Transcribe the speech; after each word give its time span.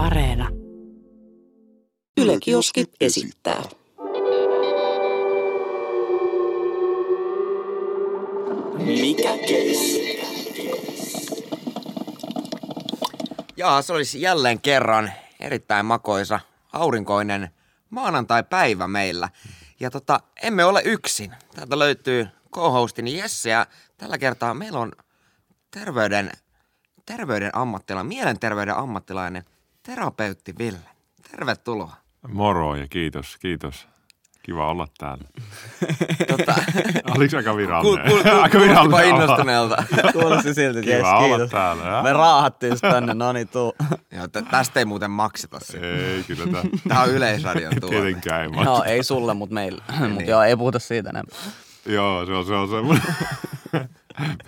Areena. 0.00 0.48
Yle 2.16 2.38
Kioski 2.40 2.86
esittää. 3.00 3.62
Mikä 8.78 9.36
keissi? 9.48 10.20
Jaa, 13.56 13.82
se 13.82 13.92
olisi 13.92 14.20
jälleen 14.20 14.60
kerran 14.60 15.12
erittäin 15.40 15.86
makoisa, 15.86 16.40
aurinkoinen 16.72 17.50
maanantai-päivä 17.90 18.88
meillä. 18.88 19.28
Ja 19.80 19.90
tota, 19.90 20.20
emme 20.42 20.64
ole 20.64 20.82
yksin. 20.84 21.34
Täältä 21.54 21.78
löytyy 21.78 22.28
co-hostini 22.54 23.18
Jesse 23.18 23.50
ja 23.50 23.66
tällä 23.96 24.18
kertaa 24.18 24.54
meillä 24.54 24.78
on 24.78 24.92
terveyden, 25.70 26.32
terveyden 27.06 27.50
ammattilainen, 27.56 28.08
mielenterveyden 28.08 28.76
ammattilainen, 28.76 29.44
terapeutti 29.82 30.54
Ville. 30.58 30.78
Tervetuloa. 31.30 31.96
Moro 32.28 32.76
ja 32.76 32.88
kiitos, 32.88 33.36
kiitos. 33.38 33.88
Kiva 34.42 34.68
olla 34.70 34.86
täällä. 34.98 35.24
Tota, 36.28 36.54
Oliko 37.16 37.36
aika 37.36 37.56
virallinen? 37.56 38.06
kuul, 38.08 38.22
kuul, 38.22 38.34
aika 38.42 38.58
olla. 38.80 39.02
innostuneelta. 39.02 39.84
Kuulosti 40.12 40.48
jes, 40.48 40.76
Kiva 40.84 41.18
olla 41.18 41.28
kiitos. 41.36 41.50
täällä. 41.50 41.84
ja? 41.84 42.02
Me 42.02 42.12
raahattiin 42.12 42.70
just 42.70 42.80
tänne, 42.80 43.14
no 43.14 43.32
niin 43.32 43.48
tuu. 43.48 43.74
Joo, 44.12 44.28
tä- 44.28 44.42
tästä 44.42 44.78
ei 44.80 44.84
muuten 44.84 45.10
makseta 45.10 45.60
sitä. 45.60 45.86
Ei, 45.86 46.22
kyllä 46.26 46.44
tämä. 46.46 46.62
Tämä 46.88 47.02
on 47.02 47.10
yleisradion 47.10 47.72
tuote. 47.80 47.96
Tietenkään 47.96 48.42
ei 48.42 48.48
maksa. 48.48 48.64
No 48.70 48.82
ei 48.84 49.02
sulle, 49.02 49.34
mutta 49.34 49.54
meille. 49.54 49.82
Mut 50.08 50.26
joo, 50.32 50.42
ei 50.42 50.56
puhuta 50.56 50.78
siitä 50.78 51.10
enemmän. 51.10 51.36
Joo, 51.86 52.26
se 52.26 52.32
on, 52.32 52.46
se 52.46 52.54
on 52.54 52.68
semmoinen 52.68 53.02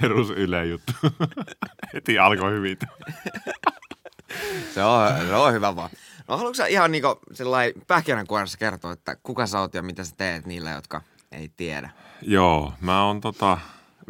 perus 0.01 0.30
yle 0.30 0.67
juttu. 0.67 0.92
Heti 1.95 2.19
alkoi 2.19 2.51
hyvin. 2.53 2.77
Se 4.74 4.84
on, 4.84 5.27
se 5.28 5.34
on 5.34 5.52
hyvä 5.52 5.77
vaan. 5.77 5.91
No 6.28 6.36
haluatko 6.36 6.54
sä 6.54 6.66
ihan 6.66 6.92
niinku 6.92 7.20
sellainen 7.32 7.74
pähkinänkuoressa 7.86 8.58
kertoa, 8.58 8.92
että 8.92 9.16
kuka 9.22 9.47
sä 9.47 9.61
oot 9.61 9.74
ja 9.74 9.83
mitä 9.83 10.05
sä 10.05 10.14
teet 10.16 10.47
niille, 10.47 10.70
jotka 10.70 11.02
ei 11.33 11.50
tiedä? 11.56 11.91
Joo, 12.22 12.72
mä 12.80 13.05
oon 13.05 13.20
tota 13.20 13.58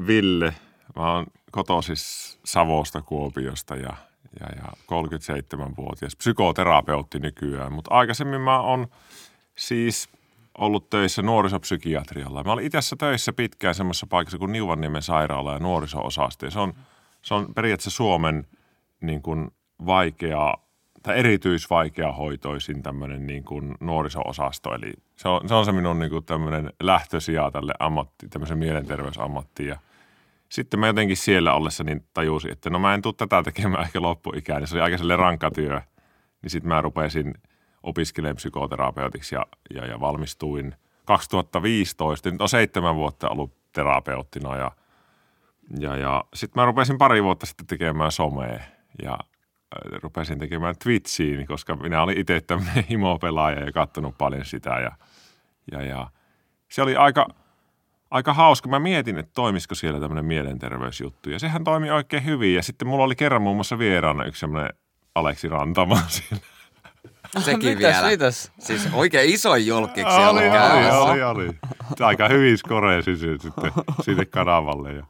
Ville. 0.07 0.55
Mä 0.97 1.15
oon 1.15 1.27
kotoisis 1.51 2.39
Savosta 2.45 3.03
Kuopiosta 3.03 3.77
ja, 3.77 3.97
ja, 4.41 4.47
ja 4.57 4.73
37-vuotias 4.73 6.17
psykoterapeutti 6.17 7.19
nykyään. 7.19 7.73
Mutta 7.73 7.95
aikaisemmin 7.95 8.41
mä 8.41 8.61
oon 8.61 8.87
siis 9.59 10.09
ollut 10.59 10.91
töissä 10.91 11.23
nuorisopsykiatrialla. 11.23 12.45
Mä 12.45 12.53
olin 12.53 12.67
itse 12.67 12.97
töissä 12.99 13.33
pitkään 13.33 13.75
semmoisessa 13.75 14.07
paikassa 14.07 14.39
kuin 14.39 14.53
Niuvanniemen 14.53 15.03
sairaala 15.03 15.53
ja 15.53 15.59
nuoriso-osasto. 15.59 16.47
Ja 16.47 16.51
se 16.51 16.59
on, 16.59 16.75
se 17.23 17.35
on 17.35 17.55
periaatteessa 17.55 17.91
Suomen 17.91 18.47
niin 19.01 19.23
kuin 19.23 19.51
vaikea 19.87 20.55
tai 21.03 21.19
erityisvaikea 21.19 22.13
hoitoisin 22.13 22.83
tämmöinen 22.83 23.27
niin 23.27 23.45
kuin 23.45 23.75
nuoriso-osasto. 23.81 24.75
Eli 24.75 24.93
se 25.17 25.29
on 25.29 25.49
se, 25.49 25.55
on 25.55 25.65
se 25.65 25.73
minun 25.73 25.99
niin 25.99 26.11
kuin 26.11 26.25
tämmöinen 26.25 26.73
lähtösija 26.83 27.51
tälle 27.51 27.75
ammatti, 27.79 28.29
tämmöisen 28.29 28.59
mielenterveysammattiin. 28.59 29.69
Ja 29.69 29.77
sitten 30.49 30.81
mä 30.81 30.87
jotenkin 30.87 31.17
siellä 31.17 31.55
ollessa 31.55 31.85
niin 31.85 32.05
tajusin, 32.15 32.53
että 32.53 32.71
no 32.71 32.79
mä 32.79 32.95
en 32.95 33.03
tule 33.03 33.15
tätä 33.17 33.43
tekemään 33.43 33.85
ehkä 33.85 34.03
loppuikään. 34.03 34.61
Niin 34.61 34.69
se 34.69 34.75
oli 34.75 34.83
aika 34.83 34.99
sellainen 34.99 35.25
rankka 35.25 35.51
työ. 35.51 35.81
Niin 36.43 36.51
sitten 36.51 36.69
mä 36.69 36.81
rupesin 36.81 37.35
opiskelemaan 37.83 38.37
psykoterapeutiksi 38.37 39.35
ja, 39.35 39.47
ja, 39.75 39.87
ja 39.87 40.01
valmistuin 40.01 40.75
2015. 41.05 42.31
Nyt 42.31 42.41
on 42.41 42.49
seitsemän 42.49 42.97
vuotta 42.97 43.29
ollut 43.29 43.53
terapeuttina 43.73 44.57
ja, 44.57 44.71
ja, 45.79 45.97
ja 45.97 46.25
sitten 46.35 46.61
mä 46.61 46.67
rupesin 46.67 46.99
pari 46.99 47.23
vuotta 47.23 47.47
sitten 47.47 47.67
tekemään 47.67 48.13
somea 48.13 48.61
ja 49.03 49.19
rupesin 50.03 50.39
tekemään 50.39 50.75
Twitchiin, 50.83 51.47
koska 51.47 51.77
minä 51.77 52.03
olin 52.03 52.19
itse 52.19 52.41
tämmöinen 52.41 52.85
himopelaaja 52.91 53.65
ja 53.65 53.73
katsonut 53.73 54.19
paljon 54.19 54.45
sitä 54.45 54.71
ja, 54.71 54.93
ja, 55.73 55.83
ja 55.83 56.11
se 56.69 56.83
oli 56.83 56.97
aika, 56.97 57.27
aika 58.11 58.35
hauska. 58.35 58.69
Mä 58.69 58.79
mietin, 58.79 59.19
että 59.19 59.33
toimisiko 59.35 59.75
siellä 59.75 60.01
tämmöinen 60.01 60.25
mielenterveysjuttu 60.25 61.31
ja 61.31 61.39
sehän 61.39 61.65
toimi 61.65 61.91
oikein 61.91 62.25
hyvin 62.25 62.55
ja 62.55 62.63
sitten 62.63 62.89
mulla 62.89 63.05
oli 63.05 63.17
kerran 63.17 63.43
muun 63.43 63.57
muassa 63.57 63.79
vieraana 63.79 64.25
yksi 64.25 64.41
semmoinen 64.41 64.71
Aleksi 65.15 65.49
Rantama 65.49 66.01
siellä. 66.09 66.45
Sekin 67.39 67.79
mitäs, 67.79 67.95
vielä. 67.95 68.09
mitäs? 68.09 68.53
Siis 68.59 68.89
oikein 68.93 69.31
iso 69.31 69.57
julkiksi 69.57 70.21
oli, 70.29 70.49
oli, 70.49 70.91
oli, 70.91 71.23
oli. 71.23 71.49
Aika 72.01 72.29
hyvin 72.29 72.59
skoreesi 72.59 73.17
sitten 73.17 73.73
sinne 74.05 74.25
kanavalle. 74.25 74.93
Ja, 74.93 75.07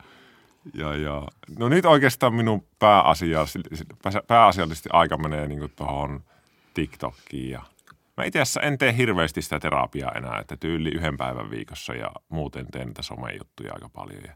ja, 0.75 0.97
ja, 0.97 1.23
no 1.59 1.69
nyt 1.69 1.85
oikeastaan 1.85 2.35
minun 2.35 2.67
pääasiallisesti, 2.79 3.85
pääasiallisesti 4.27 4.89
aika 4.93 5.17
menee 5.17 5.49
niin 5.49 5.73
tuohon 5.77 6.25
TikTokiin. 6.75 7.51
Ja 7.51 7.63
mä 8.17 8.25
itse 8.25 8.41
asiassa 8.41 8.61
en 8.61 8.79
tee 8.79 8.97
hirveästi 8.97 9.43
sitä 9.43 9.61
terapiaa 9.61 10.13
enää, 10.13 10.39
että 10.39 10.57
tyyli 10.57 10.89
yhden 10.89 11.17
päivän 11.17 11.51
viikossa 11.51 11.95
ja 11.95 12.13
muuten 12.29 12.67
teen 12.71 12.87
niitä 12.87 13.03
somejuttuja 13.03 13.73
aika 13.75 13.89
paljon. 13.89 14.23
Ja 14.27 14.35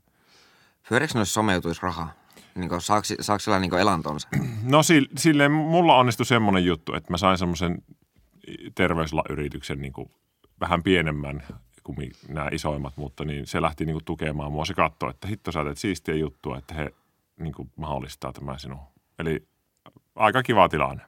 Pyöriikö 0.89 1.15
noissa 1.15 1.35
someutuisi 1.35 1.83
rahaa? 1.83 2.13
Niin 2.55 2.69
kuin, 2.69 2.81
saako, 2.81 3.05
saako 3.21 3.39
sillä 3.39 3.59
niin 3.59 3.75
elantonsa? 3.75 4.29
No 4.63 4.83
si- 4.83 5.09
silleen 5.17 5.53
mulla 5.53 5.97
onnistui 5.97 6.27
semmoinen 6.27 6.65
juttu, 6.65 6.95
että 6.95 7.13
mä 7.13 7.17
sain 7.17 7.39
semmoisen 7.39 7.83
terveysyrityksen 8.75 9.81
niin 9.81 9.93
kuin 9.93 10.11
vähän 10.61 10.83
pienemmän 10.83 11.43
kuin 11.87 12.13
nämä 12.29 12.49
isoimmat, 12.53 12.97
mutta 12.97 13.25
niin 13.25 13.47
se 13.47 13.63
lähti 13.63 13.85
niin 13.85 13.95
kuin 13.95 14.05
tukemaan 14.05 14.53
mua. 14.53 14.65
Se 14.65 14.75
katsoi, 14.75 15.11
että 15.11 15.29
hitto 15.29 15.53
sä 15.53 15.65
teet 15.65 15.79
siistiä 15.79 16.15
juttua, 16.15 16.59
että 16.59 16.75
he 16.75 16.93
niin 17.41 17.55
kuin 17.55 17.71
mahdollistaa 17.77 18.33
tämän 18.33 18.61
sinun. 18.61 18.79
Eli 19.19 19.49
aika 20.15 20.43
kiva 20.43 20.69
tilanne. 20.69 21.03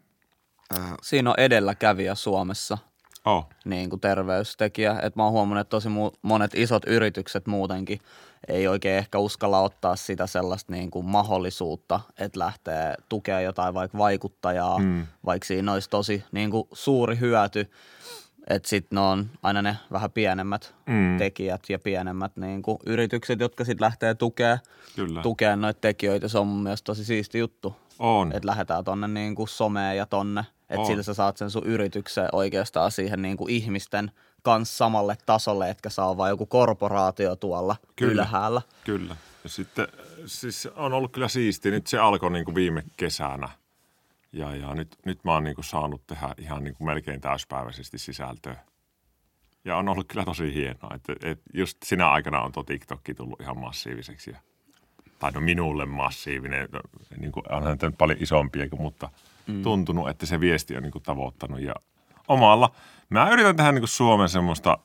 Siinä 1.03 1.31
on 1.31 1.35
edelläkävijä 1.39 2.15
Suomessa 2.15 2.79
Oh. 3.25 3.49
niin 3.65 3.91
kuin 3.91 4.01
terveystekijä. 4.01 4.99
Et 5.03 5.17
mä 5.17 5.23
oon 5.25 5.33
huomannut, 5.33 5.61
että 5.61 5.71
tosi 5.71 5.89
mu- 5.89 6.19
monet 6.23 6.55
isot 6.55 6.83
yritykset 6.87 7.47
muutenkin 7.47 8.01
ei 8.49 8.69
oikein 8.69 8.99
ehkä 8.99 9.19
uskalla 9.19 9.61
ottaa 9.61 9.97
sitä 9.97 10.27
sellaista 10.27 10.73
niin 10.73 10.91
kuin 10.91 11.07
mahdollisuutta, 11.07 12.01
että 12.19 12.39
lähtee 12.39 12.95
tukea 13.09 13.41
jotain 13.41 13.75
vaikka 13.75 13.99
vaikuttajaa, 13.99 14.79
mm. 14.79 15.07
vaikka 15.27 15.47
siinä 15.47 15.73
olisi 15.73 15.91
tosi 15.91 16.25
niin 16.33 16.51
kuin 16.51 16.69
suuri 16.73 17.19
hyöty. 17.21 17.71
Että 18.49 18.69
sitten 18.69 18.97
ne 18.97 19.01
on 19.01 19.31
aina 19.43 19.63
ne 19.63 19.77
vähän 19.93 20.11
pienemmät 20.11 20.75
mm. 20.87 21.19
tekijät 21.19 21.63
ja 21.69 21.79
pienemmät 21.79 22.37
niin 22.37 22.63
kuin 22.63 22.79
yritykset, 22.87 23.41
jotka 23.41 23.65
sitten 23.65 23.85
lähtee 23.85 24.15
tukea, 24.15 24.59
Kyllä. 24.97 25.23
tukea 25.23 25.57
noita 25.57 25.81
tekijöitä. 25.81 26.29
Se 26.29 26.39
on 26.39 26.47
mun 26.47 26.63
mielestä 26.63 26.85
tosi 26.85 27.05
siisti 27.05 27.39
juttu. 27.39 27.77
On. 27.99 28.33
Että 28.33 28.47
lähdetään 28.47 28.85
tonne 28.85 29.09
niin 29.09 29.35
kuin 29.35 29.49
someen 29.49 29.97
ja 29.97 30.07
tonne. 30.07 30.45
Että 30.71 30.87
sillä 30.87 31.03
sä 31.03 31.15
saat 31.15 31.37
sen 31.37 31.51
sun 31.51 31.67
yrityksen 31.67 32.29
oikeastaan 32.33 32.91
siihen 32.91 33.23
niin 33.23 33.37
kuin 33.37 33.51
ihmisten 33.51 34.11
kanssa 34.43 34.77
samalle 34.77 35.17
tasolle, 35.27 35.71
etkä 35.71 35.91
saa 35.91 36.17
vaan 36.17 36.31
joku 36.31 36.47
korporaatio 36.47 37.37
tuolla 37.37 37.77
Kyllä. 37.97 38.13
ylhäällä. 38.13 38.63
Kyllä. 38.85 39.17
Ja 39.45 39.51
sitten 39.51 39.89
siis 40.27 40.69
on 40.77 40.93
ollut 40.93 41.13
kyllä 41.13 41.29
siistiä. 41.29 41.73
Nyt 41.73 41.87
se 41.87 41.99
alkoi 41.99 42.31
niin 42.31 42.45
kuin 42.45 42.55
viime 42.55 42.85
kesänä. 42.97 43.49
Ja, 44.33 44.55
ja 44.55 44.75
nyt, 44.75 44.97
nyt 45.05 45.25
mä 45.25 45.33
oon 45.33 45.45
niin 45.45 45.55
kuin 45.55 45.65
saanut 45.65 46.07
tehdä 46.07 46.35
ihan 46.39 46.65
niin 46.65 46.75
kuin 46.75 46.87
melkein 46.87 47.21
täyspäiväisesti 47.21 47.99
sisältöä. 47.99 48.57
Ja 49.65 49.77
on 49.77 49.89
ollut 49.89 50.09
kyllä 50.09 50.25
tosi 50.25 50.55
hienoa, 50.55 50.95
että, 50.95 51.13
että 51.23 51.51
just 51.55 51.79
sinä 51.85 52.09
aikana 52.09 52.41
on 52.41 52.53
tuo 52.53 52.63
TikTokki 52.63 53.15
tullut 53.15 53.41
ihan 53.41 53.59
massiiviseksi. 53.59 54.31
Ja, 54.31 54.39
tai 55.19 55.31
no 55.33 55.41
minulle 55.41 55.87
massiivinen, 55.87 56.69
no, 56.73 56.81
niin 57.21 57.33
kuin, 57.33 57.53
onhan 57.53 57.79
tämä 57.79 57.93
paljon 57.99 58.19
isompiakin, 58.21 58.81
mutta 58.83 59.09
mm. 59.47 59.63
tuntunut, 59.63 60.09
että 60.09 60.27
se 60.27 60.41
viesti 60.41 60.77
on 60.77 60.83
niin 60.83 60.93
kuin 60.93 61.03
tavoittanut. 61.03 61.61
Ja 61.61 61.75
omalla, 62.29 62.75
mä 63.09 63.31
yritän 63.31 63.57
tehdä 63.57 63.73
niin 63.73 63.83
kuin 63.83 63.89
Suomen 63.89 64.29
semmoista 64.29 64.79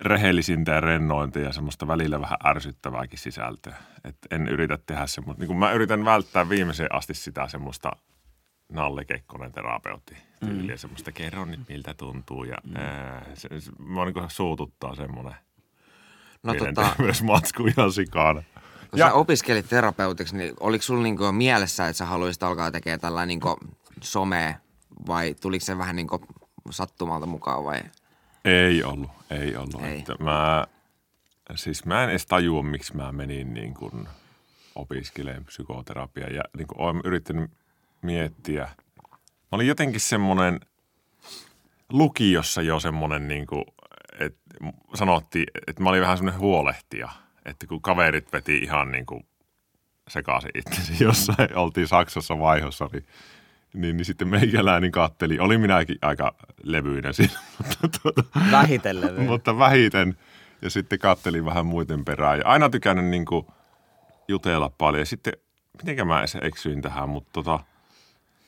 rehellisintä 0.00 0.72
ja 0.72 0.80
rennointa 0.80 1.38
ja 1.38 1.52
semmoista 1.52 1.86
välillä 1.86 2.20
vähän 2.20 2.38
ärsyttävääkin 2.44 3.18
sisältöä. 3.18 3.76
Et 4.04 4.16
en 4.30 4.48
yritä 4.48 4.78
tehdä 4.86 5.06
semmoista, 5.06 5.40
niin 5.40 5.46
kuin 5.46 5.58
mä 5.58 5.72
yritän 5.72 6.04
välttää 6.04 6.48
viimeiseen 6.48 6.94
asti 6.94 7.14
sitä 7.14 7.48
semmoista 7.48 7.92
Nalle 8.68 9.04
Kekkonen 9.04 9.52
terapeutti 9.52 10.16
tyyliä, 10.40 10.74
mm. 10.74 10.78
semmoista 10.78 11.12
kerro 11.12 11.44
nyt 11.44 11.60
miltä 11.68 11.94
tuntuu 11.94 12.44
ja 12.44 12.56
mm. 12.64 12.76
ää, 12.76 13.26
se, 13.34 13.60
se, 13.60 13.72
mä 13.78 14.04
niin 14.04 14.30
suututtaa 14.30 14.94
semmoinen 14.94 15.34
No 16.42 16.54
tota, 16.54 16.64
mielenterveysmatsku 16.80 17.66
ihan 17.66 17.92
sikana. 17.92 18.42
kun 18.90 18.98
sä 18.98 19.12
opiskelit 19.12 19.68
terapeutiksi, 19.68 20.36
niin 20.36 20.54
oliko 20.60 20.82
sulla 20.82 21.02
niin 21.02 21.34
mielessä, 21.34 21.88
että 21.88 21.98
sä 21.98 22.06
haluaisit 22.06 22.42
alkaa 22.42 22.70
tekemään 22.70 23.00
tällainen 23.00 23.38
niin 23.38 23.70
somea 24.02 24.54
vai 25.06 25.34
tuliko 25.40 25.64
se 25.64 25.78
vähän 25.78 25.96
niin 25.96 26.08
sattumalta 26.70 27.26
mukaan 27.26 27.64
vai? 27.64 27.80
Ei 28.44 28.84
ollut, 28.84 29.10
ei 29.30 29.56
ollut. 29.56 29.82
Ei. 29.82 29.98
Että 29.98 30.14
mä, 30.20 30.66
siis 31.54 31.84
mä 31.84 32.04
en 32.04 32.10
edes 32.10 32.26
tajua, 32.26 32.62
miksi 32.62 32.96
mä 32.96 33.12
menin 33.12 33.54
niin 33.54 33.74
kuin 33.74 34.08
opiskelemaan 34.74 35.44
psykoterapiaa 35.44 36.28
ja 36.28 36.42
niin 36.56 36.66
kuin 36.66 36.80
olen 36.80 37.00
yrittänyt 37.04 37.50
miettiä. 38.02 38.68
Mä 39.22 39.52
olin 39.52 39.66
jotenkin 39.66 40.00
semmoinen 40.00 40.60
lukiossa 41.92 42.62
jo 42.62 42.80
semmoinen, 42.80 43.28
niin 43.28 43.46
kuin, 43.46 43.64
että 44.20 44.40
sanottiin, 44.94 45.46
että 45.66 45.82
mä 45.82 45.88
olin 45.88 46.00
vähän 46.00 46.16
semmoinen 46.16 46.40
huolehtija. 46.40 47.08
Että 47.44 47.66
kun 47.66 47.82
kaverit 47.82 48.32
veti 48.32 48.58
ihan 48.58 48.92
niin 48.92 49.06
kuin 49.06 49.26
sekaisin 50.08 50.50
itsensä 50.54 50.92
jossain, 51.04 51.56
oltiin 51.56 51.88
Saksassa 51.88 52.38
vaihossa, 52.38 52.88
niin 52.92 53.06
niin, 53.76 53.96
niin 53.96 54.04
sitten 54.04 54.28
meikäläinen 54.28 54.92
katteli. 54.92 55.38
Oli 55.38 55.58
minäkin 55.58 55.98
aika 56.02 56.34
levyinen 56.62 57.14
siinä, 57.14 57.32
mutta, 57.58 58.00
tuota, 58.02 58.22
Vähiten 58.52 59.00
levy. 59.00 59.20
mutta 59.20 59.58
vähiten. 59.58 60.16
Ja 60.62 60.70
sitten 60.70 60.98
kattelin 60.98 61.44
vähän 61.44 61.66
muiden 61.66 62.04
perään. 62.04 62.38
Ja 62.38 62.44
aina 62.46 62.70
tykännyt 62.70 63.04
niin 63.04 63.24
kuin 63.24 63.46
jutella 64.28 64.70
paljon. 64.78 65.00
Ja 65.00 65.06
sitten, 65.06 65.32
mitenkä 65.78 66.04
mä 66.04 66.18
edes 66.18 66.36
eksyin 66.42 66.82
tähän, 66.82 67.08
mutta 67.08 67.30
tota, 67.32 67.60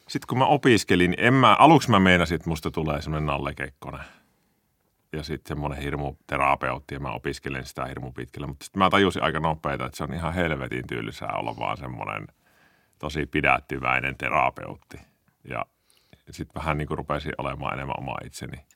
sitten 0.08 0.26
kun 0.28 0.38
mä 0.38 0.46
opiskelin, 0.46 1.14
en 1.18 1.34
mä, 1.34 1.54
aluksi 1.54 1.90
mä 1.90 2.00
meinasin, 2.00 2.34
että 2.34 2.50
musta 2.50 2.70
tulee 2.70 3.02
semmoinen 3.02 3.26
Nalle 3.26 3.54
Kekkonen. 3.54 4.04
Ja 5.12 5.22
sitten 5.22 5.48
semmoinen 5.48 5.82
hirmu 5.82 6.16
terapeutti 6.26 6.94
ja 6.94 7.00
mä 7.00 7.10
opiskelen 7.10 7.64
sitä 7.64 7.84
hirmu 7.84 8.12
pitkälle. 8.12 8.46
Mutta 8.46 8.64
sitten 8.64 8.78
mä 8.78 8.90
tajusin 8.90 9.22
aika 9.22 9.40
nopeita, 9.40 9.86
että 9.86 9.96
se 9.96 10.04
on 10.04 10.14
ihan 10.14 10.34
helvetin 10.34 10.86
tylsää 10.86 11.32
olla 11.32 11.56
vaan 11.56 11.76
semmoinen 11.76 12.26
tosi 12.98 13.26
pidättyväinen 13.26 14.16
terapeutti. 14.16 15.00
Ja 15.48 15.66
sitten 16.30 16.54
vähän 16.54 16.78
niin 16.78 16.88
kuin 16.88 16.98
rupesin 16.98 17.32
olemaan 17.38 17.74
enemmän 17.74 17.98
oma 17.98 18.14
itseni. 18.24 18.66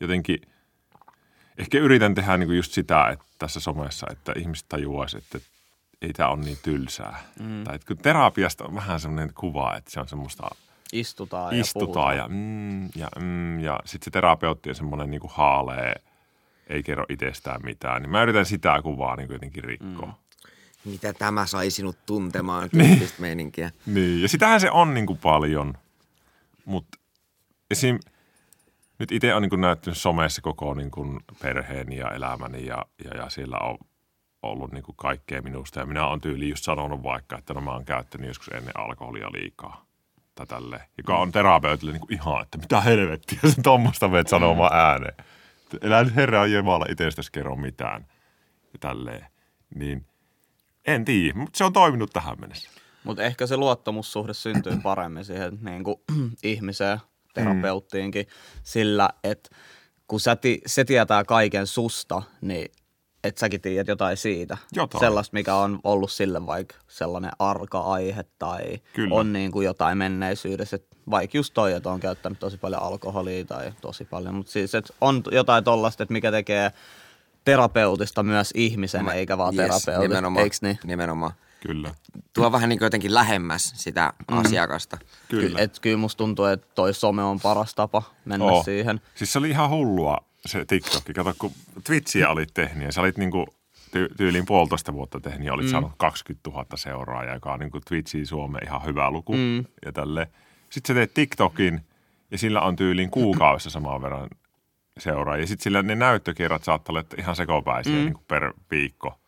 Jotenkin 0.00 0.40
ehkä 1.58 1.78
yritän 1.78 2.14
tehdä 2.14 2.36
niin 2.36 2.48
kuin 2.48 2.56
just 2.56 2.72
sitä 2.72 3.08
että 3.08 3.24
tässä 3.38 3.60
somessa, 3.60 4.06
että 4.10 4.32
ihmiset 4.36 4.66
tajuaisi, 4.68 5.18
että 5.18 5.38
ei 6.04 6.12
tämä 6.12 6.28
ole 6.28 6.44
niin 6.44 6.58
tylsää. 6.62 7.20
Mm. 7.40 7.64
Tai 7.64 7.74
että 7.74 7.86
kun 7.86 7.98
terapiasta 7.98 8.64
on 8.64 8.74
vähän 8.74 9.00
semmoinen 9.00 9.34
kuva, 9.34 9.76
että 9.76 9.90
se 9.90 10.00
on 10.00 10.08
semmoista 10.08 10.50
Istutaan 10.92 11.56
ja 11.56 11.60
istutaan 11.60 11.86
puhutaan. 11.86 12.16
ja 12.16 12.28
mm, 12.28 12.84
ja, 12.84 13.08
mm, 13.20 13.60
ja 13.60 13.80
sitten 13.84 14.04
se 14.04 14.10
terapeutti 14.10 14.68
on 14.68 14.74
semmoinen 14.74 15.10
niin 15.10 15.20
haalee, 15.28 15.94
ei 16.66 16.82
kerro 16.82 17.04
itsestään 17.08 17.60
mitään. 17.64 18.02
Niin 18.02 18.10
mä 18.10 18.22
yritän 18.22 18.46
sitä 18.46 18.80
kuvaa 18.82 19.16
niin 19.16 19.32
jotenkin 19.32 19.64
rikkoa. 19.64 20.06
Mm. 20.06 20.90
Mitä 20.90 21.12
tämä 21.12 21.46
sai 21.46 21.70
sinut 21.70 21.96
tuntemaan 22.06 22.70
tyyppistä 22.70 23.20
meininkiä. 23.20 23.70
Niin, 23.86 24.22
ja 24.22 24.28
sitähän 24.28 24.60
se 24.60 24.70
on 24.70 24.94
niin 24.94 25.06
kuin 25.06 25.18
paljon. 25.18 25.74
Mutta 26.64 26.98
esim. 27.70 27.98
nyt 28.98 29.12
itse 29.12 29.34
on 29.34 29.42
niin 29.42 29.50
kuin 29.50 29.60
näyttänyt 29.60 29.98
somessa 29.98 30.42
koko 30.42 30.74
niin 30.74 30.90
kuin 30.90 31.20
perheeni 31.42 31.96
ja 31.96 32.10
elämäni 32.10 32.66
ja, 32.66 32.84
ja, 33.04 33.16
ja 33.16 33.30
siellä 33.30 33.58
on 33.58 33.78
ollut 34.44 34.72
niin 34.72 34.82
kuin 34.82 34.96
kaikkea 34.96 35.42
minusta. 35.42 35.80
Ja 35.80 35.86
minä 35.86 36.06
olen 36.06 36.20
tyyliin 36.20 36.50
just 36.50 36.64
sanonut 36.64 37.02
vaikka, 37.02 37.38
että 37.38 37.54
no 37.54 37.60
mä 37.60 37.72
oon 37.72 37.84
käyttänyt 37.84 38.28
joskus 38.28 38.48
ennen 38.48 38.78
alkoholia 38.80 39.32
liikaa. 39.32 39.84
Tai 40.34 40.46
tälleen. 40.46 40.82
Joka 40.98 41.18
on 41.18 41.32
terapeutille 41.32 41.92
niin 41.92 42.00
kuin 42.00 42.12
ihan, 42.12 42.42
että 42.42 42.58
mitä 42.58 42.80
helvettiä 42.80 43.38
se 43.42 43.62
tuommoista 43.62 44.08
menet 44.08 44.28
sanomaan 44.28 44.76
ääneen. 44.76 45.14
Että 45.62 45.86
Elä 45.86 46.04
nyt 46.04 46.16
Herran 46.16 46.52
Jumala 46.52 46.86
itsestäsi 46.88 47.32
kerro 47.32 47.56
mitään. 47.56 48.06
Ja 48.72 48.78
tälleen. 48.80 49.26
Niin 49.74 50.06
en 50.86 51.04
tiedä, 51.04 51.38
mutta 51.38 51.58
se 51.58 51.64
on 51.64 51.72
toiminut 51.72 52.10
tähän 52.12 52.40
mennessä. 52.40 52.70
Mutta 53.04 53.22
ehkä 53.22 53.46
se 53.46 53.56
luottamussuhde 53.56 54.34
syntyy 54.34 54.76
paremmin 54.82 55.24
siihen 55.24 55.58
niin 55.60 55.84
kuin, 55.84 55.96
ihmiseen, 56.42 56.98
terapeuttiinkin, 57.34 58.26
sillä 58.62 59.10
että 59.24 59.50
kun 60.08 60.20
sä 60.20 60.36
ti- 60.36 60.60
se 60.66 60.84
tietää 60.84 61.24
kaiken 61.24 61.66
susta, 61.66 62.22
niin 62.40 62.72
että 63.24 63.40
säkin 63.40 63.60
tiedät 63.60 63.88
jotain 63.88 64.16
siitä. 64.16 64.56
Jotain. 64.72 65.00
Sellaista, 65.00 65.34
mikä 65.34 65.54
on 65.54 65.78
ollut 65.84 66.12
sille 66.12 66.46
vaikka 66.46 66.74
sellainen 66.88 67.30
arka 67.38 67.80
aihe 67.80 68.24
tai 68.38 68.78
Kyllä. 68.92 69.14
on 69.14 69.32
niin 69.32 69.52
kuin 69.52 69.64
jotain 69.64 69.98
menneisyydessä. 69.98 70.76
Et 70.76 70.86
vaikka 71.10 71.36
just 71.38 71.54
toi, 71.54 71.72
että 71.72 71.90
on 71.90 72.00
käyttänyt 72.00 72.38
tosi 72.38 72.56
paljon 72.58 72.82
alkoholia 72.82 73.44
tai 73.44 73.72
tosi 73.80 74.04
paljon. 74.04 74.34
Mutta 74.34 74.52
siis, 74.52 74.74
että 74.74 74.94
on 75.00 75.22
jotain 75.32 75.64
tollasta, 75.64 76.02
että 76.02 76.12
mikä 76.12 76.30
tekee 76.30 76.70
terapeutista 77.44 78.22
myös 78.22 78.50
ihmisen, 78.54 79.08
eikä 79.08 79.38
vaan 79.38 79.54
Yes, 79.54 79.66
terapeutin. 79.84 80.10
nimenomaan, 80.10 80.44
Eiks 80.44 80.62
niin? 80.62 80.78
Nimenomaan. 80.84 81.32
Kyllä. 81.60 81.94
Tuo 82.32 82.52
vähän 82.52 82.68
niin 82.68 82.78
kuin 82.78 82.86
jotenkin 82.86 83.14
lähemmäs 83.14 83.72
sitä 83.76 84.12
Mm. 84.30 84.38
asiakasta. 84.38 84.98
Kyllä. 85.28 85.58
Et 85.60 85.78
kyllä 85.80 85.96
musta 85.96 86.18
tuntuu, 86.18 86.44
että 86.44 86.66
toi 86.74 86.94
some 86.94 87.22
on 87.22 87.40
paras 87.40 87.74
tapa 87.74 88.02
mennä 88.24 88.44
Oo. 88.46 88.62
siihen. 88.62 89.00
Siis 89.14 89.32
se 89.32 89.38
oli 89.38 89.50
ihan 89.50 89.70
hullua 89.70 90.18
se 90.46 90.64
TikTok. 90.64 91.02
Kato, 91.14 91.34
kun 91.38 91.52
Twitchiä 91.84 92.28
olit 92.28 92.54
tehnyt 92.54 92.84
ja 92.84 92.92
sä 92.92 93.00
olit 93.00 93.18
niinku 93.18 93.46
ty- 93.96 94.14
tyyliin 94.16 94.46
puolitoista 94.46 94.92
vuotta 94.92 95.20
tehnyt 95.20 95.46
ja 95.46 95.52
olit 95.52 95.66
mm. 95.66 95.70
saanut 95.70 95.92
20 95.96 96.50
000 96.50 96.66
seuraajaa, 96.74 97.34
joka 97.34 97.52
on 97.52 97.58
niinku 97.58 97.80
Twitchiin 97.80 98.26
Suomeen 98.26 98.66
ihan 98.66 98.84
hyvä 98.84 99.10
luku 99.10 99.32
mm. 99.32 99.64
ja 99.84 99.92
tälle. 99.92 100.28
Sitten 100.70 100.94
sä 100.94 100.98
teet 100.98 101.14
TikTokin 101.14 101.80
ja 102.30 102.38
sillä 102.38 102.60
on 102.60 102.76
tyyliin 102.76 103.10
kuukaudessa 103.10 103.70
saman 103.70 104.02
verran 104.02 104.28
seuraajia. 104.98 105.42
Ja 105.42 105.46
sitten 105.46 105.64
sillä 105.64 105.82
ne 105.82 105.94
näyttökerrat 105.94 106.64
saattaa 106.64 106.92
olla 106.92 107.04
ihan 107.18 107.36
sekopäisiä 107.36 107.96
mm. 107.96 108.04
niinku 108.04 108.22
per 108.28 108.52
viikko. 108.70 109.18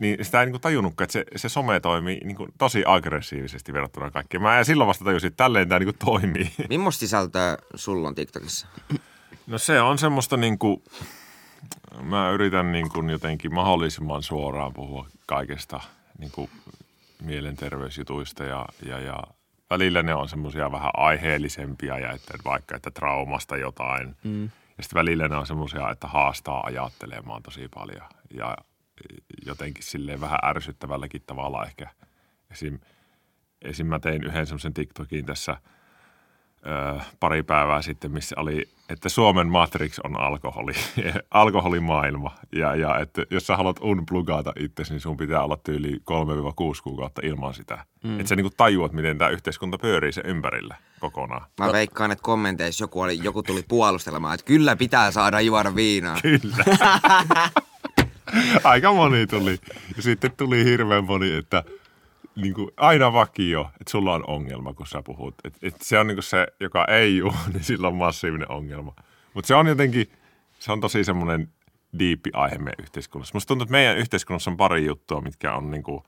Niin 0.00 0.24
sitä 0.24 0.40
ei 0.40 0.46
niinku 0.46 0.58
tajunnutkaan, 0.58 1.04
että 1.04 1.12
se, 1.12 1.24
se 1.36 1.48
some 1.48 1.80
toimii 1.80 2.20
niinku 2.24 2.46
tosi 2.58 2.82
aggressiivisesti 2.86 3.72
verrattuna 3.72 4.10
kaikkeen. 4.10 4.42
Mä 4.42 4.64
silloin 4.64 4.88
vasta 4.88 5.04
tajusin, 5.04 5.28
että 5.28 5.44
tälleen 5.44 5.68
tämä 5.68 5.78
niinku 5.78 5.96
toimii. 6.04 6.52
Millaista 6.68 7.00
sisältöä 7.00 7.58
sulla 7.74 8.08
on 8.08 8.14
TikTokissa? 8.14 8.66
No 9.46 9.58
se 9.58 9.80
on 9.80 9.98
semmoista 9.98 10.36
niinku, 10.36 10.82
mä 12.02 12.30
yritän 12.30 12.72
niinku 12.72 13.02
jotenkin 13.02 13.54
mahdollisimman 13.54 14.22
suoraan 14.22 14.72
puhua 14.72 15.06
kaikesta 15.26 15.80
niinku 16.18 16.50
mielenterveysjutuista 17.22 18.44
ja, 18.44 18.66
ja, 18.86 19.00
ja 19.00 19.22
välillä 19.70 20.02
ne 20.02 20.14
on 20.14 20.28
semmoisia 20.28 20.72
vähän 20.72 20.90
aiheellisempia 20.94 21.98
ja 21.98 22.12
että 22.12 22.38
vaikka 22.44 22.76
että 22.76 22.90
traumasta 22.90 23.56
jotain. 23.56 24.16
Mm. 24.24 24.44
Ja 24.44 24.82
sitten 24.82 24.98
välillä 24.98 25.28
ne 25.28 25.36
on 25.36 25.46
semmoisia, 25.46 25.90
että 25.90 26.06
haastaa 26.06 26.66
ajattelemaan 26.66 27.42
tosi 27.42 27.68
paljon 27.74 28.06
ja 28.34 28.56
jotenkin 29.46 29.84
silleen 29.84 30.20
vähän 30.20 30.38
ärsyttävälläkin 30.44 31.22
tavalla 31.26 31.64
ehkä. 31.64 31.90
Esim, 32.50 32.78
esim 33.62 33.86
mä 33.86 33.98
tein 33.98 34.24
yhden 34.24 34.46
semmoisen 34.46 34.74
TikTokin 34.74 35.26
tässä– 35.26 35.56
ö, 36.66 37.00
pari 37.20 37.42
päivää 37.42 37.82
sitten, 37.82 38.10
missä 38.10 38.36
oli, 38.38 38.68
että 38.88 39.08
Suomen 39.08 39.48
Matrix 39.48 39.98
on 40.04 40.20
alkoholi, 40.20 40.72
alkoholimaailma. 41.30 42.34
Ja, 42.52 42.74
ja 42.74 42.98
että 42.98 43.22
jos 43.30 43.46
sä 43.46 43.56
haluat 43.56 43.76
unplugata 43.80 44.52
itsesi, 44.58 44.92
niin 44.92 45.00
sun 45.00 45.16
pitää 45.16 45.44
olla 45.44 45.58
tyyli 45.64 45.96
3-6 45.96 46.00
kuukautta 46.82 47.20
ilman 47.24 47.54
sitä. 47.54 47.84
Mm. 48.04 48.20
Että 48.20 48.28
sä 48.28 48.36
niinku 48.36 48.52
tajuat, 48.56 48.92
miten 48.92 49.18
tämä 49.18 49.30
yhteiskunta 49.30 49.78
pyörii 49.78 50.12
sen 50.12 50.26
ympärillä 50.26 50.76
kokonaan. 51.00 51.46
Mä 51.60 51.72
veikkaan, 51.72 52.10
että 52.10 52.22
kommenteissa 52.22 52.84
joku, 52.84 53.00
oli, 53.00 53.18
joku 53.22 53.42
tuli 53.42 53.64
puolustelemaan, 53.68 54.34
että 54.34 54.46
kyllä 54.46 54.76
pitää 54.76 55.10
saada 55.10 55.40
juoda 55.40 55.74
viinaa. 55.74 56.16
Kyllä. 56.22 56.64
Aika 58.64 58.92
moni 58.92 59.26
tuli. 59.26 59.58
Ja 59.96 60.02
sitten 60.02 60.32
tuli 60.36 60.64
hirveän 60.64 61.04
moni, 61.04 61.32
että 61.32 61.64
niin 62.36 62.54
kuin 62.54 62.70
aina 62.76 63.12
vakio, 63.12 63.70
että 63.80 63.90
sulla 63.90 64.14
on 64.14 64.24
ongelma, 64.26 64.74
kun 64.74 64.86
sä 64.86 65.02
puhut. 65.02 65.34
Et, 65.44 65.58
et 65.62 65.74
se 65.82 65.98
on 65.98 66.06
niin 66.06 66.16
kuin 66.16 66.22
se, 66.22 66.46
joka 66.60 66.84
ei 66.84 67.16
juo, 67.18 67.34
niin 67.52 67.64
sillä 67.64 67.88
on 67.88 67.96
massiivinen 67.96 68.50
ongelma. 68.50 68.94
Mutta 69.34 69.48
se 69.48 69.54
on 69.54 69.66
jotenkin, 69.66 70.12
se 70.58 70.72
on 70.72 70.80
tosi 70.80 71.04
semmoinen 71.04 71.48
diippi 71.98 72.30
aihe 72.32 72.58
meidän 72.58 72.82
yhteiskunnassa. 72.82 73.34
Musta 73.34 73.48
tuntuu, 73.48 73.62
että 73.62 73.72
meidän 73.72 73.96
yhteiskunnassa 73.98 74.50
on 74.50 74.56
pari 74.56 74.84
juttua, 74.86 75.20
mitkä 75.20 75.54
on, 75.54 75.70
niin 75.70 75.82
kuin, 75.82 76.02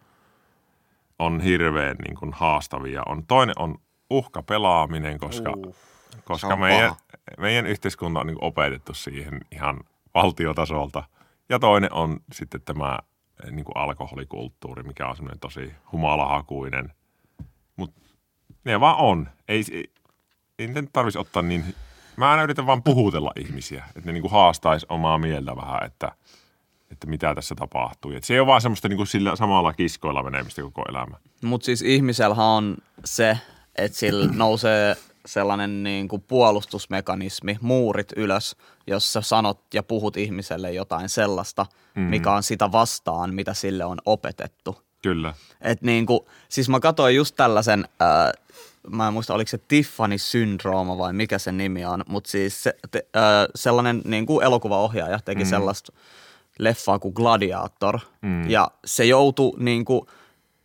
on 1.19 1.41
hirveän 1.41 1.97
niin 1.97 2.17
kuin 2.17 2.33
haastavia. 2.33 3.03
On, 3.07 3.27
toinen 3.27 3.59
on 3.59 3.79
uhkapelaaminen, 4.11 5.19
koska, 5.19 5.53
Uh, 5.57 5.77
koska 6.25 6.57
meidän, 6.57 6.89
paha. 6.89 7.01
meidän 7.39 7.67
yhteiskunta 7.67 8.21
on 8.21 8.27
niin 8.27 8.45
opetettu 8.45 8.95
siihen 8.95 9.41
ihan 9.53 9.81
valtiotasolta. 10.15 11.05
Ja 11.49 11.59
toinen 11.59 11.93
on 11.93 12.21
sitten 12.33 12.63
tämä 12.63 12.99
niin 13.51 13.65
kuin 13.65 13.77
alkoholikulttuuri, 13.77 14.83
mikä 14.83 15.09
on 15.09 15.17
semmoinen 15.17 15.41
tosi 15.41 15.73
humalahakuinen. 15.93 16.93
Mutta 17.77 18.01
ne 18.65 18.81
vaan 18.81 18.97
on. 18.97 19.29
Ei, 19.49 19.65
ei, 19.73 19.91
ei 20.59 20.69
tarvitsisi 20.93 21.19
ottaa 21.19 21.43
niin... 21.43 21.75
Mä 22.17 22.31
aina 22.31 22.43
yritän 22.43 22.67
vaan 22.67 22.83
puhutella 22.83 23.33
ihmisiä, 23.37 23.85
että 23.87 24.01
ne 24.05 24.13
niin 24.13 24.23
kuin 24.23 24.33
haastaisi 24.33 24.87
omaa 24.89 25.19
mieltä 25.19 25.57
vähän, 25.57 25.85
että, 25.87 26.13
että 26.91 27.07
mitä 27.07 27.35
tässä 27.35 27.55
tapahtuu. 27.55 28.13
Et 28.13 28.25
se 28.25 28.35
ei 28.35 28.41
ole 28.41 28.47
vaan 28.47 28.61
semmoista 28.61 28.89
niin 28.89 28.97
kuin 28.97 29.07
sillä 29.07 29.37
samalla 29.37 29.73
kiskoilla 29.73 30.23
menemistä 30.23 30.63
koko 30.63 30.83
elämä. 30.89 31.17
Mutta 31.43 31.65
siis 31.65 31.83
ihmisellähän 31.83 32.47
on 32.47 32.77
se, 33.05 33.39
että 33.77 33.99
sillä 33.99 34.27
nousee 34.33 34.97
sellainen 35.29 35.83
niin 35.83 36.09
kuin 36.09 36.23
puolustusmekanismi, 36.23 37.59
muurit 37.61 38.13
ylös, 38.17 38.57
jos 38.87 39.13
sä 39.13 39.21
sanot 39.21 39.61
ja 39.75 39.83
puhut 39.83 40.17
ihmiselle 40.17 40.73
jotain 40.73 41.09
sellaista, 41.09 41.67
mm. 41.95 42.03
mikä 42.03 42.33
on 42.33 42.43
sitä 42.43 42.73
vastaan, 42.73 43.35
mitä 43.35 43.55
sille 43.55 43.85
on 43.85 43.99
opetettu. 44.05 44.83
Kyllä. 45.03 45.35
Et 45.61 45.83
niin 45.83 46.07
kuin, 46.07 46.21
siis 46.49 46.69
mä 46.69 46.81
katsoin 46.81 47.17
just 47.17 47.37
tällaisen, 47.37 47.89
ää, 48.01 48.33
mä 48.91 49.07
en 49.07 49.13
muista 49.13 49.35
oliko 49.35 49.49
se 49.49 49.59
Tiffany-syndrooma 49.59 50.99
vai 50.99 51.13
mikä 51.13 51.39
se 51.39 51.53
nimi 51.53 51.85
on, 51.85 52.05
mutta 52.09 52.31
siis 52.31 52.63
se, 52.63 52.75
te, 52.91 53.07
ää, 53.15 53.47
sellainen 53.55 54.03
niin 54.05 54.27
kuin 54.27 54.45
elokuvaohjaaja 54.45 55.19
teki 55.25 55.45
mm. 55.45 55.51
sellaista 55.51 55.93
leffaa 56.59 56.99
kuin 56.99 57.15
Gladiator. 57.15 57.99
Mm. 58.23 58.51
Ja 58.51 58.71
se 58.85 59.05
joutui 59.05 59.53
niin 59.59 59.85
kuin 59.85 60.03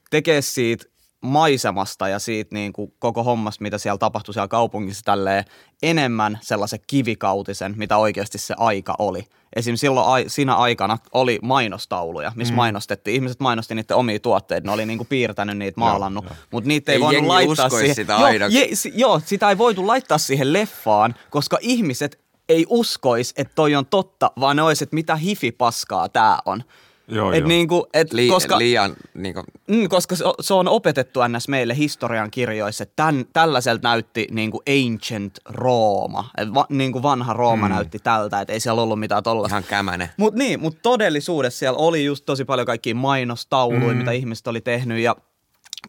tekemään 0.10 0.44
siitä 0.44 0.86
maisemasta 1.24 2.08
ja 2.08 2.20
siitä 2.20 2.56
niin 2.56 2.74
kuin 2.74 2.94
koko 3.00 3.24
hommasta, 3.24 3.62
mitä 3.62 3.78
siellä 3.78 3.98
tapahtui 3.98 4.34
siellä 4.34 4.48
kaupungissa 4.48 5.04
tälleen 5.06 5.46
enemmän 5.84 6.40
sellaisen 6.42 6.80
kivikautisen, 6.88 7.74
mitä 7.78 7.98
oikeasti 7.98 8.38
se 8.38 8.56
aika 8.58 8.96
oli. 9.00 9.28
Esim. 9.56 9.76
silloin 9.76 10.08
ai, 10.08 10.26
siinä 10.28 10.56
aikana 10.56 10.98
oli 11.14 11.40
mainostauluja, 11.42 12.32
missä 12.36 12.54
mm. 12.54 12.56
mainostettiin. 12.56 13.16
Ihmiset 13.16 13.40
mainosti 13.40 13.76
niiden 13.76 13.98
omia 13.98 14.20
tuotteita, 14.20 14.68
ne 14.68 14.74
oli 14.74 14.86
niinku 14.86 15.06
piirtänyt 15.06 15.58
niitä, 15.58 15.80
maalannut, 15.80 16.26
mutta 16.52 16.68
niitä 16.68 16.92
ei, 16.92 16.96
Ei 16.96 17.02
voinut 17.02 17.26
laittaa 17.26 17.70
siihen. 17.70 17.96
sitä 17.96 18.14
joo, 18.14 18.50
je, 18.50 18.68
si, 18.74 18.92
joo, 18.96 19.22
sitä 19.26 19.50
ei 19.50 19.58
voitu 19.58 19.88
laittaa 19.88 20.18
siihen 20.18 20.54
leffaan, 20.54 21.16
koska 21.30 21.58
ihmiset 21.62 22.24
ei 22.50 22.66
uskois, 22.70 23.34
että 23.38 23.56
toi 23.56 23.76
on 23.76 23.86
totta, 23.86 24.32
vaan 24.40 24.56
ne 24.56 24.62
olisi, 24.62 24.84
että 24.84 24.96
mitä 24.96 25.16
hifi-paskaa 25.16 26.10
tää 26.10 26.40
on. 26.46 26.64
Joo, 27.08 27.32
et 27.32 27.40
joo. 27.40 27.48
niinku, 27.48 27.88
et 27.94 28.14
Li- 28.14 28.28
koska, 28.30 28.58
Liian, 28.58 28.96
niin 29.14 29.34
kuin, 29.34 29.44
Mm, 29.68 29.90
koska 29.90 30.16
se, 30.16 30.24
se 30.40 30.54
on 30.54 30.68
opetettu 30.68 31.20
ns. 31.28 31.48
meille 31.48 31.78
historian 31.78 32.32
kirjoissa, 32.32 32.84
että 32.84 32.94
tämän, 32.96 33.26
tällaiselta 33.34 33.88
näytti 33.88 34.28
niin 34.32 34.52
kuin 34.52 34.62
ancient 34.70 35.40
Rooma. 35.50 36.30
Et 36.38 36.54
va, 36.54 36.66
niin 36.70 36.92
kuin 36.92 37.04
vanha 37.04 37.34
Rooma 37.34 37.68
mm. 37.68 37.74
näytti 37.74 38.00
tältä, 38.00 38.42
että 38.42 38.54
ei 38.54 38.60
siellä 38.60 38.82
ollut 38.82 39.00
mitään 39.00 39.24
tollasta. 39.24 39.54
ihan 39.56 39.64
kämänen. 39.64 40.10
Mutta 40.18 40.38
niin, 40.38 40.60
mut 40.60 40.78
todellisuudessa 40.82 41.60
siellä 41.60 41.78
oli 41.78 42.06
just 42.06 42.26
tosi 42.26 42.46
paljon 42.46 42.66
kaikkia 42.68 42.96
mainostauluja, 42.96 43.94
mm. 43.94 43.98
mitä 43.98 44.12
ihmiset 44.12 44.48
oli 44.48 44.62
tehnyt 44.62 45.00
ja 45.00 45.16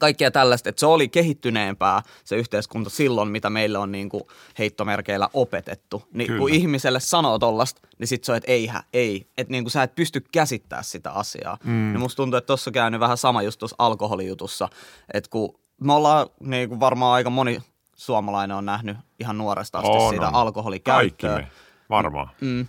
kaikkea 0.01 0.31
tällaista, 0.31 0.69
että 0.69 0.81
se 0.81 0.87
oli 0.87 1.09
kehittyneempää 1.09 2.03
se 2.25 2.37
yhteiskunta 2.37 2.91
silloin, 2.91 3.29
mitä 3.29 3.51
meille 3.51 3.79
on 3.79 3.93
niin 3.93 4.09
kuin 4.09 4.23
heittomerkeillä 4.59 5.29
opetettu. 5.35 6.03
Niin 6.13 6.27
Kyllä. 6.27 6.39
kun 6.39 6.51
ihmiselle 6.51 7.01
sanoo 7.01 7.39
tollasta, 7.39 7.81
niin 7.99 8.07
sit 8.07 8.25
se 8.25 8.33
on, 8.33 8.37
että 8.39 8.53
eihän, 8.53 8.83
ei. 8.93 9.27
Että 9.39 9.51
niin 9.51 9.65
kuin 9.65 9.71
sä 9.71 9.83
et 9.83 9.95
pysty 9.95 10.25
käsittää 10.33 10.83
sitä 10.83 11.11
asiaa. 11.11 11.59
Mm. 11.65 11.73
Niin 11.73 12.01
musta 12.01 12.17
tuntuu, 12.17 12.39
että 12.39 12.47
tossa 12.47 12.69
on 12.69 12.73
käynyt 12.73 13.01
vähän 13.01 13.17
sama 13.17 13.43
just 13.43 13.59
tuossa 13.59 13.77
alkoholijutussa, 13.79 14.69
että 15.15 15.31
kun 15.31 15.59
me 15.81 15.93
ollaan 15.93 16.27
niin 16.41 16.69
kuin 16.69 16.81
varmaan 16.81 17.15
aika 17.15 17.31
moni 17.31 17.63
suomalainen 17.97 18.57
on 18.57 18.67
nähnyt 18.67 18.97
ihan 19.21 19.39
nuoresta 19.39 19.79
asti 19.79 19.91
On, 19.91 20.11
sitä 20.15 20.29
on. 20.29 20.35
alkoholikäyttöä. 20.35 21.31
Kaikki 21.31 21.49
me, 21.49 21.51
varmaan. 21.91 22.31
Mm. 22.41 22.67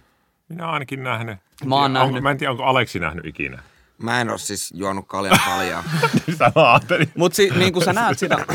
Minä 0.49 0.65
oon 0.65 0.73
ainakin 0.73 1.03
nähnyt. 1.03 1.37
Mä 1.65 1.75
oon 1.75 1.93
nähnyt. 1.93 2.15
Onko, 2.15 2.21
mä 2.21 2.31
en 2.31 2.37
tiedä, 2.37 2.51
onko 2.51 2.63
Aleksi 2.63 2.99
nähnyt 2.99 3.25
ikinä. 3.25 3.63
Mä 3.97 4.21
en 4.21 4.29
ole 4.29 4.37
siis 4.37 4.73
juonut 4.75 5.05
kaljan 5.07 5.39
kaljaa. 5.45 5.83
Sitä 6.31 6.51
mä 6.55 6.71
ajattelin. 6.73 7.11
Mutta 7.17 7.35
si, 7.35 7.49
niin 7.49 7.73
kuin 7.73 7.85
sä 7.85 7.93
näet 7.93 8.19
sitä, 8.19 8.45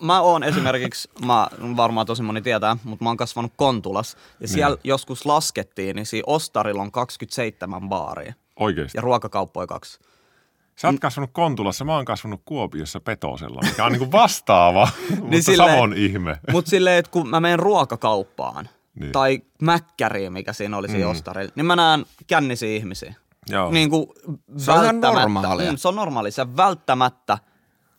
mä 0.00 0.20
oon 0.20 0.42
esimerkiksi, 0.42 1.08
mä 1.26 1.48
varmaan 1.76 2.06
tosi 2.06 2.22
moni 2.22 2.42
tietää, 2.42 2.76
mutta 2.84 3.04
mä 3.04 3.10
oon 3.10 3.16
kasvanut 3.16 3.52
Kontulas. 3.56 4.16
Ja 4.40 4.48
siellä 4.48 4.76
joskus 4.84 5.26
laskettiin, 5.26 5.96
niin 5.96 6.06
siinä 6.06 6.24
Ostarilla 6.26 6.82
on 6.82 6.92
27 6.92 7.88
baaria. 7.88 8.34
Oikeesti. 8.56 8.98
Ja 8.98 9.02
ruokakauppoja 9.02 9.66
kaksi. 9.66 9.98
Sä 10.76 10.88
oot 10.88 11.00
kasvanut 11.00 11.30
Kontulassa, 11.32 11.84
mä 11.84 11.94
oon 11.96 12.04
kasvanut 12.04 12.42
Kuopiossa 12.44 13.00
Petosella, 13.00 13.60
mikä 13.64 13.84
on 13.84 13.92
niinku 13.92 14.12
vastaava, 14.12 14.88
mutta 15.10 15.28
Niin 15.30 15.42
silleen- 15.42 15.70
Savon 15.70 15.94
ihme. 15.94 16.38
Mutta 16.52 16.70
silleen, 16.70 16.98
että 16.98 17.10
kun 17.10 17.28
mä 17.28 17.40
menen 17.40 17.58
ruokakauppaan, 17.58 18.68
Niin. 19.00 19.12
tai 19.12 19.42
mäkkäriin, 19.62 20.32
mikä 20.32 20.52
siinä 20.52 20.76
oli 20.76 20.88
siinä 20.88 21.04
mm. 21.04 21.10
Ostarilla, 21.10 21.52
niin 21.56 21.66
mä 21.66 21.76
näen 21.76 22.06
kännisiä 22.26 22.68
ihmisiä. 22.76 23.14
Joo. 23.50 23.70
Niin 23.70 23.90
kuin 23.90 24.06
Se 24.56 24.72
on 24.72 24.82
ihan 24.84 25.00
normaalia. 25.00 25.70
Mm, 25.70 25.76
se 25.76 25.88
on 25.88 25.96
normaali. 25.96 26.30
Sä 26.30 26.56
välttämättä 26.56 27.38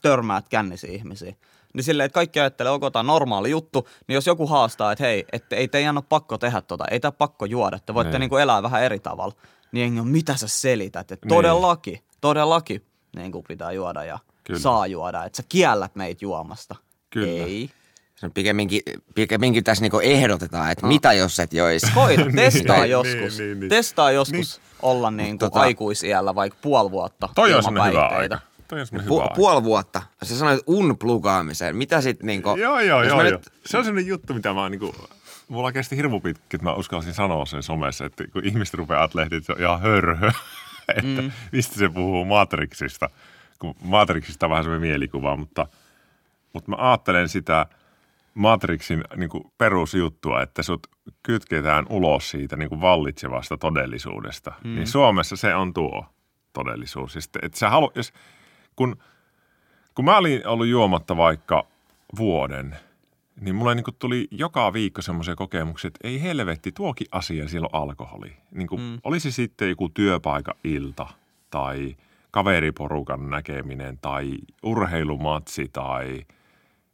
törmäät 0.02 0.50
kännisiä 0.50 0.92
ihmisiä. 0.92 1.36
Niin 1.74 1.84
silleen, 1.84 2.06
että 2.06 2.14
kaikki 2.14 2.40
ajattelee, 2.40 2.72
onko 2.72 2.90
tämä 2.92 3.04
normaali 3.04 3.50
juttu, 3.50 3.88
niin 4.08 4.14
jos 4.14 4.28
joku 4.28 4.48
haastaa, 4.48 4.92
että 4.92 5.04
hei, 5.04 5.26
että 5.32 5.56
ei 5.56 5.68
teidän 5.68 5.98
ole 5.98 6.06
pakko 6.10 6.38
tehdä 6.38 6.62
tota, 6.62 6.86
ei 6.92 7.00
tämä 7.00 7.12
pakko 7.12 7.46
juoda, 7.46 7.80
te 7.80 7.94
voitte 7.94 8.12
Niin. 8.12 8.20
niinku 8.20 8.38
elää 8.38 8.64
vähän 8.64 8.84
eri 8.84 9.00
tavalla. 9.00 9.34
Niin 9.72 9.82
jengi 9.82 10.00
on, 10.00 10.08
mitä 10.08 10.36
sä 10.38 10.48
selität, 10.48 11.12
että 11.12 11.26
Niin. 11.26 11.36
todellakin, 11.36 12.00
todellakin 12.22 12.86
niin 13.16 13.32
kuin 13.32 13.44
pitää 13.48 13.72
juoda 13.72 14.04
ja 14.04 14.20
Kyllä. 14.44 14.60
saa 14.60 14.88
juoda, 14.88 15.24
että 15.24 15.38
sä 15.38 15.44
kiellät 15.50 15.96
meitä 15.96 16.26
juomasta. 16.26 16.76
Kyllä. 17.10 17.28
Ei. 17.46 17.70
Se 18.24 18.28
on 18.28 18.32
pikemminkin, 18.34 18.82
pikemminkin 19.16 19.64
tässä 19.64 19.82
niinku 19.82 20.00
ehdotetaan, 20.00 20.72
että 20.72 20.88
mitä 20.88 21.14
jos 21.14 21.40
et 21.40 21.54
joisi. 21.54 21.92
Koita, 21.96 22.24
testaa 22.36 22.78
Niin, 22.80 22.92
joskus. 22.92 23.38
niin, 23.38 23.48
niin, 23.50 23.60
niin. 23.60 23.70
Testaa 23.70 24.12
joskus 24.12 24.62
olla 24.82 25.12
niin 25.12 25.40
kuin 25.40 25.52
Tota- 25.52 25.60
aikuisiällä 25.60 26.36
vaikka 26.36 26.60
puoli 26.62 26.92
vuotta 26.92 27.30
Toi 27.36 27.54
on 27.54 27.64
semmoinen 27.64 27.92
hyvä 27.94 28.08
aika. 28.08 28.40
Toi 28.68 28.80
on 28.80 28.88
semmoinen 28.88 29.12
hyvä 29.14 29.20
Pu- 29.20 29.24
aika. 29.24 29.36
puoli 29.36 29.64
vuotta. 29.64 30.02
Sä 30.24 30.38
sanoit 30.38 30.60
unplugaamiseen. 30.68 31.76
Mitä 31.76 32.02
sit 32.02 32.24
niinku... 32.24 32.50
Joo, 32.50 32.80
joo, 32.80 33.04
joo, 33.04 33.04
joo. 33.04 33.24
nyt- 33.24 33.50
Se 33.66 33.78
on 33.78 33.84
sellainen 33.84 34.08
juttu, 34.08 34.34
mitä 34.34 34.54
mä 34.54 34.70
niinku, 34.70 34.96
mulla 35.48 35.72
kesti 35.72 35.98
hirmu 35.98 36.20
pitkä, 36.20 36.44
että 36.54 36.64
mä 36.64 36.74
uskalsin 36.74 37.14
sanoa 37.14 37.46
sen 37.46 37.64
somessa, 37.64 38.06
että 38.06 38.24
kun 38.34 38.46
ihmiset 38.46 38.74
rupeaa 38.74 39.02
ajattelemaan, 39.02 39.34
että 39.38 39.46
se 39.46 39.52
on 39.54 39.60
ihan 39.62 39.82
hörhö, 39.82 40.32
että 40.98 41.22
mm. 41.22 41.32
mistä 41.52 41.76
se 41.76 41.90
puhuu 41.90 42.26
Matrixista, 42.26 43.10
kun 43.60 43.76
Matrixista 43.84 44.46
on 44.46 44.50
vähän 44.50 44.64
semmoinen 44.64 44.90
mielikuva, 44.90 45.36
mutta, 45.36 45.68
mutta 46.54 46.72
mä 46.72 46.78
ajattelen 46.90 47.30
sitä 47.30 47.66
Matrixin 48.34 49.04
niin 49.16 49.30
kuin 49.30 49.44
perusjuttua, 49.58 50.42
että 50.42 50.64
sut 50.64 50.88
kytketään 51.24 51.86
ulos 51.90 52.30
siitä 52.30 52.56
niin 52.56 52.70
kuin 52.70 52.82
vallitsevasta 52.82 53.58
todellisuudesta. 53.58 54.54
Mm. 54.64 54.76
Niin 54.76 54.88
Suomessa 54.88 55.36
se 55.36 55.56
on 55.56 55.74
tuo 55.74 56.06
todellisuus. 56.54 57.14
Sitten, 57.14 57.46
että 57.46 57.58
sä 57.58 57.70
halu, 57.70 57.92
jos, 57.96 58.14
kun, 58.76 58.98
kun 59.96 60.06
mä 60.06 60.18
olin 60.18 60.48
ollut 60.48 60.68
juomatta 60.68 61.18
vaikka 61.18 61.68
vuoden, 62.18 62.76
niin 63.42 63.56
mulle 63.56 63.76
niin 63.76 63.84
kuin 63.84 63.96
tuli 64.00 64.28
joka 64.32 64.74
viikko 64.74 65.02
semmoisia 65.02 65.36
kokemuksia, 65.36 65.88
että 65.88 66.08
ei 66.08 66.22
helvetti, 66.22 66.72
tuokin 66.72 67.08
asia 67.12 67.48
siellä 67.48 67.70
on 67.74 67.82
alkoholi. 67.82 68.38
Niin 68.52 68.68
kuin, 68.68 68.82
mm. 68.82 69.00
Olisi 69.04 69.32
sitten 69.32 69.70
joku 69.70 69.90
työpaikan 69.90 70.56
ilta 70.64 71.08
tai 71.50 71.96
kaveriporukan 72.32 73.30
näkeminen 73.30 73.98
tai 74.02 74.38
urheilumatsi 74.64 75.70
tai, 75.74 76.26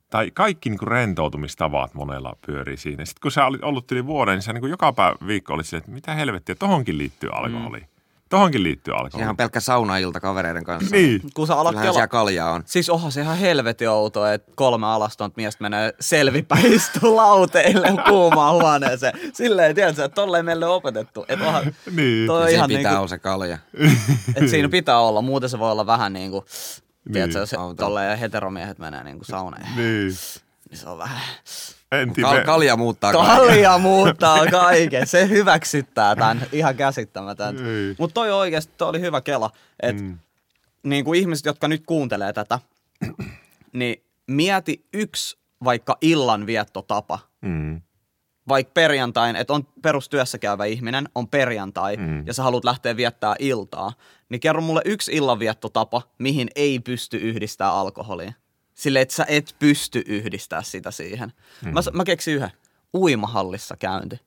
tai 0.10 0.32
kaikki 0.34 0.70
niin 0.70 0.80
kuin 0.80 0.88
rentoutumistavat 0.88 1.94
monella 1.94 2.34
pyörii 2.46 2.78
siinä. 2.78 3.06
Sitten 3.06 3.22
kun 3.22 3.32
sä 3.32 3.46
olit 3.46 3.64
ollut 3.64 3.92
yli 3.92 4.06
vuoden, 4.06 4.34
niin 4.36 4.42
sä 4.42 4.54
niin 4.54 4.62
kuin 4.62 4.70
joka 4.72 4.94
päivä 4.94 5.16
viikko 5.28 5.54
olit 5.54 5.66
silleen, 5.66 5.82
että 5.82 5.92
mitä 5.92 6.14
helvettiä, 6.16 6.56
tohonkin 6.56 6.98
liittyy 6.98 7.30
alkoholi. 7.34 7.80
Mm. 7.80 7.86
Tohonkin 8.30 8.64
liittyy 8.64 8.94
alkoholi. 8.94 9.12
Sehän 9.12 9.30
on 9.30 9.38
pelkkä 9.38 9.60
saunailta 9.60 10.20
kavereiden 10.20 10.64
kanssa. 10.64 10.96
Niin. 10.96 11.22
Kun 11.34 11.48
sä 11.48 11.56
alat 11.56 11.76
kela... 11.82 12.08
kaljaa 12.08 12.52
on. 12.52 12.64
Siis 12.66 12.90
onhan 12.90 13.12
se 13.12 13.22
ihan 13.22 13.38
helvetin 13.38 13.90
outoa, 13.90 14.34
että 14.34 14.52
kolme 14.56 14.88
alastonta 14.88 15.34
miestä 15.38 15.62
menee 15.64 15.94
selvipäin 16.00 16.74
istuu 16.76 17.16
lauteille 17.16 17.88
kuumaan 18.10 18.54
huoneeseen. 18.54 19.14
Silleen, 19.34 19.76
tiedätkö, 19.76 20.06
että 20.06 20.16
tolleen 20.16 20.46
meille 20.46 20.66
on 20.66 20.76
opetettu. 20.76 21.26
Että 21.30 21.46
onhan, 21.48 21.64
Niin. 21.96 22.28
toi 22.28 22.42
on 22.42 22.48
Siinä 22.48 22.58
ihan 22.58 22.68
pitää 22.68 22.82
niinku, 22.84 22.98
olla 22.98 23.08
se 23.08 23.18
kalja. 23.20 23.58
että 24.36 24.50
siinä 24.50 24.70
pitää 24.70 25.00
olla, 25.00 25.22
muuten 25.22 25.50
se 25.50 25.60
voi 25.60 25.72
olla 25.72 25.86
vähän 25.86 26.14
niin 26.14 26.32
kuin, 26.32 26.46
tiedätkö, 27.14 27.40
jos 27.40 27.54
Auto. 27.54 27.84
tolleen 27.84 28.18
heteromiehet 28.20 28.80
menee 28.80 29.04
niin 29.04 29.18
kuin 29.18 29.26
sauneen, 29.26 29.68
Niin. 29.76 30.08
niin 30.70 30.78
se 30.80 30.90
on 30.90 30.98
vähän... 30.98 31.22
En 31.92 32.14
tiedä. 32.14 32.30
Kal- 32.30 32.46
kalja 32.46 32.78
muuttaa 32.78 33.14
kaiken. 33.14 33.36
Kalja 33.36 33.78
muuttaa 33.78 34.46
kaiken. 34.52 35.08
Se 35.08 35.30
hyväksyttää 35.30 36.16
tämän. 36.16 36.46
Ihan 36.52 36.76
käsittämätön. 36.76 37.68
Ei. 37.68 37.96
Mutta 38.00 38.14
toi 38.14 38.32
oikeasti 38.32 38.74
toi 38.78 38.90
oli 38.90 39.02
hyvä 39.02 39.22
kela. 39.22 39.50
Että 39.80 40.04
mm. 40.04 40.20
niin 40.84 41.06
kuin 41.06 41.20
ihmiset, 41.20 41.46
jotka 41.46 41.68
nyt 41.68 41.84
kuuntelee 41.86 42.34
tätä, 42.34 42.60
niin 43.74 44.04
mieti 44.28 44.86
yksi 44.94 45.38
vaikka 45.64 45.98
illanviettotapa. 46.02 47.20
Mm. 47.42 47.82
Vaikka 48.50 48.72
perjantain, 48.74 49.36
että 49.36 49.54
on 49.54 49.68
perustyössä 49.82 50.38
käyvä 50.38 50.66
ihminen, 50.66 51.10
on 51.16 51.28
perjantai 51.28 51.98
mm. 51.98 52.28
ja 52.28 52.34
sä 52.34 52.44
haluat 52.44 52.64
lähteä 52.64 52.98
viettää 52.98 53.36
iltaa, 53.40 53.94
niin 54.30 54.40
kerro 54.40 54.62
mulle 54.62 54.82
yksi 54.86 55.12
illanviettotapa, 55.12 56.02
mihin 56.18 56.48
ei 56.56 56.80
pysty 56.80 57.18
yhdistää 57.18 57.72
alkoholia. 57.72 58.34
Sille, 58.74 59.02
että 59.02 59.16
sä 59.16 59.26
et 59.28 59.56
pysty 59.60 60.04
yhdistää 60.06 60.64
sitä 60.64 60.92
siihen. 60.92 61.34
Mm. 61.66 61.74
Mä, 61.74 61.80
mä 61.94 62.04
keksin 62.04 62.36
yhden. 62.36 62.52
Uimahallissa 62.94 63.78
käynti. 63.78 64.20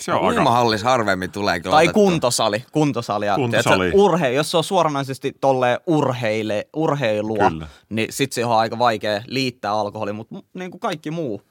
Se 0.00 0.12
on 0.12 0.28
aika... 0.28 0.40
Uimahallis 0.40 0.82
harvemmin 0.82 1.32
tulee 1.32 1.60
kyllä 1.60 1.74
Tai 1.74 1.84
otettua. 1.84 2.02
kuntosali. 2.02 2.64
Kuntosali. 2.72 3.26
ja 3.26 3.34
Kuntosali. 3.34 3.90
Urhe, 3.94 4.30
jos 4.30 4.50
se 4.50 4.56
on 4.56 4.64
suoranaisesti 4.64 5.32
tolleen 5.40 5.80
urheile, 5.86 6.68
urheilua, 6.76 7.50
Kyllä. 7.50 7.66
niin 7.88 8.12
sit 8.12 8.32
se 8.32 8.44
on 8.44 8.58
aika 8.58 8.78
vaikea 8.78 9.22
liittää 9.26 9.72
alkoholi, 9.72 10.12
mutta 10.12 10.34
niin 10.54 10.70
kuin 10.70 10.80
kaikki 10.80 11.10
muu 11.10 11.42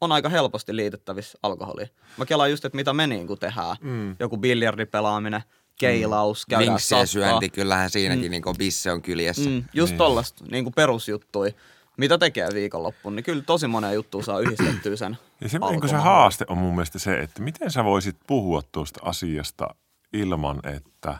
on 0.00 0.12
aika 0.12 0.28
helposti 0.28 0.76
liitettävissä 0.76 1.38
alkoholiin. 1.42 1.88
Mä 2.16 2.26
kelaan 2.26 2.50
just, 2.50 2.64
että 2.64 2.76
mitä 2.76 2.92
me 2.92 3.06
niin 3.06 3.26
kuin 3.26 3.38
tehdään. 3.38 3.76
Mm. 3.80 4.16
Joku 4.18 4.36
biljardipelaaminen, 4.36 5.42
keilaus, 5.78 6.46
mm. 6.46 6.50
käydään 6.50 7.06
syönti, 7.06 7.48
kyllähän 7.48 7.90
siinäkin 7.90 8.24
mm. 8.24 8.30
niin 8.30 8.42
bisse 8.58 8.92
on 8.92 9.02
kyljessä. 9.02 9.50
Mm, 9.50 9.64
just 9.72 9.90
niin. 9.90 9.98
tollasta 9.98 10.44
niin 10.50 10.64
kuin 10.64 10.74
perusjuttui. 10.74 11.54
Mitä 11.96 12.18
tekee 12.18 12.48
viikonloppuun, 12.54 13.16
niin 13.16 13.24
kyllä 13.24 13.42
tosi 13.42 13.66
monen 13.66 13.94
juttu 13.94 14.22
saa 14.22 14.40
yhdistettyä 14.40 14.96
sen 14.96 15.18
Ja 15.40 15.48
se, 15.48 15.58
niin 15.58 15.88
se 15.88 15.96
haaste 15.96 16.44
on 16.48 16.58
mun 16.58 16.74
mielestä 16.74 16.98
se, 16.98 17.18
että 17.18 17.42
miten 17.42 17.70
sä 17.70 17.84
voisit 17.84 18.16
puhua 18.26 18.62
tuosta 18.72 19.00
asiasta 19.02 19.74
ilman, 20.12 20.60
että... 20.64 21.18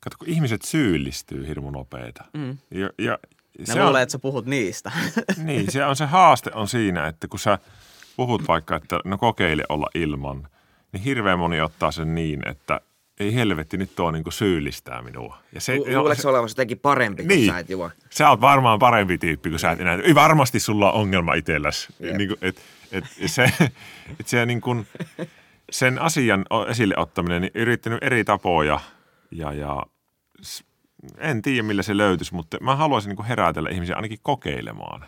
Kato, 0.00 0.16
kun 0.18 0.28
ihmiset 0.28 0.62
syyllistyy 0.62 1.48
hirmu 1.48 1.70
nopeita. 1.70 2.24
Mm. 2.32 2.58
Ja, 2.70 2.90
ja 2.98 3.18
Ne 3.58 3.66
se 3.66 3.74
luulee, 3.74 3.90
on, 3.90 4.02
että 4.02 4.12
sä 4.12 4.18
puhut 4.18 4.46
niistä. 4.46 4.92
niin, 5.36 5.72
se 5.72 5.84
on 5.84 5.96
se 5.96 6.06
haaste 6.06 6.50
on 6.54 6.68
siinä, 6.68 7.06
että 7.06 7.28
kun 7.28 7.38
sä 7.38 7.58
puhut 8.26 8.48
vaikka, 8.48 8.76
että 8.76 9.00
no 9.04 9.18
kokeile 9.18 9.62
olla 9.68 9.86
ilman, 9.94 10.48
niin 10.92 11.02
hirveän 11.02 11.38
moni 11.38 11.60
ottaa 11.60 11.90
sen 11.90 12.14
niin, 12.14 12.48
että 12.48 12.80
ei 13.20 13.34
helvetti 13.34 13.76
nyt 13.76 13.96
tuo 13.96 14.10
niin 14.10 14.24
syyllistää 14.28 15.02
minua. 15.02 15.38
Ja 15.52 15.60
se, 15.60 15.76
Lu- 15.76 15.98
Luuletko 15.98 16.28
olevasi 16.30 16.52
jotenkin 16.52 16.78
parempi, 16.78 17.22
kun 17.22 17.28
Niin. 17.28 17.46
sä 17.52 17.58
et 17.58 17.70
juo? 17.70 17.90
Sä 18.10 18.30
oot 18.30 18.40
varmaan 18.40 18.78
parempi 18.78 19.18
tyyppi, 19.18 19.50
kun 19.50 19.58
sä 19.58 19.70
et 19.70 19.80
enää. 19.80 19.98
Ei 20.04 20.14
varmasti 20.14 20.60
sulla 20.60 20.92
on 20.92 21.00
ongelma 21.00 21.34
itselläsi. 21.34 21.88
Jep. 22.00 22.16
Niin 22.16 22.28
kuin, 22.28 22.38
et, 22.42 22.60
et, 22.92 23.04
se, 23.26 23.44
et 24.20 24.26
se 24.28 24.46
niin 24.46 24.60
kuin, 24.60 24.86
sen 25.70 25.98
asian 25.98 26.44
esille 26.68 26.94
ottaminen, 26.96 27.42
niin 27.42 27.52
yrittänyt 27.54 28.02
eri 28.02 28.24
tapoja 28.24 28.80
ja, 29.30 29.52
ja 29.52 29.82
en 31.18 31.42
tiedä 31.42 31.62
millä 31.62 31.82
se 31.82 31.96
löytyisi, 31.96 32.34
mutta 32.34 32.56
mä 32.60 32.76
haluaisin 32.76 33.08
niin 33.08 33.16
kuin 33.16 33.26
herätellä 33.26 33.70
ihmisiä 33.70 33.96
ainakin 33.96 34.18
kokeilemaan. 34.22 35.04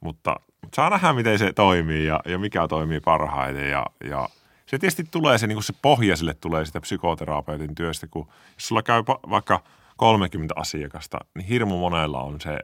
Mutta, 0.00 0.36
mutta 0.64 0.76
saa 0.76 0.90
nähdä, 0.90 1.12
miten 1.12 1.38
se 1.38 1.52
toimii 1.52 2.06
ja, 2.06 2.20
ja 2.24 2.38
mikä 2.38 2.68
toimii 2.68 3.00
parhaiten. 3.00 3.70
Ja, 3.70 3.86
ja 4.04 4.28
se 4.66 4.78
tietysti 4.78 5.04
tulee, 5.10 5.38
se, 5.38 5.46
niin 5.46 5.62
se 5.62 5.74
pohja 5.82 6.16
sille 6.16 6.34
tulee 6.34 6.64
sitä 6.64 6.80
psykoterapeutin 6.80 7.74
työstä, 7.74 8.06
kun 8.06 8.26
jos 8.54 8.68
sulla 8.68 8.82
käy 8.82 9.04
vaikka 9.06 9.62
30 9.96 10.54
asiakasta, 10.56 11.18
niin 11.34 11.46
hirmu 11.46 11.78
monella 11.78 12.22
on 12.22 12.40
se, 12.40 12.58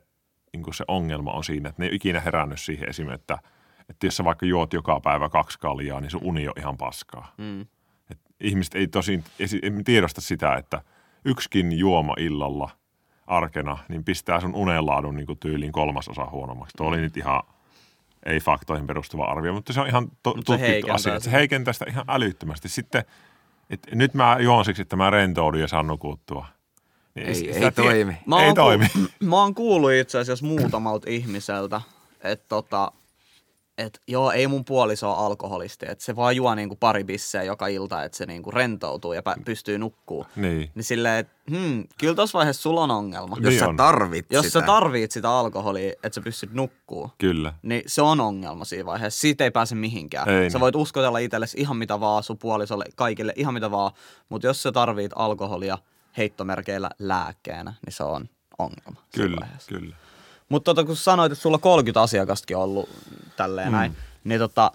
niin 0.52 0.74
se 0.74 0.84
ongelma 0.88 1.32
on 1.32 1.44
siinä, 1.44 1.68
että 1.68 1.82
ne 1.82 1.86
ei 1.86 1.90
ole 1.90 1.96
ikinä 1.96 2.20
herännyt 2.20 2.60
siihen 2.60 2.88
esim. 2.88 3.10
Että, 3.10 3.38
että 3.88 4.06
jos 4.06 4.16
sä 4.16 4.24
vaikka 4.24 4.46
juot 4.46 4.72
joka 4.72 5.00
päivä 5.00 5.28
kaksi 5.28 5.58
kaljaa, 5.58 6.00
niin 6.00 6.10
sun 6.10 6.24
uni 6.24 6.48
on 6.48 6.54
ihan 6.58 6.76
paskaa. 6.76 7.32
Mm. 7.38 7.60
Et 8.10 8.18
ihmiset 8.40 8.74
ei 8.74 8.88
tosin 8.88 9.24
ei 9.38 9.48
tiedosta 9.84 10.20
sitä, 10.20 10.54
että 10.54 10.82
yksikin 11.24 11.78
juoma 11.78 12.14
illalla 12.18 12.70
arkena, 13.26 13.78
niin 13.88 14.04
pistää 14.04 14.40
sun 14.40 14.54
unenlaadun 14.54 15.16
niin 15.16 15.38
tyyliin 15.40 15.72
kolmasosa 15.72 16.26
huonommaksi. 16.30 16.76
Tuo 16.76 16.86
oli 16.86 17.00
nyt 17.00 17.16
ihan 17.16 17.42
ei 18.26 18.40
faktoihin 18.40 18.86
perustuva 18.86 19.24
arvio, 19.24 19.52
mutta 19.52 19.72
se 19.72 19.80
on 19.80 19.86
ihan 19.86 20.08
to- 20.22 20.34
se 20.36 20.42
tutkittu 20.44 20.90
asia. 20.92 21.14
että 21.14 21.24
Se 21.24 21.32
heikentää 21.32 21.72
sitä 21.72 21.84
ihan 21.88 22.04
älyttömästi. 22.08 22.68
Sitten, 22.68 23.04
et 23.70 23.80
nyt 23.92 24.14
mä 24.14 24.36
juon 24.40 24.64
siksi, 24.64 24.82
että 24.82 24.96
mä 24.96 25.10
rentoudun 25.10 25.60
ja 25.60 25.68
saan 25.68 25.86
nukuttua. 25.86 26.46
Niin 27.14 27.26
Ei- 27.28 27.50
ei 27.50 27.60
tie- 27.60 27.70
toimi. 27.70 28.16
Mä 28.26 28.40
Ei 28.40 28.46
oon 28.46 28.54
toimi. 28.54 28.86
Ku, 28.92 28.98
mä 29.26 29.36
oon 29.36 29.54
kuullut 29.54 29.92
itse 29.92 30.18
asiassa 30.18 30.46
muutamalta 30.46 31.10
ihmiseltä, 31.10 31.80
että 32.20 32.44
tota, 32.48 32.92
et 33.80 34.00
joo, 34.08 34.30
ei 34.32 34.46
mun 34.46 34.64
puoliso 34.64 35.10
ole 35.10 35.26
alkoholisti, 35.26 35.86
että 35.88 36.04
se 36.04 36.16
vaan 36.16 36.36
juo 36.36 36.54
niinku 36.54 36.76
pari 36.76 37.04
bisseä 37.04 37.42
joka 37.42 37.66
ilta, 37.66 38.04
että 38.04 38.18
se 38.18 38.26
niinku 38.26 38.50
rentoutuu 38.50 39.12
ja 39.12 39.20
pä- 39.20 39.42
pystyy 39.44 39.78
nukkuu. 39.78 40.26
Niin. 40.36 40.70
Niin 40.74 40.84
silleen, 40.84 41.16
että 41.18 41.32
hmm, 41.50 41.84
kyllä 41.98 42.14
tossa 42.14 42.38
vaiheessa 42.38 42.62
sulla 42.62 42.82
on 42.82 42.90
ongelma. 42.90 43.36
Jos 43.36 43.44
Niin 43.44 43.58
sä 43.58 43.68
on. 43.68 43.76
tarvit 43.76 44.26
Jos 44.30 44.46
sitä. 44.46 44.60
sä 44.60 44.66
tarvit 44.66 45.10
sitä 45.12 45.30
alkoholia, 45.30 45.92
että 45.92 46.14
sä 46.14 46.20
pystyt 46.20 46.52
nukkuu, 46.52 47.10
Kyllä. 47.18 47.52
niin 47.62 47.82
se 47.86 48.02
on 48.02 48.20
ongelma 48.20 48.64
siinä 48.64 48.86
vaiheessa. 48.86 49.20
Siitä 49.20 49.44
ei 49.44 49.50
pääse 49.50 49.74
mihinkään. 49.74 50.28
Ei 50.28 50.50
sä 50.50 50.58
niin. 50.58 50.60
voit 50.60 50.76
uskotella 50.76 51.18
itsellesi 51.18 51.60
ihan 51.60 51.76
mitä 51.76 52.00
vaan, 52.00 52.22
sun 52.22 52.38
puolisolle, 52.38 52.84
kaikille 52.96 53.32
ihan 53.36 53.54
mitä 53.54 53.70
vaan, 53.70 53.92
mutta 54.28 54.46
jos 54.46 54.62
sä 54.62 54.72
tarvit 54.72 55.12
alkoholia 55.16 55.78
heittomerkeillä 56.16 56.90
lääkkeenä, 56.98 57.74
niin 57.86 57.92
se 57.94 58.04
on 58.04 58.28
ongelma. 58.58 59.00
Kyllä, 59.14 59.36
vaiheessa. 59.40 59.68
kyllä. 59.68 59.96
Mutta 60.50 60.74
tota, 60.74 60.86
kun 60.86 60.96
sanoit, 60.96 61.32
että 61.32 61.42
sulla 61.42 61.58
30 61.58 62.02
asiakastakin 62.02 62.56
on 62.56 62.62
ollut 62.62 62.88
tälleen 63.36 63.68
mm. 63.68 63.72
näin, 63.72 63.96
niin 64.24 64.38
tota, 64.40 64.72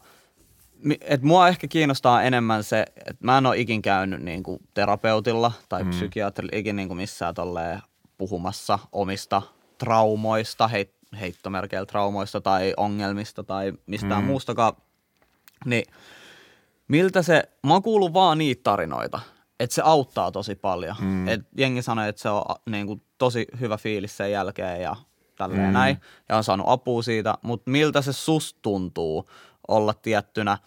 et 1.01 1.21
mua 1.21 1.47
ehkä 1.47 1.67
kiinnostaa 1.67 2.23
enemmän 2.23 2.63
se, 2.63 2.85
että 2.97 3.25
mä 3.25 3.37
en 3.37 3.45
ole 3.45 3.57
ikin 3.57 3.81
käynyt 3.81 4.21
niin 4.21 4.43
kuin 4.43 4.59
terapeutilla 4.73 5.51
tai 5.69 5.83
mm. 5.83 5.89
psykiatrilla 5.89 6.57
ikin 6.57 6.75
niin 6.75 6.87
kuin 6.87 6.97
missään 6.97 7.33
tolleen 7.33 7.81
puhumassa 8.17 8.79
omista 8.91 9.41
traumoista, 9.77 10.67
heit, 10.67 10.91
heittomerkeillä 11.19 11.85
traumoista 11.85 12.41
tai 12.41 12.73
ongelmista 12.77 13.43
tai 13.43 13.73
mistään 13.85 14.21
mm. 14.21 14.27
muustakaan. 14.27 14.73
Niin 15.65 15.85
miltä 16.87 17.21
se, 17.21 17.43
mä 17.67 17.73
oon 17.73 17.83
kuullut 17.83 18.13
vaan 18.13 18.37
niitä 18.37 18.63
tarinoita, 18.63 19.19
että 19.59 19.73
se 19.73 19.81
auttaa 19.85 20.31
tosi 20.31 20.55
paljon. 20.55 20.95
Mm. 20.99 21.27
Et 21.27 21.41
jengi 21.57 21.81
sanoo, 21.81 22.05
että 22.05 22.21
se 22.21 22.29
on 22.29 22.43
a, 22.47 22.55
niin 22.69 22.87
kuin, 22.87 23.01
tosi 23.17 23.47
hyvä 23.59 23.77
fiilis 23.77 24.17
sen 24.17 24.31
jälkeen 24.31 24.81
ja 24.81 24.95
tälleen 25.35 25.67
mm. 25.67 25.73
näin. 25.73 25.97
Ja 26.29 26.37
on 26.37 26.43
saanut 26.43 26.69
apua 26.69 27.01
siitä, 27.01 27.37
mutta 27.41 27.71
miltä 27.71 28.01
se 28.01 28.13
susta 28.13 28.59
tuntuu 28.61 29.29
olla 29.67 29.93
tiettynä, 29.93 30.57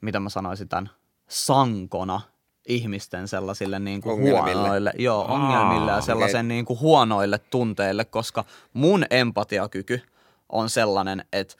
mitä 0.00 0.20
mä 0.20 0.28
sanoisin 0.28 0.68
tämän, 0.68 0.90
sankona 1.28 2.20
ihmisten 2.68 3.28
sellaisille 3.28 3.78
niin 3.78 4.00
kuin 4.00 4.12
Ongelmille. 4.12 4.60
huonoille, 4.60 4.92
joo, 4.98 5.24
ongelmille 5.24 5.92
ja 5.92 6.00
sellaisen 6.00 6.46
okei. 6.46 6.48
niin 6.48 6.64
kuin 6.64 6.80
huonoille 6.80 7.38
tunteille, 7.38 8.04
koska 8.04 8.44
mun 8.72 9.04
empatiakyky 9.10 10.02
on 10.48 10.70
sellainen, 10.70 11.24
että 11.32 11.54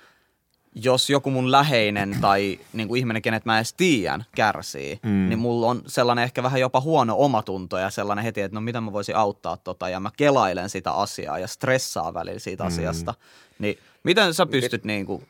jos 0.74 1.10
joku 1.10 1.30
mun 1.30 1.52
läheinen 1.52 2.16
tai 2.20 2.60
niin 2.72 2.88
kuin 2.88 2.98
ihminen, 2.98 3.22
kenet 3.22 3.44
mä 3.44 3.58
edes 3.58 3.74
tiedän, 3.74 4.24
kärsii, 4.36 4.98
mm. 5.02 5.28
niin 5.28 5.38
mulla 5.38 5.66
on 5.66 5.82
sellainen 5.86 6.24
ehkä 6.24 6.42
vähän 6.42 6.60
jopa 6.60 6.80
huono 6.80 7.14
omatunto 7.18 7.78
ja 7.78 7.90
sellainen 7.90 8.24
heti, 8.24 8.40
että 8.40 8.54
no 8.54 8.60
miten 8.60 8.82
mä 8.82 8.92
voisin 8.92 9.16
auttaa 9.16 9.56
tota 9.56 9.88
ja 9.88 10.00
mä 10.00 10.10
kelailen 10.16 10.70
sitä 10.70 10.92
asiaa 10.92 11.38
ja 11.38 11.46
stressaa 11.46 12.14
välillä 12.14 12.38
siitä 12.38 12.64
asiasta. 12.64 13.14
Niin 13.58 13.78
miten 14.02 14.34
sä 14.34 14.46
pystyt 14.46 14.84
niin 14.84 15.06
kuin, 15.06 15.26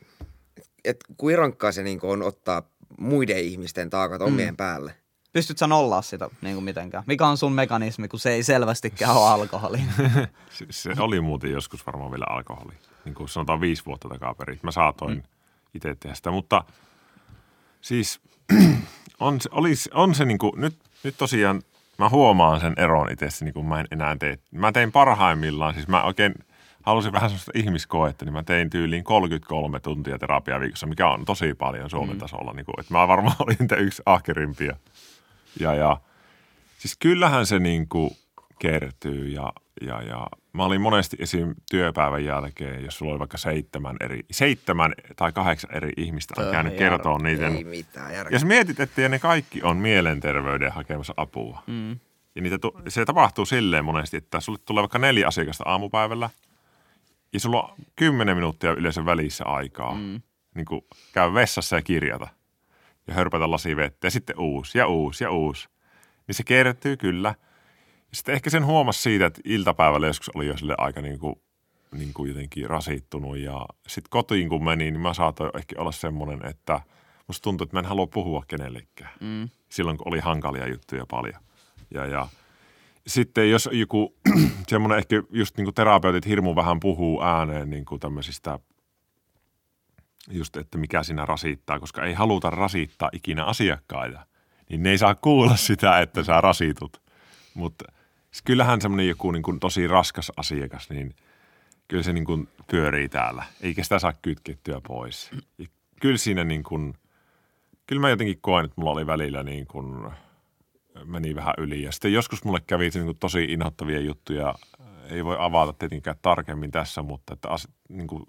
Et 0.85 1.05
kuin 1.17 1.37
rankkaa 1.37 1.71
se 1.71 1.83
niin 1.83 1.99
on 2.03 2.21
ottaa 2.21 2.61
muiden 2.99 3.37
ihmisten 3.39 3.89
taakat 3.89 4.21
omien 4.21 4.53
Mm. 4.53 4.57
päälle. 4.57 4.93
pystyt 5.33 5.57
sä 5.57 5.67
nollaa 5.67 6.01
sitä 6.01 6.29
niin 6.41 6.55
kuin 6.55 6.63
mitenkään? 6.63 7.03
Mikä 7.07 7.27
on 7.27 7.37
sun 7.37 7.51
mekanismi, 7.53 8.07
kun 8.07 8.19
se 8.19 8.31
ei 8.31 8.43
selvästikään 8.43 9.15
ole 9.15 9.29
alkoholi? 9.29 9.77
Se, 10.49 10.65
se 10.69 11.01
oli 11.01 11.21
muuten 11.21 11.51
joskus 11.51 11.85
varmaan 11.85 12.11
vielä 12.11 12.25
alkoholi. 12.29 12.73
Niin 13.05 13.15
kuin 13.15 13.29
sanotaan 13.29 13.61
viisi 13.61 13.85
vuotta 13.85 14.09
takaperin. 14.09 14.59
Mä 14.63 14.71
saatoin 14.71 15.15
mm. 15.15 15.21
Itse 15.75 15.95
tehdä 15.95 16.15
sitä. 16.15 16.31
Mutta 16.31 16.63
siis 17.81 18.19
on 19.19 19.41
se, 19.41 19.49
olisi, 19.51 19.89
on 19.93 20.15
se 20.15 20.25
niin 20.25 20.37
kuin, 20.37 20.61
nyt, 20.61 20.75
nyt 21.03 21.15
tosiaan 21.17 21.61
mä 21.97 22.09
huomaan 22.09 22.59
sen 22.59 22.73
eron 22.77 23.11
itse, 23.11 23.27
niin 23.41 23.53
kuin 23.53 23.65
mä 23.65 23.79
en 23.79 23.87
enää 23.91 24.15
tee. 24.15 24.39
Mä 24.51 24.71
tein 24.71 24.91
parhaimmillaan, 24.91 25.73
siis 25.73 25.87
mä 25.87 26.03
oikein 26.03 26.33
halusin 26.83 27.11
vähän 27.11 27.29
sellaista 27.29 27.51
ihmiskoetta, 27.55 28.25
niin 28.25 28.33
mä 28.33 28.43
tein 28.43 28.69
tyyliin 28.69 29.03
33 29.03 29.79
tuntia 29.79 30.19
terapiaa 30.19 30.59
viikossa, 30.59 30.87
mikä 30.87 31.09
on 31.09 31.25
tosi 31.25 31.53
paljon 31.53 31.89
Suomen 31.89 32.15
mm. 32.15 32.19
tasolla. 32.19 32.53
Niin 32.53 32.65
kuin, 32.65 32.79
että 32.79 32.93
mä 32.93 33.07
varmaan 33.07 33.35
olin 33.45 33.57
niitä 33.59 33.75
yksi 33.75 34.01
ahkerimpia. 34.05 34.75
Ja, 35.59 35.75
ja 35.75 35.97
siis 36.77 36.97
kyllähän 36.99 37.45
se 37.45 37.59
niin 37.59 37.89
kuin 37.89 38.11
kertyy 38.59 39.27
ja, 39.27 39.53
ja, 39.81 40.01
ja 40.01 40.27
mä 40.53 40.65
olin 40.65 40.81
monesti 40.81 41.17
esim. 41.19 41.55
työpäivän 41.71 42.25
jälkeen, 42.25 42.85
jos 42.85 42.97
sulla 42.97 43.11
oli 43.11 43.19
vaikka 43.19 43.37
seitsemän, 43.37 43.95
eri, 43.99 44.25
seitsemän 44.31 44.93
tai 45.15 45.31
kahdeksan 45.31 45.75
eri 45.75 45.91
ihmistä 45.97 46.33
on 46.37 46.51
käynyt 46.51 46.73
ihan 46.73 46.91
kertoa 46.91 47.17
niiden. 47.17 47.55
Ei 47.55 47.63
mitään 47.63 48.13
järkeä. 48.13 48.35
Jos 48.35 48.45
mietit, 48.45 48.79
että 48.79 49.09
ne 49.09 49.19
kaikki 49.19 49.63
on 49.63 49.77
mielenterveyden 49.77 50.71
hakemassa 50.71 51.13
apua. 51.17 51.63
Mm. 51.67 51.99
Ja 52.35 52.41
niitä 52.41 52.57
tu- 52.57 52.81
se 52.87 53.05
tapahtuu 53.05 53.45
silleen 53.45 53.85
monesti, 53.85 54.17
että 54.17 54.39
sulle 54.39 54.59
tulee 54.65 54.81
vaikka 54.81 54.99
neljä 54.99 55.27
asiakasta 55.27 55.63
aamupäivällä 55.67 56.29
ja 57.33 57.39
sulla 57.39 57.63
on 57.63 57.75
kymmenen 57.95 58.37
minuuttia 58.37 58.71
yleensä 58.71 59.05
välissä 59.05 59.45
aikaa. 59.45 59.95
Mm. 59.95 60.21
Niin 60.55 60.65
kuin 60.65 60.81
käy 61.13 61.33
vessassa 61.33 61.75
ja 61.75 61.81
kirjata 61.81 62.27
ja 63.07 63.13
hörpätä 63.13 63.51
lasi 63.51 63.75
vettä 63.75 64.07
ja 64.07 64.11
sitten 64.11 64.39
uusi 64.39 64.77
ja 64.77 64.87
uusi 64.87 65.23
ja 65.23 65.31
uusi. 65.31 65.67
Niin 66.27 66.35
se 66.35 66.43
kertyy 66.43 66.97
kyllä. 66.97 67.35
Sitten 68.13 68.35
ehkä 68.35 68.49
sen 68.49 68.65
huomasi 68.65 69.01
siitä, 69.01 69.25
että 69.25 69.41
iltapäivällä 69.45 70.07
joskus 70.07 70.29
oli 70.35 70.47
jo 70.47 70.57
sille 70.57 70.75
aika 70.77 71.01
niin 71.01 71.19
kuin, 71.19 71.35
niin 71.91 72.13
kuin 72.13 72.29
jotenkin 72.29 72.69
rasittunut. 72.69 73.37
Ja 73.37 73.65
sitten 73.87 74.09
kotiin 74.09 74.49
kun 74.49 74.63
menin, 74.63 74.93
niin 74.93 75.01
mä 75.01 75.13
saatoin 75.13 75.51
ehkä 75.57 75.75
olla 75.81 75.91
semmoinen, 75.91 76.45
että 76.45 76.81
musta 77.27 77.43
tuntui, 77.43 77.65
että 77.65 77.75
mä 77.75 77.79
en 77.79 77.85
halua 77.85 78.07
puhua 78.07 78.43
kenellekään. 78.47 79.11
Mm. 79.21 79.49
Silloin 79.69 79.97
kun 79.97 80.07
oli 80.07 80.19
hankalia 80.19 80.67
juttuja 80.67 81.05
paljon. 81.05 81.41
Ja, 81.91 82.05
ja 82.05 82.27
sitten 83.07 83.51
jos 83.51 83.69
joku 83.71 84.15
semmoinen 84.67 84.97
ehkä 84.97 85.23
just 85.29 85.57
niin 85.57 85.65
kuin 85.65 85.75
terapeutit 85.75 86.25
hirmu 86.25 86.55
vähän 86.55 86.79
puhuu 86.79 87.23
ääneen 87.23 87.69
niin 87.69 87.85
kuin 87.85 87.99
tämmöisistä 87.99 88.59
just, 90.29 90.57
että 90.57 90.77
mikä 90.77 91.03
siinä 91.03 91.25
rasittaa, 91.25 91.79
koska 91.79 92.03
ei 92.03 92.13
haluta 92.13 92.49
rasittaa 92.49 93.09
ikinä 93.13 93.43
asiakkaita. 93.43 94.25
Niin 94.69 94.83
ne 94.83 94.89
ei 94.89 94.97
saa 94.97 95.15
kuulla 95.15 95.55
sitä, 95.55 95.99
että 95.99 96.23
sä 96.23 96.41
rasitut. 96.41 97.01
Mutta 97.55 97.85
kyllähän 98.45 98.81
semmoinen 98.81 99.07
joku 99.07 99.31
niin 99.31 99.43
kuin 99.43 99.59
tosi 99.59 99.87
raskas 99.87 100.31
asiakas, 100.37 100.89
niin 100.89 101.15
kyllä 101.87 102.03
se 102.03 102.13
niin 102.13 102.25
kuin 102.25 102.47
pyörii 102.67 103.09
täällä. 103.09 103.43
Eikä 103.61 103.83
sitä 103.83 103.99
saa 103.99 104.13
kytkettyä 104.21 104.81
pois. 104.87 105.31
Ja 105.57 105.65
kyllä 106.01 106.17
siinä 106.17 106.43
niin 106.43 106.63
kuin, 106.63 106.93
kyllä 107.87 108.01
mä 108.01 108.09
jotenkin 108.09 108.41
koen, 108.41 108.65
että 108.65 108.75
mulla 108.77 108.91
oli 108.91 109.07
välillä 109.07 109.43
niin 109.43 109.67
kuin, 109.67 110.11
meni 111.05 111.35
vähän 111.35 111.53
yli. 111.57 111.83
Ja 111.83 111.91
sitten 111.91 112.13
joskus 112.13 112.43
mulle 112.43 112.59
kävi 112.67 112.89
niin 112.93 113.05
kuin 113.05 113.17
tosi 113.17 113.43
inhottavia 113.43 113.99
juttuja. 113.99 114.55
Ei 115.09 115.25
voi 115.25 115.37
avata 115.39 115.73
tietenkään 115.73 116.17
tarkemmin 116.21 116.71
tässä, 116.71 117.01
mutta 117.01 117.33
että 117.33 117.49
as, 117.49 117.67
niin 117.89 118.07
kuin 118.07 118.25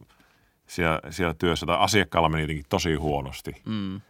siellä, 0.66 1.00
siellä 1.10 1.34
työssä 1.34 1.66
tai 1.66 1.76
asiakkaalla 1.80 2.28
meni 2.28 2.42
jotenkin 2.42 2.64
tosi 2.68 2.94
huonosti. 2.94 3.52
Mm. 3.66 4.00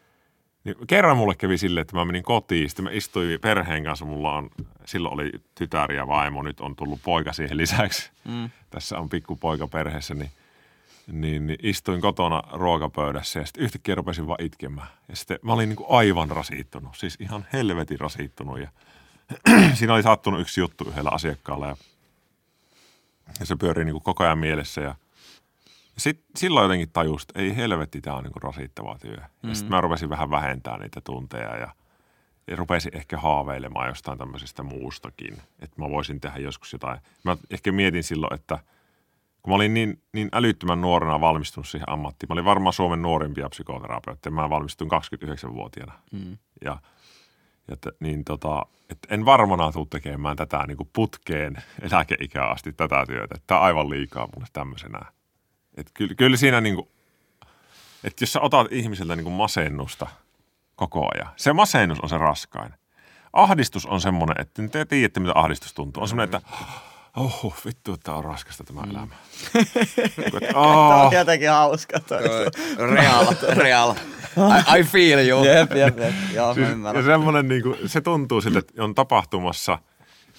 Niin 0.67 0.87
kerran 0.87 1.17
mulle 1.17 1.35
kävi 1.35 1.59
silleen, 1.59 1.83
että 1.83 1.97
mä 1.97 2.05
menin 2.05 2.23
kotiin, 2.23 2.69
sitten 2.69 2.85
mä 2.85 2.91
istuin 2.91 3.41
perheen 3.41 3.85
kanssa, 3.85 4.05
mulla 4.05 4.33
on, 4.33 4.51
silloin 4.85 5.15
oli 5.15 5.33
tytär 5.55 5.93
ja 5.93 6.07
vaimo, 6.07 6.43
nyt 6.43 6.61
on 6.61 6.77
tullut 6.77 7.01
poika 7.03 7.33
siihen 7.33 7.57
lisäksi. 7.57 8.11
Mm. 8.25 8.51
Tässä 8.71 8.99
on 8.99 9.09
pikkupoika 9.09 9.69
perheessä, 9.69 10.15
niin, 10.15 10.31
niin, 11.13 11.47
niin 11.47 11.59
istuin 11.63 12.01
kotona 12.01 12.43
ruokapöydässä 12.53 13.41
ja 13.41 13.47
sitten 13.47 13.65
yhtäkkiä 13.65 13.95
rupesin 13.95 14.27
vaan 14.27 14.43
itkemään. 14.43 14.89
Ja 15.09 15.17
sitten 15.17 15.39
mä 15.43 15.53
olin 15.53 15.69
niin 15.69 15.77
kuin 15.77 15.91
aivan 15.91 16.31
rasittunut, 16.31 16.97
siis 16.97 17.17
ihan 17.21 17.47
helvetin 17.53 18.01
rasittunut 18.01 18.61
ja 18.61 18.69
siinä 19.75 19.95
oli 19.95 20.03
sattunut 20.03 20.41
yksi 20.41 20.61
juttu 20.61 20.89
yhdellä 20.89 21.11
asiakkaalla 21.11 21.67
ja, 21.67 21.77
ja 23.41 23.47
se 23.47 23.57
pyörii 23.57 23.85
niin 23.85 23.95
kuin 23.95 24.05
koko 24.05 24.25
ajan 24.25 24.39
mielessä 24.39 24.81
ja 24.81 24.95
sit, 25.99 26.25
silloin 26.37 26.65
jotenkin 26.65 26.91
tajus, 26.93 27.23
että 27.23 27.41
ei 27.41 27.57
helvetti, 27.57 28.01
tämä 28.01 28.17
on 28.17 28.25
niin 28.25 28.43
rasittava 28.43 28.99
työ. 28.99 29.17
Mm. 29.17 29.49
Ja 29.49 29.55
sitten 29.55 29.71
mä 29.71 29.81
rupesin 29.81 30.11
vähän 30.11 30.31
vähentämään 30.31 30.81
niitä 30.81 31.01
tunteja 31.01 31.57
ja, 31.57 31.69
ja 32.47 32.57
rupesin 32.57 32.97
ehkä 32.97 33.19
haaveilemaan 33.19 33.89
jostain 33.89 34.19
tämmöisestä 34.19 34.63
muustakin, 34.63 35.37
että 35.59 35.83
mä 35.83 35.91
voisin 35.91 36.21
tehdä 36.21 36.39
joskus 36.39 36.73
jotain. 36.73 37.01
Mä 37.25 37.37
ehkä 37.51 37.73
mietin 37.73 38.03
silloin, 38.03 38.35
että 38.35 38.59
kun 39.43 39.53
mä 39.53 39.55
olin 39.55 39.75
niin, 39.75 40.03
niin 40.13 40.29
älyttömän 40.33 40.81
nuorena 40.81 41.21
valmistunut 41.21 41.69
siihen 41.69 41.91
ammattiin, 41.91 42.29
mä 42.29 42.33
olin 42.33 42.45
varmaan 42.45 42.73
Suomen 42.73 43.03
nuorimpia 43.03 43.49
psykoterapeutteja, 43.49 44.31
mä 44.31 44.51
valmistuin 44.51 44.91
29-vuotiaana. 44.91 45.93
Mm. 46.13 46.39
Ja, 46.65 46.79
ja 47.69 47.77
t- 47.77 48.01
niin 48.01 48.25
tota, 48.25 48.67
että 48.91 49.15
en 49.15 49.25
varmana 49.25 49.73
tule 49.73 49.87
tekemään 49.91 50.37
tätä 50.37 50.65
niin 50.67 50.77
kuin 50.77 50.91
putkeen 50.93 51.57
eläkeikään 51.83 52.51
asti 52.51 52.73
tätä 52.73 53.05
työtä. 53.07 53.35
Tämä 53.47 53.61
on 53.61 53.67
aivan 53.67 53.91
liikaa 53.91 54.29
mulle 54.35 54.47
tämmöisenä. 54.53 55.16
Että 55.77 55.93
kyllä, 55.95 56.15
kyllä 56.15 56.37
siinä 56.37 56.61
niin 56.61 56.75
kuin, 56.75 56.89
että 58.05 58.23
jos 58.23 58.33
sä 58.33 58.41
otat 58.41 58.67
ihmiseltä 58.71 59.17
niin 59.17 59.25
kuin 59.25 59.35
masennusta 59.35 60.07
koko 60.77 61.09
ajan, 61.15 61.29
se 61.37 61.53
masennus 61.53 62.01
on 62.01 62.09
se 62.09 62.19
raskain. 62.19 62.75
Ahdistus 63.33 63.87
on 63.87 64.01
semmoinen, 64.01 64.41
että 64.41 64.69
te 64.69 64.85
tiedätte, 64.85 65.21
mitä 65.21 65.33
ahdistus 65.35 65.75
tuntuu. 65.75 66.03
On 66.03 66.09
semmoinen, 66.09 66.37
että 66.37 66.49
oh, 67.17 67.55
vittu, 67.65 67.95
että 67.95 68.15
on 68.15 68.25
raskasta 68.25 68.65
tämä 68.65 68.83
mm. 68.83 68.91
elämä. 68.91 69.15
Että, 70.19 70.41
Tämä 70.41 70.61
oh, 70.61 71.07
on 71.07 71.13
jotenkin 71.13 71.51
hauska. 71.51 72.01
toi. 72.01 72.23
Real, 72.93 73.27
real. 73.57 73.95
I, 74.77 74.81
I 74.81 74.85
feel 74.85 75.29
you. 75.29 75.45
Jep, 75.45 75.73
jep, 75.73 75.99
jep. 75.99 76.15
Joo, 76.35 76.55
siis, 76.55 76.69
ja 76.95 77.03
semmoinen, 77.03 77.49
niin 77.49 77.63
kuin, 77.63 77.77
se 77.87 78.01
tuntuu 78.01 78.41
siltä, 78.41 78.59
että 78.59 78.85
on 78.85 78.95
tapahtumassa. 78.95 79.79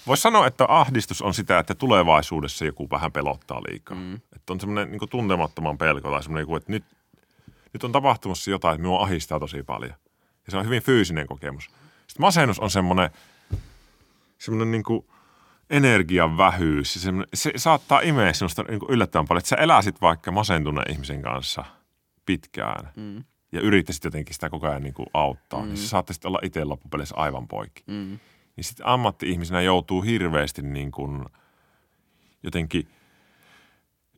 Voisi 0.08 0.20
sanoa, 0.20 0.46
että 0.46 0.64
ahdistus 0.68 1.22
on 1.22 1.34
sitä, 1.34 1.58
että 1.58 1.74
tulevaisuudessa 1.74 2.64
joku 2.64 2.90
vähän 2.90 3.12
pelottaa 3.12 3.62
liikaa. 3.70 3.96
Mm. 3.96 4.14
Että 4.14 4.52
on 4.52 4.60
semmoinen 4.60 4.90
niin 4.90 5.08
tuntemattoman 5.10 5.78
pelko 5.78 6.10
tai 6.10 6.22
semmoinen, 6.22 6.56
että 6.56 6.72
nyt, 6.72 6.84
nyt 7.72 7.84
on 7.84 7.92
tapahtumassa 7.92 8.50
jotain, 8.50 8.74
että 8.74 8.82
minua 8.82 9.02
ahistaa 9.02 9.40
tosi 9.40 9.62
paljon. 9.62 9.94
Ja 10.46 10.50
se 10.50 10.56
on 10.56 10.64
hyvin 10.64 10.82
fyysinen 10.82 11.26
kokemus. 11.26 11.64
Sitten 11.64 12.20
masennus 12.20 12.58
on 12.58 12.70
semmoinen, 12.70 13.10
semmoinen 14.38 14.70
niin 14.70 14.82
kuin 14.82 15.06
energian 15.70 16.36
vähyys. 16.36 16.94
semmoinen- 16.94 17.28
Se 17.34 17.52
saattaa 17.56 18.00
imeä 18.00 18.32
semmoista 18.32 18.62
niin 18.62 18.80
yllättävän 18.88 19.28
paljon, 19.28 19.40
että 19.40 19.48
sä 19.48 19.56
eläisit 19.56 20.00
vaikka 20.00 20.32
masentuneen 20.32 20.92
ihmisen 20.92 21.22
kanssa 21.22 21.64
pitkään 22.26 22.90
mm. 22.96 23.24
ja 23.52 23.60
yrittäisit 23.60 24.04
jotenkin 24.04 24.34
sitä 24.34 24.50
koko 24.50 24.66
ajan 24.68 24.82
niin 24.82 24.94
kuin 24.94 25.06
auttaa, 25.14 25.60
mm. 25.62 25.66
niin 25.68 25.76
sä 25.76 25.88
saattaisit 25.88 26.24
olla 26.24 26.38
itse 26.42 26.64
loppupeleissä 26.64 27.14
aivan 27.16 27.48
poikki. 27.48 27.82
Mm. 27.86 28.18
Niin 28.58 28.64
sitten 28.64 28.86
ammatti-ihmisenä 28.86 29.60
joutuu 29.60 30.02
hirveästi 30.02 30.62
niin 30.62 30.90
kuin 30.90 31.24
jotenkin 32.42 32.88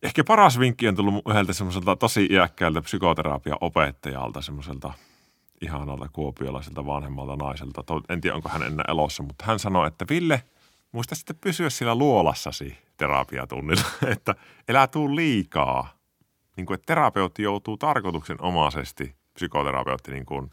Ehkä 0.02 0.24
paras 0.24 0.58
vinkki 0.58 0.88
on 0.88 0.96
tullut 0.96 1.14
yhdeltä 1.28 1.52
semmoiselta 1.52 1.96
tosi 1.96 2.28
iäkkäältä 2.30 2.82
psykoterapiaopettajalta, 2.82 4.40
semmoiselta 4.40 4.92
ihanalta 5.60 6.08
kuopiolaiselta 6.12 6.86
vanhemmalta 6.86 7.36
naiselta. 7.36 7.84
En 8.08 8.20
tiedä, 8.20 8.36
onko 8.36 8.48
hän 8.48 8.62
enää 8.62 8.84
elossa, 8.88 9.22
mutta 9.22 9.44
hän 9.44 9.58
sanoi, 9.58 9.86
että 9.86 10.04
Ville, 10.10 10.42
muista 10.92 11.14
sitten 11.14 11.36
pysyä 11.40 11.70
sillä 11.70 11.94
luolassasi 11.94 12.78
terapiatunnilla, 12.96 13.84
että 14.14 14.34
elää 14.68 14.86
tuu 14.86 15.16
liikaa. 15.16 15.88
Niin 16.56 16.66
kuin, 16.66 16.74
että 16.74 16.86
terapeutti 16.86 17.42
joutuu 17.42 17.76
tarkoituksenomaisesti, 17.76 19.14
psykoterapeutti 19.34 20.12
niin 20.12 20.26
kuin, 20.26 20.50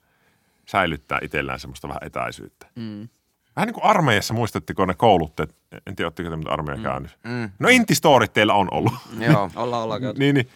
säilyttää 0.66 1.20
itsellään 1.22 1.60
semmoista 1.60 1.88
vähän 1.88 2.04
etäisyyttä. 2.04 2.68
Mm. 2.76 3.10
Vähän 3.58 3.68
niin 3.68 3.74
kuin 3.74 3.84
armeijassa, 3.84 4.34
muistatteko 4.34 4.86
ne 4.86 4.94
koulutteet? 4.94 5.56
En 5.88 5.96
tiedä, 5.96 6.08
ottiko 6.08 6.30
te 6.30 6.36
mitä 6.36 6.52
armeija 6.52 6.84
käynyt. 6.84 7.18
Mm. 7.24 7.50
No 7.60 7.70
intistorit 7.70 8.34
teillä 8.34 8.54
on 8.54 8.68
ollut. 8.72 8.94
Joo. 9.20 9.52
Ollaan, 9.56 9.84
ollaan 9.84 10.02
käyty. 10.02 10.20
niin, 10.20 10.36
niin 10.36 10.50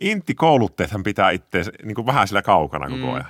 inti-koulutteethan 0.00 1.02
pitää 1.02 1.30
itseensä 1.30 1.72
niin 1.84 1.94
kuin 1.94 2.06
vähän 2.06 2.28
sillä 2.28 2.42
kaukana 2.42 2.88
koko 2.88 3.12
ajan. 3.12 3.26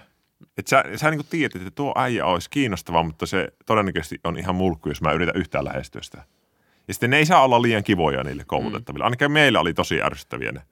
Et 0.59 0.66
sä, 0.66 0.85
sä 0.96 1.11
niin 1.11 1.18
kuin 1.18 1.26
tiedät, 1.31 1.57
että 1.57 1.70
tuo 1.70 1.94
äijä 1.96 2.26
olisi 2.26 2.50
kiinnostava, 2.50 3.02
mutta 3.02 3.26
se 3.26 3.48
todennäköisesti 3.66 4.20
on 4.24 4.38
ihan 4.38 4.55
mulkku, 4.55 4.88
jos 4.88 5.00
mä 5.00 5.12
yritän 5.12 5.37
yhtään 5.37 5.64
lähestyä 5.64 6.02
sitä. 6.02 6.24
Ja 6.88 6.94
sitten 6.94 7.11
ne 7.11 7.16
ei 7.16 7.26
saa 7.26 7.44
olla 7.44 7.62
liian 7.62 7.85
kivoja 7.85 8.24
niille 8.24 8.44
koulutettaville. 8.46 9.05
Ainakin 9.05 9.33
meillä 9.33 9.61
oli 9.61 9.74
tosi 9.74 10.02
ärsyttäviä 10.02 10.52
ne 10.52 10.62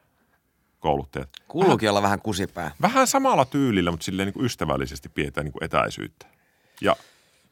kouluttajat. 0.80 1.28
Kuuluukin 1.48 1.90
olla 1.90 2.02
vähän 2.02 2.20
kusipää. 2.20 2.70
Vähän 2.82 3.06
samalla 3.06 3.44
tyylillä, 3.44 3.90
mutta 3.90 4.04
silleen 4.04 4.26
niin 4.26 4.34
kuin 4.34 4.46
ystävällisesti 4.46 5.08
pidetään 5.08 5.44
niin 5.44 5.52
kuin 5.52 5.64
etäisyyttä. 5.64 6.26
Ja 6.80 6.96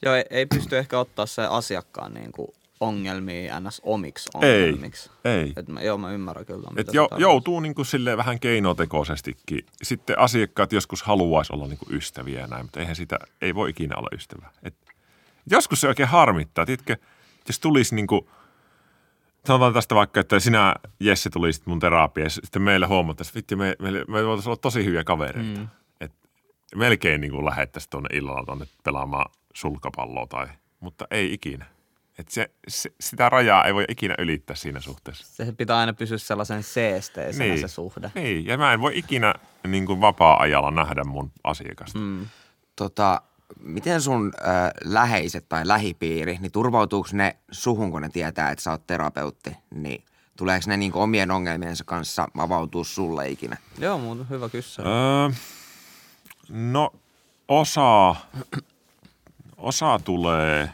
Joo, 0.03 0.15
ei, 0.15 0.25
ei 0.31 0.47
pysty 0.47 0.79
ehkä 0.79 0.99
ottaa 0.99 1.27
se 1.27 1.43
asiakkaan 1.43 2.15
niin 2.15 2.33
kuin 2.33 2.49
ongelmia 2.83 3.61
ns. 3.61 3.81
omiksi 3.85 4.31
ei, 4.43 4.63
ongelmiksi. 4.63 5.11
ei. 5.25 5.53
Et 5.57 5.69
mä, 5.69 5.83
joo, 5.83 5.99
mä 5.99 6.13
ymmärrän 6.13 6.47
kyllä. 6.47 6.69
mitä 6.71 6.91
Et 6.91 6.95
jo, 6.95 7.09
joutuu 7.17 7.61
niin 7.61 7.75
kuin 7.75 7.87
silleen 7.87 8.19
vähän 8.19 8.41
keinotekoisestikin. 8.41 9.67
Sitten 9.83 10.19
asiakkaat 10.19 10.73
joskus 10.73 11.03
haluaisi 11.03 11.53
olla 11.53 11.67
niin 11.67 11.79
kuin 11.79 11.97
ystäviä 11.97 12.41
ja 12.41 12.47
näin, 12.47 12.65
mutta 12.65 12.81
eihän 12.81 12.97
sitä, 12.97 13.19
ei 13.41 13.55
voi 13.55 13.71
ikinä 13.71 13.97
olla 13.97 14.09
ystävä. 14.15 14.51
Et 14.63 14.75
joskus 15.51 15.81
se 15.81 15.89
oikein 15.89 16.09
harmittaa. 16.09 16.67
Tiedätkö, 16.67 16.97
jos 17.49 17.61
tulisi 17.61 17.95
niin 17.95 18.07
kuin, 18.07 18.29
sanotaan 19.47 19.73
tästä 19.73 19.95
vaikka, 19.95 20.21
että 20.21 20.41
sinä 20.41 20.75
Jesse 21.01 21.31
tulisit 21.31 21.67
mun 21.67 21.81
terapiaan 21.81 22.27
ja 22.27 22.31
sitten 22.31 22.63
meille 22.63 22.87
huomattaisiin, 22.87 23.39
että 23.39 23.39
vittu, 23.39 23.57
me, 23.57 23.77
me, 23.79 23.91
me 23.91 24.27
voitaisiin 24.27 24.51
olla 24.51 24.61
tosi 24.63 24.85
hyviä 24.85 25.05
kavereita. 25.05 25.61
Mm. 25.61 25.69
Et 26.01 26.13
melkein 26.75 27.21
niin 27.21 27.31
kuin 27.31 27.45
lähettäisiin 27.45 27.91
tuonne 27.91 28.09
illalla 28.13 28.45
tuonne 28.47 28.67
pelaamaan 28.85 29.31
sulkapalloa 29.55 30.27
tai, 30.27 30.47
mutta 30.81 31.07
ei 31.11 31.33
ikinä. 31.33 31.67
Et 32.19 32.29
se, 32.29 32.51
se, 32.69 32.93
sitä 33.01 33.29
rajaa 33.29 33.65
ei 33.65 33.75
voi 33.75 33.85
ikinä 33.89 34.15
ylittää 34.19 34.57
siinä 34.57 34.81
suhteessa. 34.81 35.27
Se 35.27 35.53
pitää 35.53 35.79
aina 35.79 35.93
pysyä 35.93 36.19
sellaisen 36.19 36.63
seesteisenä 36.63 37.45
Niin. 37.45 37.61
se 37.61 37.69
suhde. 37.69 38.11
Niin, 38.15 38.47
ja 38.47 38.59
mä 38.59 38.73
en 38.73 38.81
voi 38.81 38.99
ikinä 38.99 39.35
niin 39.67 39.87
kuin 39.87 40.01
vapaa-ajalla 40.01 40.71
nähdä 40.71 41.05
mun 41.05 41.33
asiakasta. 41.45 41.99
Mm. 41.99 42.27
Tota, 42.77 43.23
miten 43.61 44.01
sun 44.01 44.33
äh, 44.47 44.71
läheiset 44.85 45.49
tai 45.49 45.69
lähipiiri, 45.69 46.39
niin 46.41 46.53
turvautuuko 46.53 47.09
ne 47.13 47.37
suhun, 47.51 47.91
kun 47.91 48.03
ne 48.03 48.09
tietää, 48.09 48.51
että 48.51 48.63
sä 48.63 48.71
oot 48.71 48.87
terapeutti? 48.87 49.57
Niin 49.75 50.05
tuleeko 50.37 50.65
ne 50.69 50.77
niinku 50.77 51.01
omien 51.01 51.31
ongelmiensa 51.31 51.85
kanssa 51.85 52.29
avautua 52.39 52.85
sulle 52.85 53.29
ikinä? 53.29 53.57
Joo, 53.79 53.99
mutta 53.99 54.25
hyvä 54.31 54.49
kysymys. 54.49 54.87
Öö, 54.89 55.31
no, 56.49 56.93
osa, 57.49 58.15
osa 59.63 60.01
tulee, 60.05 60.71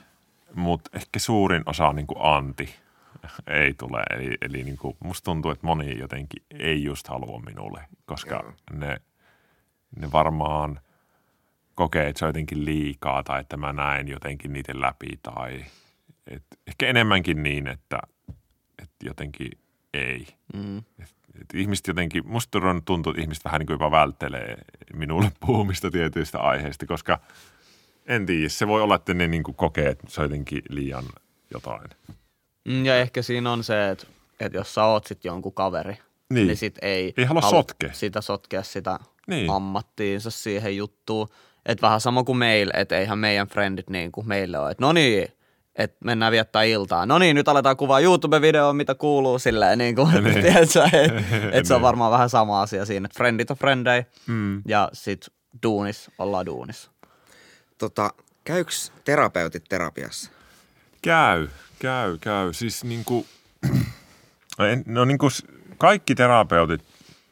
mutta 0.55 0.91
ehkä 0.93 1.19
suurin 1.19 1.63
osa 1.67 1.89
on 1.89 1.97
niin 1.97 2.07
kuin 2.07 2.19
anti 2.21 2.75
ei 3.47 3.75
tule. 3.75 4.03
Eli, 4.11 4.37
eli 4.41 4.65
niin 4.65 4.77
kuin, 4.77 4.97
musta 5.01 5.25
tuntuu, 5.25 5.51
että 5.51 5.67
moni 5.67 5.99
jotenkin 5.99 6.43
ei 6.51 6.85
just 6.85 7.09
halua 7.09 7.41
minulle, 7.41 7.85
koska 8.07 8.53
ne, 8.73 8.97
ne 9.97 10.13
varmaan 10.13 10.81
kokee, 11.75 12.09
että 12.09 12.19
se 12.19 12.25
on 12.25 12.29
jotenkin 12.29 12.65
liikaa 12.65 13.23
tai 13.23 13.41
että 13.41 13.57
mä 13.57 13.73
näen 13.73 14.09
jotenkin 14.09 14.53
niiden 14.53 14.81
läpi 14.81 15.19
tai 15.23 15.65
et, 16.27 16.43
ehkä 16.67 16.87
enemmänkin 16.87 17.43
niin, 17.43 17.67
että, 17.67 17.99
että 18.83 19.07
jotenkin 19.07 19.51
ei. 19.95 20.27
Mm. 20.55 20.79
Et, 20.79 21.15
et 21.41 21.55
ihmiset 21.55 21.87
jotenkin, 21.87 22.29
musta 22.29 22.59
tuntuu, 22.85 23.11
että 23.11 23.23
ihmiset 23.23 23.45
vähän 23.45 23.59
niin 23.59 23.67
kuin 23.67 23.75
jopa 23.75 23.91
välttelee 23.91 24.59
minulle 24.95 25.33
puhumista 25.41 25.91
tietyistä 25.91 26.39
aiheista, 26.39 26.87
koska 26.87 27.21
en 28.09 28.27
tiedä, 28.27 28.49
se 28.49 28.67
voi 28.69 28.83
olla, 28.83 28.95
että 28.95 29.15
ne 29.15 29.29
niin 29.29 29.43
kokee, 29.43 29.89
että 29.89 30.07
se 30.09 30.21
on 30.21 30.25
jotenkin 30.25 30.63
liian 30.69 31.05
jotain. 31.55 31.89
Mm, 32.65 32.85
Ja 32.85 32.97
ehkä 33.01 33.23
siinä 33.23 33.53
on 33.53 33.65
se, 33.65 33.89
että, 33.91 34.07
että 34.41 34.59
jos 34.59 34.75
sä 34.75 34.85
oot 34.85 35.07
sit 35.07 35.25
jonkun 35.25 35.53
kaveri, 35.55 35.99
Niin. 36.33 36.47
niin, 36.47 36.57
sit 36.57 36.75
ei, 36.83 37.15
Ei 37.17 37.25
halua 37.25 37.43
sotkea. 37.43 37.91
sitä 37.93 38.21
sotkea 38.21 38.63
sitä 38.63 38.99
Niin. 39.27 39.51
ammattiinsa 39.51 40.31
siihen 40.31 40.77
juttuun. 40.77 41.29
Että 41.67 41.83
vähän 41.83 42.01
sama 42.01 42.25
kuin 42.25 42.39
meillä, 42.39 42.73
että 42.77 42.99
eihän 42.99 43.19
meidän 43.19 43.47
frendit 43.49 43.91
niin 43.91 44.13
kuin 44.13 44.29
meille 44.29 44.59
ole, 44.59 44.71
että 44.71 44.85
no 44.85 44.93
niin, 44.93 45.29
että 45.77 45.97
mennään 46.05 46.33
viettää 46.33 46.63
iltaa. 46.63 47.07
No 47.07 47.19
niin, 47.19 47.37
nyt 47.37 47.49
aletaan 47.49 47.77
kuvaa 47.77 48.01
YouTube-videoa, 48.01 48.73
mitä 48.73 48.95
kuuluu 48.95 49.39
silleen, 49.39 49.79
niin 49.79 49.95
kuin, 49.97 50.09
Niin. 50.25 50.43
tiedätkö, 50.43 50.85
että 50.93 51.23
et 51.53 51.67
se 51.67 51.75
on 51.75 51.79
Niin. 51.79 51.83
varmaan 51.83 52.13
vähän 52.13 52.31
sama 52.31 52.63
asia 52.63 52.85
siinä, 52.87 53.07
että 53.07 53.17
frendit 53.19 53.51
on 53.51 53.57
frendei 53.57 54.03
Mm. 54.27 54.63
ja 54.69 54.89
sit 54.93 55.27
duunis 55.63 56.11
ollaan 56.19 56.47
duunis. 56.47 56.91
Tota, 57.79 58.11
käyks 58.45 58.93
terapeutit 59.05 59.65
terapiassa? 59.69 60.31
Käy, 61.03 61.49
käy, 61.79 62.19
käy. 62.19 62.53
Siis 62.53 62.85
niin 62.85 63.05
kuin, 63.05 63.27
en, 64.59 64.83
no 64.87 65.05
niin 65.05 65.19
kuin 65.19 65.31
s- 65.31 65.47
kaikki 65.79 66.15
terapeutit, 66.15 66.85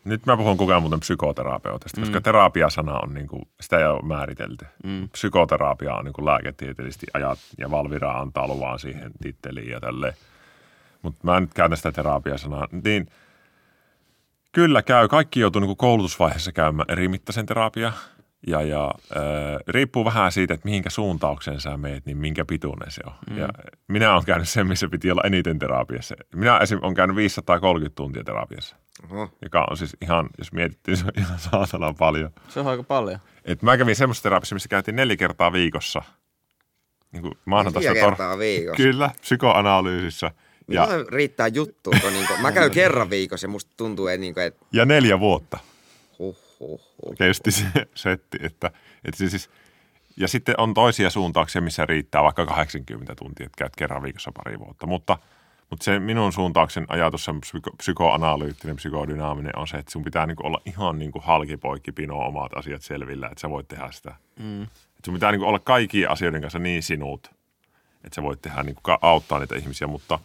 nyt 0.05 0.27
mä 0.27 0.37
puhun 0.37 0.57
koko 0.57 0.73
ajan 0.73 0.83
muuten 0.83 1.01
psykoterapeutista, 1.01 2.01
koska 2.01 2.21
terapia-sana 2.21 2.99
on 2.99 3.15
niin 3.15 3.27
kuin, 3.29 3.43
sitä 3.61 3.79
ei 3.79 3.85
ole 3.87 4.03
määritelty. 4.03 4.67
Mm. 4.85 5.09
Psykoterapia 5.09 5.95
on 5.95 6.05
niin 6.05 6.13
kuin 6.13 6.27
lääketieteellisesti 6.27 7.07
ajat 7.15 7.39
ja 7.59 7.71
Valvira 7.71 8.13
antaa 8.21 8.49
luvan 8.49 8.79
siihen 8.79 9.11
titteliin 9.23 9.71
ja 9.71 9.81
tälleen. 9.81 10.15
Mutta 11.03 11.21
mä 11.23 11.41
nyt 11.41 11.55
käytän 11.55 11.77
sitä 11.77 11.93
terapia-sanaa. 11.93 12.69
Niin 12.85 13.07
kyllä 14.53 14.83
käy. 14.83 15.09
Kaikki 15.09 15.41
joutuu 15.41 15.61
niin 15.61 15.69
kuin 15.69 15.77
koulutusvaiheessa 15.77 16.53
käymään 16.53 16.91
eri 16.91 17.09
mittaisen 17.09 17.47
terapia. 17.47 17.93
Ja, 18.47 18.63
ja 18.63 18.91
äh, 19.17 19.23
riippuu 19.69 20.05
vähän 20.05 20.33
siitä, 20.33 20.55
että 20.55 20.65
mihinkä 20.65 20.91
suuntaukseen 20.91 21.61
sä 21.61 21.77
meet, 21.77 22.07
niin 22.07 22.17
minkä 22.17 22.45
pituinen 22.45 22.91
se 22.91 23.01
on. 23.07 23.13
Mm. 23.31 23.39
Ja 23.39 23.49
minä 23.89 24.13
olen 24.13 24.25
käynyt 24.25 24.49
sen, 24.49 24.67
missä 24.67 24.89
piti 24.89 25.11
olla 25.11 25.23
eniten 25.25 25.59
terapiassa. 25.59 26.15
Minä 26.35 26.59
esim. 26.59 26.79
olen 26.83 26.95
käynyt 26.95 27.17
530 27.17 27.95
tuntia 27.97 28.25
terapiassa, 28.25 28.77
Oho. 29.11 29.31
joka 29.43 29.67
on 29.71 29.77
siis 29.77 29.97
ihan, 30.03 30.29
jos 30.39 30.53
mietittiin, 30.53 30.97
se 30.97 31.05
on 31.05 31.13
ihan 31.17 31.39
saatana 31.39 31.95
paljon. 31.99 32.31
Se 32.49 32.61
on 32.61 32.67
aika 32.67 32.83
paljon. 32.83 33.21
Et 33.45 33.63
mä 33.63 33.77
kävin 33.77 33.97
semmoisessa 33.97 34.23
terapiassa, 34.23 34.55
missä 34.55 34.69
käytiin 34.69 34.97
neljä 34.97 35.17
kertaa 35.17 35.53
viikossa. 35.53 36.03
Niin 37.13 37.23
kuin 37.23 37.35
maanantaista 37.45 37.91
Neljä 37.91 38.05
kertaa 38.05 38.39
viikossa. 38.39 38.77
Kyllä, 38.83 39.11
psykoanalyysissä. 39.21 40.31
Ja, 40.69 40.83
Ja. 40.83 40.89
riittää 41.09 41.49
juttu, 41.49 41.91
kun 42.01 42.13
niinku, 42.13 42.33
mä 42.43 42.53
käyn 42.53 42.71
kerran 42.81 43.11
viikossa 43.11 43.45
ja 43.45 43.49
musta 43.49 43.71
tuntuu, 43.77 44.07
että, 44.07 44.21
niinku, 44.21 44.41
ja 44.73 44.85
neljä 44.85 45.21
vuotta. 45.21 45.59
Kesti 47.19 47.51
se 47.51 47.65
setti. 47.95 48.39
Että, 48.43 48.71
että 49.05 49.19
se 49.19 49.29
siis, 49.29 49.51
ja 50.17 50.29
sitten 50.29 50.55
on 50.59 50.75
toisia 50.75 51.11
suuntauksia, 51.11 51.63
missä 51.63 51.87
riittää 51.87 52.23
vaikka 52.23 52.47
80 52.47 53.15
tuntia, 53.15 53.47
että 53.47 53.59
käyt 53.59 53.77
kerran 53.77 54.03
viikossa 54.03 54.33
pari 54.33 54.59
vuotta. 54.59 54.87
Mutta, 54.87 55.19
mutta 55.71 55.85
se 55.85 55.99
minun 55.99 56.33
suuntauksen 56.33 56.87
ajatus, 56.89 57.25
se 57.25 57.33
psyko, 57.41 57.71
psykoanalyyttinen, 57.77 58.77
psykodynaaminen 58.77 59.59
on 59.59 59.69
se, 59.69 59.77
että 59.77 59.93
sun 59.93 60.05
pitää 60.05 60.27
niin 60.27 60.47
olla 60.47 60.61
ihan 60.67 60.99
niin 60.99 61.13
halkipoikki 61.21 61.93
pinoa 61.93 62.27
omat 62.27 62.53
asiat 62.57 62.83
selvillä, 62.83 63.27
että 63.27 63.41
sä 63.41 63.51
voit 63.51 63.69
tehdä 63.69 63.93
sitä. 63.93 64.15
Mm. 64.39 64.63
Että 64.63 65.05
sun 65.05 65.15
pitää 65.15 65.33
niin 65.33 65.43
olla 65.43 65.59
kaikkien 65.59 66.11
asioiden 66.11 66.41
kanssa 66.41 66.59
niin 66.59 66.83
sinut, 66.83 67.31
että 68.05 68.15
sä 68.15 68.23
voit 68.23 68.43
tehdä 68.43 68.63
niin 68.63 68.77
auttaa 69.03 69.39
niitä 69.39 69.57
ihmisiä, 69.57 69.87
mutta, 69.87 70.19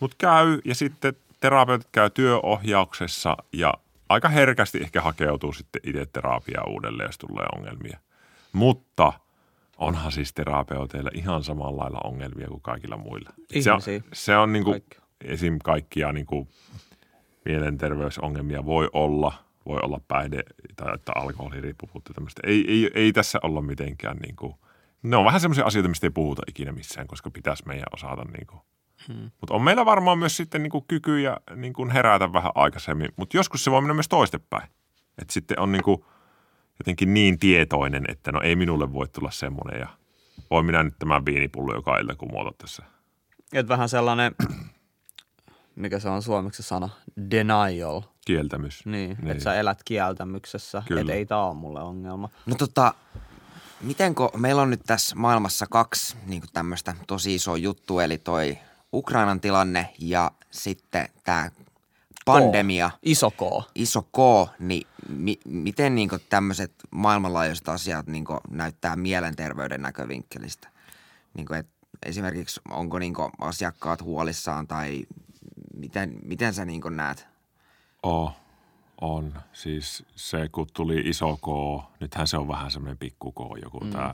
mutta 0.00 0.16
käy 0.18 0.60
ja 0.64 0.74
sitten 0.74 1.14
terapeutit 1.40 1.88
käy 1.92 2.10
työohjauksessa 2.10 3.36
ja 3.52 3.74
aika 4.08 4.28
herkästi 4.28 4.78
ehkä 4.78 5.00
hakeutuu 5.00 5.52
sitten 5.52 5.80
itse 5.84 6.06
terapiaa 6.06 6.64
uudelleen, 6.68 7.06
jos 7.08 7.18
tulee 7.18 7.46
ongelmia. 7.56 7.98
Mutta 8.52 9.12
onhan 9.78 10.12
siis 10.12 10.32
terapeuteilla 10.32 11.10
ihan 11.14 11.44
samalla 11.44 11.82
lailla 11.82 12.00
ongelmia 12.04 12.48
kuin 12.48 12.60
kaikilla 12.60 12.96
muilla. 12.96 13.30
Se 13.60 13.72
on, 13.72 13.80
se 14.12 14.36
on 14.36 14.52
niin 14.52 14.64
kuin, 14.64 14.72
Kaikki. 14.72 14.96
esim. 15.24 15.58
kaikkia 15.64 16.12
niin 16.12 16.26
kuin 16.26 16.48
mielenterveysongelmia 17.44 18.66
voi 18.66 18.88
olla, 18.92 19.32
voi 19.66 19.80
olla 19.82 20.00
päihde 20.08 20.42
tai 20.76 20.94
että 20.94 21.12
alkoholiriippuvuutta 21.14 22.14
tämmöistä. 22.14 22.42
Ei, 22.44 22.64
ei, 22.68 22.90
ei 22.94 23.12
tässä 23.12 23.38
olla 23.42 23.62
mitenkään 23.62 24.16
niin 24.16 24.36
kuin, 24.36 24.54
ne 25.02 25.16
on 25.16 25.24
vähän 25.24 25.40
semmoisia 25.40 25.64
asioita, 25.64 25.88
mistä 25.88 26.06
ei 26.06 26.10
puhuta 26.10 26.42
ikinä 26.48 26.72
missään, 26.72 27.06
koska 27.06 27.30
pitäisi 27.30 27.66
meidän 27.66 27.86
osata 27.94 28.24
niin 28.24 28.46
kuin. 28.46 28.60
Hmm. 29.08 29.30
Mutta 29.40 29.54
on 29.54 29.62
meillä 29.62 29.84
varmaan 29.84 30.18
myös 30.18 30.36
sitten 30.36 30.62
niin 30.62 30.70
kuin 30.70 30.84
kykyjä 30.88 31.36
niin 31.56 31.72
kuin 31.72 31.90
herätä 31.90 32.32
vähän 32.32 32.52
aikaisemmin, 32.54 33.08
mutta 33.16 33.36
joskus 33.36 33.64
se 33.64 33.70
voi 33.70 33.80
mennä 33.80 33.94
myös 33.94 34.08
toistepäin. 34.08 34.68
Että 35.18 35.32
sitten 35.32 35.60
on 35.60 35.72
niin 35.72 35.82
kuin 35.82 36.04
jotenkin 36.78 37.14
niin 37.14 37.38
tietoinen, 37.38 38.04
että 38.08 38.32
no 38.32 38.40
ei 38.40 38.56
minulle 38.56 38.92
voi 38.92 39.08
tulla 39.08 39.30
semmoinen 39.30 39.80
ja 39.80 39.88
voi 40.50 40.62
minä 40.62 40.82
nyt 40.82 40.94
tämän 40.98 41.24
viinipullo 41.24 41.74
joka 41.74 41.98
ilta 41.98 42.14
kumota 42.14 42.50
tässä. 42.58 42.82
Et 43.52 43.68
vähän 43.68 43.88
sellainen, 43.88 44.34
mikä 45.76 45.98
se 45.98 46.08
on 46.08 46.22
suomeksi 46.22 46.62
sana, 46.62 46.88
denial. 47.30 48.02
Kieltämys. 48.26 48.86
Niin, 48.86 49.16
niin. 49.20 49.30
että 49.30 49.44
sä 49.44 49.54
elät 49.54 49.82
kieltämyksessä, 49.84 50.82
että 51.00 51.12
ei 51.12 51.26
tää 51.26 51.44
ole 51.44 51.54
mulle 51.54 51.82
ongelma. 51.82 52.28
No 52.46 52.54
tota, 52.54 52.94
mitenko, 53.80 54.30
meillä 54.36 54.62
on 54.62 54.70
nyt 54.70 54.82
tässä 54.86 55.16
maailmassa 55.16 55.66
kaksi 55.70 56.16
niin 56.26 56.42
tämmöistä 56.52 56.94
tosi 57.06 57.34
isoa 57.34 57.56
juttua, 57.56 58.04
eli 58.04 58.18
toi 58.18 58.58
Ukrainan 58.94 59.40
tilanne 59.40 59.94
ja 59.98 60.30
sitten 60.50 61.08
tämä 61.24 61.50
pandemia, 62.24 62.90
K. 62.90 62.98
Iso 63.02 63.30
K. 63.30 63.40
iso 63.74 64.02
K, 64.02 64.18
niin 64.58 64.86
mi, 65.08 65.38
miten 65.44 65.94
niin 65.94 66.10
tämmöiset 66.28 66.72
maailmanlaajuiset 66.90 67.68
asiat 67.68 68.06
niin 68.06 68.24
näyttää 68.50 68.96
mielenterveyden 68.96 69.82
näkövinkkelistä? 69.82 70.68
Niin 71.34 71.54
et 71.54 71.66
esimerkiksi 72.06 72.60
onko 72.70 72.98
niin 72.98 73.14
asiakkaat 73.40 74.02
huolissaan 74.02 74.66
tai 74.66 75.06
miten, 75.76 76.18
miten 76.22 76.54
sä 76.54 76.64
niin 76.64 76.82
näet? 76.90 77.26
Oh, 78.02 78.32
on. 79.00 79.34
Siis 79.52 80.04
se, 80.14 80.48
kun 80.48 80.66
tuli 80.72 81.00
iso 81.00 81.36
K, 81.36 81.46
nythän 82.00 82.26
se 82.26 82.36
on 82.36 82.48
vähän 82.48 82.70
semmoinen 82.70 82.98
pikku 82.98 83.32
K, 83.32 83.38
joku 83.62 83.80
mm. 83.80 83.90
tämä 83.90 84.12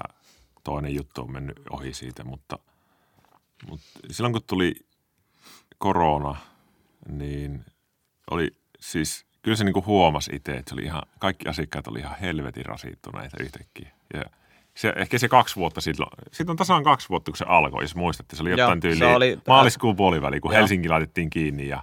toinen 0.65 0.95
juttu 0.95 1.21
on 1.21 1.33
mennyt 1.33 1.61
ohi 1.71 1.95
siitä, 1.95 2.25
mutta, 2.25 2.59
mutta 3.69 3.87
silloin 4.11 4.33
kun 4.33 4.43
tuli 4.47 4.75
korona, 5.79 6.37
niin 7.09 7.65
oli 8.31 8.57
siis, 8.81 9.27
kyllä 9.43 9.57
se 9.57 9.65
niinku 9.65 9.85
huomasi 9.87 10.31
itse, 10.37 10.53
että 10.53 10.69
se 10.69 10.75
oli 10.75 10.83
ihan, 10.83 11.03
kaikki 11.19 11.49
asiakkaat 11.49 11.87
oli 11.87 11.99
ihan 11.99 12.19
helvetin 12.21 12.67
rasittuneita 12.67 13.37
yhtäkkiä. 13.43 13.89
Ja 14.15 14.25
se, 14.75 14.93
ehkä 14.97 15.19
se 15.19 15.29
kaksi 15.29 15.57
vuotta 15.57 15.81
silloin, 15.81 16.11
siitä 16.33 16.53
on 16.53 16.57
tasan 16.57 16.85
kaksi 16.85 17.09
vuotta, 17.09 17.31
kun 17.31 17.37
se 17.37 17.45
alkoi, 17.49 17.85
jos 17.85 17.95
muistatte. 17.95 18.37
Se 18.37 18.43
oli 18.43 18.51
Joo, 18.51 18.59
jotain 18.59 18.79
se 18.79 18.89
tyyliä 18.89 19.17
oli- 19.17 19.39
maaliskuun 19.49 19.97
puoliväli, 19.97 20.41
kun 20.41 20.53
Joo. 20.53 20.59
Helsinki 20.59 20.89
laitettiin 20.89 21.31
kiinni 21.31 21.69
ja 21.69 21.83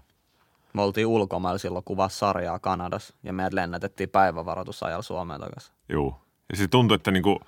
Me 0.73 0.81
oltiin 0.81 1.07
ulkomailla 1.07 1.57
silloin 1.57 1.85
kuvaa 1.85 2.09
sarjaa 2.09 2.59
Kanadassa 2.59 3.15
ja 3.23 3.33
meidät 3.33 3.53
lennätettiin 3.53 4.09
päivävaroitusajalla 4.09 5.01
Suomeen 5.03 5.39
takaisin. 5.39 5.73
Juu. 5.89 6.15
Ja 6.49 6.57
se 6.57 6.67
tuntui, 6.67 6.95
että 6.95 7.11
niinku 7.11 7.39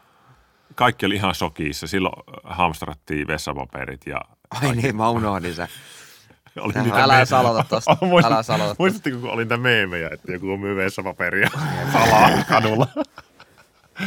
kaikki 0.76 1.06
oli 1.06 1.16
ihan 1.16 1.36
shokissa. 1.36 1.88
Silloin 1.88 2.24
hamstrattiin 2.44 3.28
vessapaperit 3.28 4.02
ja 4.06 4.22
Ai 4.52 4.76
niin, 4.76 4.96
mä 4.96 5.10
unohdin 5.10 5.56
sen. 5.56 5.68
oli 6.60 6.74
niitä 6.84 7.04
Älä 7.04 7.14
me- 7.14 7.18
edes 7.18 7.34
aloita 7.34 7.70
tosta. 7.70 7.92
Muistat- 8.02 8.26
Älä 8.26 8.36
tosta. 8.44 8.76
Muistatteko, 8.80 9.18
kun 9.18 9.30
oli 9.30 9.44
niitä 9.44 9.58
meemejä, 9.58 10.10
että 10.14 10.32
joku 10.32 10.58
myy 10.58 10.76
vessapaperia 10.76 11.50
salaa 11.94 12.30
kadulla? 12.50 12.88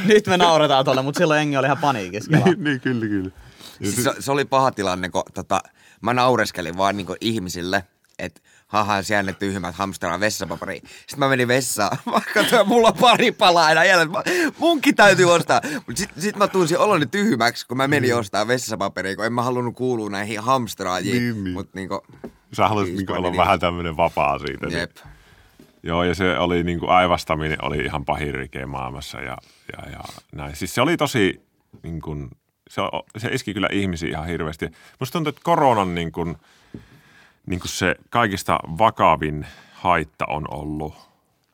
Nyt 0.05 0.27
me 0.27 0.37
nauretaan 0.37 0.85
tuolle, 0.85 1.03
mutta 1.03 1.18
silloin 1.18 1.40
Engi 1.40 1.57
oli 1.57 1.66
ihan 1.66 1.79
paniikissa. 1.79 2.31
Niin, 2.31 2.64
niin, 2.64 2.81
kyllä, 2.81 3.07
kyllä. 3.07 3.31
Siis 3.83 3.96
se- 3.96 4.03
se, 4.03 4.14
se 4.18 4.33
oli 4.33 4.44
paha 4.44 4.70
tilanne, 4.70 5.09
kun 5.09 5.22
tota, 5.35 5.61
mä 6.01 6.14
naureskelin 6.14 6.77
vaan 6.77 6.96
niin 6.96 7.07
ihmisille, 7.20 7.85
että 8.18 8.40
haha, 8.66 9.03
siellä 9.03 9.22
ne 9.22 9.33
tyhmät 9.33 9.75
hamsteraa 9.75 10.20
vessapaperia. 10.20 10.81
Sitten 10.81 11.18
mä 11.18 11.29
menin 11.29 11.48
vessaan, 11.48 11.96
vaikka 12.12 12.31
katsoin, 12.35 12.68
mulla 12.68 12.88
on 12.88 12.94
pari 13.01 13.33
palaa 13.33 13.70
enää 13.70 13.85
jäljellä. 13.85 14.22
Munkin 14.59 14.94
täytyy 14.96 15.33
ostaa. 15.33 15.61
Mutta 15.75 15.94
sitten 16.01 16.22
sit 16.22 16.37
mä 16.37 16.48
tunsin 16.48 16.79
oloni 16.79 17.07
tyhmäksi, 17.07 17.66
kun 17.66 17.77
mä 17.77 17.88
menin 17.88 18.16
ostaa 18.16 18.46
vessapaperia, 18.48 19.16
kun 19.16 19.25
en 19.25 19.33
mä 19.33 19.42
halunnut 19.42 19.75
kuulua 19.77 20.11
näihin 20.11 20.40
hamsteraajiin. 20.40 21.22
Niin, 21.22 21.44
niin. 21.44 21.55
Mutta 21.55 21.72
niinku, 21.79 22.03
Sä 22.53 22.68
haluaisit 22.68 22.92
Siis 22.92 22.98
niinku 22.98 23.12
mä 23.12 23.18
olla 23.18 23.29
menin- 23.31 23.38
vähän 23.40 23.61
tämmöinen 23.61 23.96
vapaa 23.96 24.38
siitä. 24.38 24.66
niin- 24.66 24.79
jep. 24.79 24.96
Joo, 25.83 26.05
ja 26.05 26.14
se 26.14 26.38
oli 26.38 26.62
niin 26.64 26.81
kuin 26.81 26.90
aivastaminen 26.90 27.64
oli 27.64 27.79
ihan 27.79 28.05
pahin 28.05 28.35
rike 28.35 28.66
maailmassa 28.66 29.20
ja, 29.20 29.37
ja, 29.77 29.90
ja 29.90 30.01
näin. 30.33 30.57
Siis 30.57 30.75
se 30.75 30.81
oli 30.83 30.96
tosi, 30.96 31.42
niin 31.83 32.01
se, 32.70 32.83
se 33.18 33.29
iski 33.29 33.55
kyllä 33.55 33.68
ihmisiä 33.72 34.09
ihan 34.09 34.27
hirveästi. 34.27 34.68
Musta 35.01 35.12
tuntuu, 35.12 35.29
että 35.29 35.40
koronan 35.44 35.94
niin 35.94 36.12
niin 37.46 37.61
kuin 37.61 37.68
se 37.68 37.94
kaikista 38.11 38.59
vakavin 38.78 39.46
haitta 39.72 40.26
on 40.26 40.44
ollut. 40.50 40.94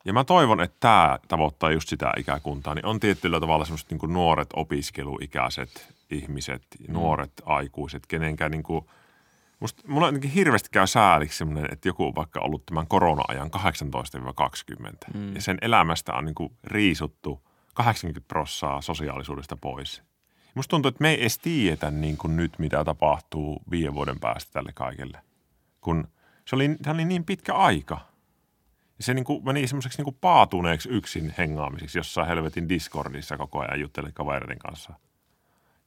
Ja 0.05 0.13
mä 0.13 0.23
toivon, 0.23 0.61
että 0.61 0.77
tämä 0.79 1.19
tavoittaa 1.27 1.71
just 1.71 1.89
sitä 1.89 2.13
ikäkuntaa, 2.17 2.75
niin 2.75 2.85
on 2.85 2.99
tietyllä 2.99 3.39
tavalla 3.39 3.65
semmoiset 3.65 3.91
niin 3.91 4.13
nuoret 4.13 4.49
opiskeluikäiset 4.53 5.93
ihmiset, 6.11 6.63
nuoret 6.87 7.31
aikuiset, 7.45 8.05
kenenkään 8.07 8.51
niin 8.51 8.63
kuin, 8.63 8.85
Musta, 9.59 9.83
mulla 9.87 10.07
jotenkin 10.07 10.31
hirveästi 10.31 10.69
käy 10.71 10.87
sääliksi 10.87 11.37
semmoinen, 11.37 11.67
että 11.71 11.89
joku 11.89 12.05
on 12.05 12.15
vaikka 12.15 12.39
ollut 12.39 12.65
tämän 12.65 12.87
korona-ajan 12.87 13.51
18-20 13.55 13.59
mm. 15.13 15.35
ja 15.35 15.41
sen 15.41 15.57
elämästä 15.61 16.13
on 16.13 16.25
niin 16.25 16.35
kuin 16.35 16.53
riisuttu 16.63 17.41
80 17.73 18.27
prossaa 18.27 18.81
sosiaalisuudesta 18.81 19.57
pois. 19.61 20.03
Musta 20.55 20.69
tuntuu, 20.69 20.89
että 20.89 21.01
me 21.01 21.09
ei 21.09 21.21
edes 21.21 21.37
tiedetä 21.37 21.91
niin 21.91 22.17
kuin 22.17 22.35
nyt, 22.35 22.59
mitä 22.59 22.85
tapahtuu 22.85 23.61
viiden 23.71 23.93
vuoden 23.93 24.19
päästä 24.19 24.51
tälle 24.51 24.71
kaikelle. 24.75 25.19
Kun 25.81 26.07
se 26.45 26.55
oli, 26.55 26.75
se 26.83 26.91
oli 26.91 27.05
niin 27.05 27.25
pitkä 27.25 27.55
aika. 27.55 27.99
Se 28.99 29.13
niin 29.13 29.25
kuin 29.25 29.45
meni 29.45 29.67
semmoiseksi 29.67 30.03
niin 30.03 30.17
paatuneeksi 30.21 30.89
yksin 30.89 31.33
hengaamiseksi 31.37 31.99
jossain 31.99 32.27
helvetin 32.27 32.69
Discordissa 32.69 33.37
koko 33.37 33.59
ajan 33.59 33.79
jutteli 33.79 34.11
kavereiden 34.13 34.59
kanssa. 34.59 34.93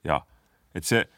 Ja 0.05 0.21
että 0.75 0.89
se 0.89 1.09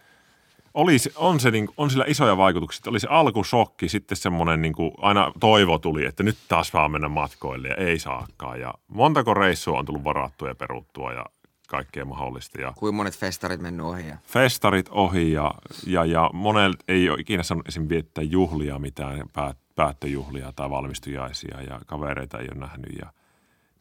oli, 0.74 0.96
on, 1.16 1.40
se, 1.40 1.50
niin, 1.50 1.68
on 1.76 1.90
sillä 1.90 2.04
isoja 2.08 2.36
vaikutuksia. 2.36 2.90
Oli 2.90 3.00
se 3.00 3.08
alkusokki, 3.10 3.88
sitten 3.88 4.16
semmoinen 4.16 4.62
niin 4.62 4.74
kuin 4.74 4.92
aina 4.98 5.32
toivo 5.40 5.78
tuli, 5.78 6.06
että 6.06 6.22
nyt 6.22 6.36
taas 6.48 6.72
vaan 6.72 6.90
mennä 6.90 7.08
matkoille 7.08 7.68
ja 7.68 7.76
ei 7.76 7.98
saakaan. 7.98 8.60
Ja 8.60 8.74
montako 8.88 9.34
reissua 9.34 9.78
on 9.78 9.84
tullut 9.84 10.04
varattua 10.04 10.48
ja 10.48 10.54
peruttua 10.54 11.12
ja 11.12 11.24
kaikkea 11.76 12.04
mahdollista. 12.04 12.60
Ja 12.60 12.72
Kuinka 12.76 12.96
monet 12.96 13.18
festarit 13.18 13.60
mennyt 13.60 13.86
ohi. 13.86 14.08
Ja... 14.08 14.16
festarit 14.22 14.88
ohi 14.88 15.32
ja, 15.32 15.54
ja, 15.86 16.04
ja 16.04 16.30
monella 16.32 16.76
ei 16.88 17.10
ole 17.10 17.20
ikinä 17.20 17.42
saanut 17.42 17.68
esim. 17.68 17.88
viettää 17.88 18.24
juhlia 18.24 18.78
mitään, 18.78 19.22
päät, 19.32 19.56
päättöjuhlia 19.74 20.52
tai 20.56 20.70
valmistujaisia 20.70 21.62
ja 21.62 21.80
kavereita 21.86 22.38
ei 22.38 22.48
ole 22.52 22.60
nähnyt. 22.60 22.90
Ja 23.00 23.12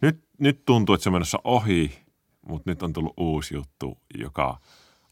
nyt, 0.01 0.23
nyt 0.39 0.65
tuntuu, 0.65 0.95
että 0.95 1.03
se 1.03 1.09
on 1.09 1.13
menossa 1.13 1.39
ohi, 1.43 2.03
mutta 2.47 2.69
nyt 2.69 2.83
on 2.83 2.93
tullut 2.93 3.13
uusi 3.17 3.55
juttu, 3.55 3.97
joka 4.15 4.57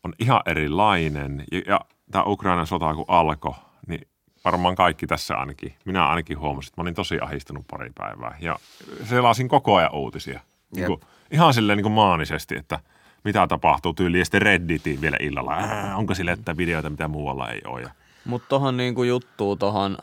on 0.04 0.14
ihan 0.20 0.42
erilainen. 0.46 1.44
Ja, 1.52 1.62
ja 1.68 1.80
tämä 2.12 2.24
Ukrainan 2.28 2.68
sota 2.68 2.96
kun 2.96 3.06
alkoi, 3.08 3.54
niin 3.88 4.08
varmaan 4.46 4.76
kaikki 4.76 5.08
tässä 5.08 5.36
ainakin, 5.36 5.74
minä 5.86 6.08
ainakin 6.08 6.40
huomasin, 6.40 6.70
että 6.70 6.82
mä 6.82 6.84
olin 6.84 6.94
tosi 6.94 7.20
ahistunut 7.22 7.66
pari 7.72 7.92
päivää. 7.98 8.38
Ja 8.42 8.60
selasin 9.04 9.48
koko 9.48 9.76
ajan 9.76 9.94
uutisia. 9.94 10.40
Niin 10.76 10.88
kuin, 10.88 11.00
ihan 11.32 11.54
silleen 11.54 11.78
niin 11.78 11.84
kuin 11.84 11.94
maanisesti, 11.94 12.58
että 12.58 12.80
mitä 13.24 13.48
tapahtuu 13.48 13.94
tyyliin. 13.94 14.20
Ja 14.20 14.26
sitten 14.26 14.42
Redditiin 14.42 15.02
vielä 15.02 15.18
illalla. 15.20 15.54
Ää, 15.54 15.98
onko 15.98 16.16
sille, 16.16 16.32
että 16.32 16.58
videoita, 16.58 16.90
mitä 16.90 17.08
muualla 17.08 17.50
ei 17.50 17.62
ole. 17.66 17.82
Ja 17.82 17.90
Mutta 18.26 18.50
tuohon 18.50 18.78
juttuun 19.08 19.60
tuohon 19.60 19.98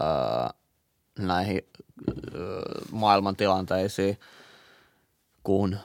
öö, 0.00 0.06
näihin 1.18 1.60
öö, 2.34 2.60
maailmantilanteisiin, 2.92 4.18
kun 5.42 5.76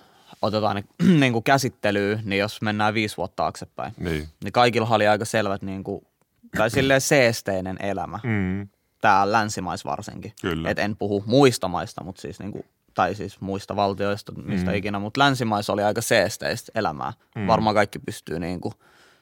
otetaan 0.41 0.75
ne 0.75 0.83
niinku 1.19 1.41
käsittelyyn, 1.41 2.21
niin 2.23 2.39
jos 2.39 2.61
mennään 2.61 2.93
viisi 2.93 3.17
vuotta 3.17 3.35
taaksepäin, 3.35 3.93
Niin. 3.97 4.27
niin 4.43 4.51
kaikilla 4.51 4.87
oli 4.91 5.07
aika 5.07 5.25
selvät, 5.25 5.61
niinku, 5.61 6.03
tai 6.57 6.69
silleen 6.69 7.01
seesteinen 7.01 7.77
elämä. 7.81 8.19
Mm. 8.23 8.67
Täällä 9.01 9.31
länsimais 9.31 9.85
varsinkin. 9.85 10.33
Kyllä. 10.41 10.69
Et 10.69 10.79
en 10.79 10.97
puhu 10.97 11.23
muista 11.25 11.67
maista, 11.67 12.03
mutta 12.03 12.21
siis 12.21 12.39
niinku, 12.39 12.65
tai 12.93 13.15
siis 13.15 13.41
muista 13.41 13.75
valtioista, 13.75 14.31
mistä 14.31 14.71
mm. 14.71 14.75
ikinä, 14.75 14.99
mutta 14.99 15.19
länsimaissa 15.19 15.73
oli 15.73 15.83
aika 15.83 16.01
seesteistä 16.01 16.71
elämää. 16.75 17.13
Mm. 17.35 17.47
Varmaan 17.47 17.75
kaikki 17.75 17.99
pystyy 17.99 18.39
niinku 18.39 18.73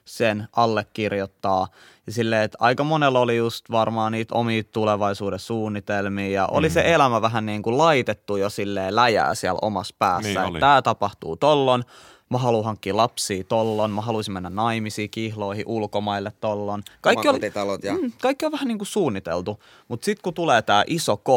sen 0.05 0.47
allekirjoittaa. 0.55 1.67
Ja 2.07 2.13
silleen, 2.13 2.43
että 2.43 2.57
aika 2.61 2.83
monella 2.83 3.19
oli 3.19 3.37
just 3.37 3.71
varmaan 3.71 4.11
niitä 4.11 4.35
omia 4.35 4.63
tulevaisuuden 4.63 5.39
suunnitelmia 5.39 6.29
ja 6.29 6.47
oli 6.47 6.67
mm. 6.67 6.73
se 6.73 6.81
elämä 6.85 7.21
vähän 7.21 7.45
niin 7.45 7.63
kuin 7.63 7.77
laitettu 7.77 8.35
jo 8.35 8.49
silleen 8.49 8.95
läjää 8.95 9.35
siellä 9.35 9.59
omassa 9.61 9.95
päässä. 9.99 10.43
Niin 10.43 10.59
tämä 10.59 10.81
tapahtuu 10.81 11.35
tollon, 11.35 11.83
mä 12.29 12.37
haluan 12.37 12.65
hankkia 12.65 12.97
lapsia 12.97 13.43
tollon, 13.43 13.91
mä 13.91 14.01
haluaisin 14.01 14.33
mennä 14.33 14.49
naimisiin, 14.49 15.09
kihloihin, 15.09 15.67
ulkomaille 15.67 16.31
tollon. 16.41 16.83
Kaikki, 17.01 17.27
oli, 17.29 17.39
ja- 17.83 17.93
mm, 17.93 18.11
kaikki 18.21 18.45
on 18.45 18.51
vähän 18.51 18.67
niin 18.67 18.77
kuin 18.77 18.87
suunniteltu, 18.87 19.63
mutta 19.87 20.05
sitten 20.05 20.23
kun 20.23 20.33
tulee 20.33 20.61
tämä 20.61 20.83
iso 20.87 21.17
K, 21.17 21.27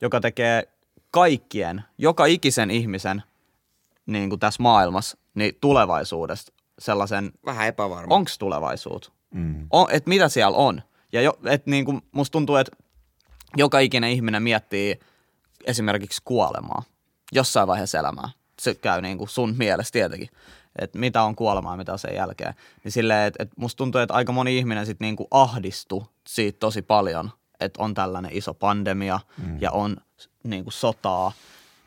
joka 0.00 0.20
tekee 0.20 0.68
kaikkien, 1.16 1.84
joka 1.98 2.26
ikisen 2.26 2.70
ihmisen 2.70 3.22
niin 4.06 4.28
kuin 4.28 4.40
tässä 4.40 4.62
maailmassa, 4.62 5.18
niin 5.34 5.52
tulevaisuudesta 5.60 6.52
sellaisen, 6.78 7.32
Vähän 7.46 7.66
epävarma. 7.66 8.14
onko 8.14 8.30
tulevaisuutta? 8.38 9.12
Mm. 9.34 9.66
On, 9.70 9.86
että 9.90 10.08
mitä 10.08 10.28
siellä 10.28 10.56
on? 10.56 10.82
Ja 11.12 11.22
jo, 11.22 11.38
et 11.44 11.66
niin 11.66 11.84
kuin 11.84 12.02
musta 12.12 12.32
tuntuu, 12.32 12.56
että 12.56 12.76
joka 13.56 13.78
ikinen 13.78 14.10
ihminen 14.10 14.42
miettii 14.42 15.00
esimerkiksi 15.64 16.22
kuolemaa 16.24 16.82
jossain 17.32 17.68
vaiheessa 17.68 17.98
elämää. 17.98 18.28
Se 18.60 18.74
käy 18.74 19.02
niin 19.02 19.18
kuin 19.18 19.28
sun 19.28 19.54
mielestä 19.58 19.92
tietenkin, 19.92 20.28
että 20.78 20.98
mitä 20.98 21.22
on 21.22 21.36
kuolemaa 21.36 21.72
ja 21.72 21.76
mitä 21.76 21.92
on 21.92 21.98
sen 21.98 22.14
jälkeen. 22.14 22.54
Niin 22.84 22.92
silleen, 22.92 23.26
että, 23.26 23.42
että 23.42 23.54
musta 23.58 23.76
tuntuu, 23.78 24.00
että 24.00 24.14
aika 24.14 24.32
moni 24.32 24.58
ihminen 24.58 24.86
sitten 24.86 25.06
niin 25.06 25.16
kuin 25.16 25.28
ahdistui 25.30 26.04
siitä 26.28 26.58
tosi 26.58 26.82
paljon, 26.82 27.30
että 27.60 27.82
on 27.82 27.94
tällainen 27.94 28.30
iso 28.34 28.54
pandemia 28.54 29.20
mm. 29.38 29.58
ja 29.60 29.70
on 29.70 29.96
niin 30.42 30.64
kuin 30.64 30.72
sotaa. 30.72 31.32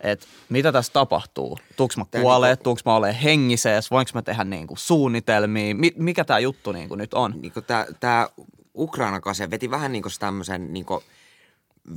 Että 0.02 0.26
mitä 0.50 0.72
tässä 0.72 0.94
tapahtuu? 0.94 1.60
Tuuks 1.76 1.98
mä 1.98 2.06
Tää 2.12 2.22
kuolee, 2.22 2.50
niinku- 2.50 2.64
tuuks 2.64 2.86
mä 2.86 2.96
olen 2.96 3.16
hengissä, 3.16 3.70
voinko 3.92 4.12
mä 4.14 4.22
tehdä 4.22 4.44
niin 4.44 4.68
kuin 4.68 4.78
suunnitelmia? 4.78 5.76
Mi- 5.76 5.94
mikä 5.98 6.26
tämä 6.26 6.40
juttu 6.40 6.72
niin 6.72 6.88
kuin 6.88 6.98
nyt 6.98 7.14
on? 7.14 7.34
niin 7.42 7.54
tämä, 7.68 7.86
tämä 8.00 8.28
Ukraina-kase 8.76 9.50
veti 9.50 9.72
vähän 9.72 9.92
niin 9.92 10.04
tämmöisen 10.20 10.74
niin 10.74 10.86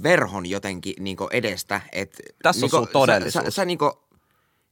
verhon 0.02 0.46
jotenkin 0.46 0.94
niin 0.98 1.16
edestä. 1.30 1.80
Et, 1.92 2.20
Tässä 2.42 2.58
on 2.58 2.60
niin 2.60 2.70
sun 2.70 2.88
todellisuus. 2.92 3.32
Sä, 3.32 3.42
sä, 3.42 3.50
sä 3.50 3.64
niin 3.64 3.78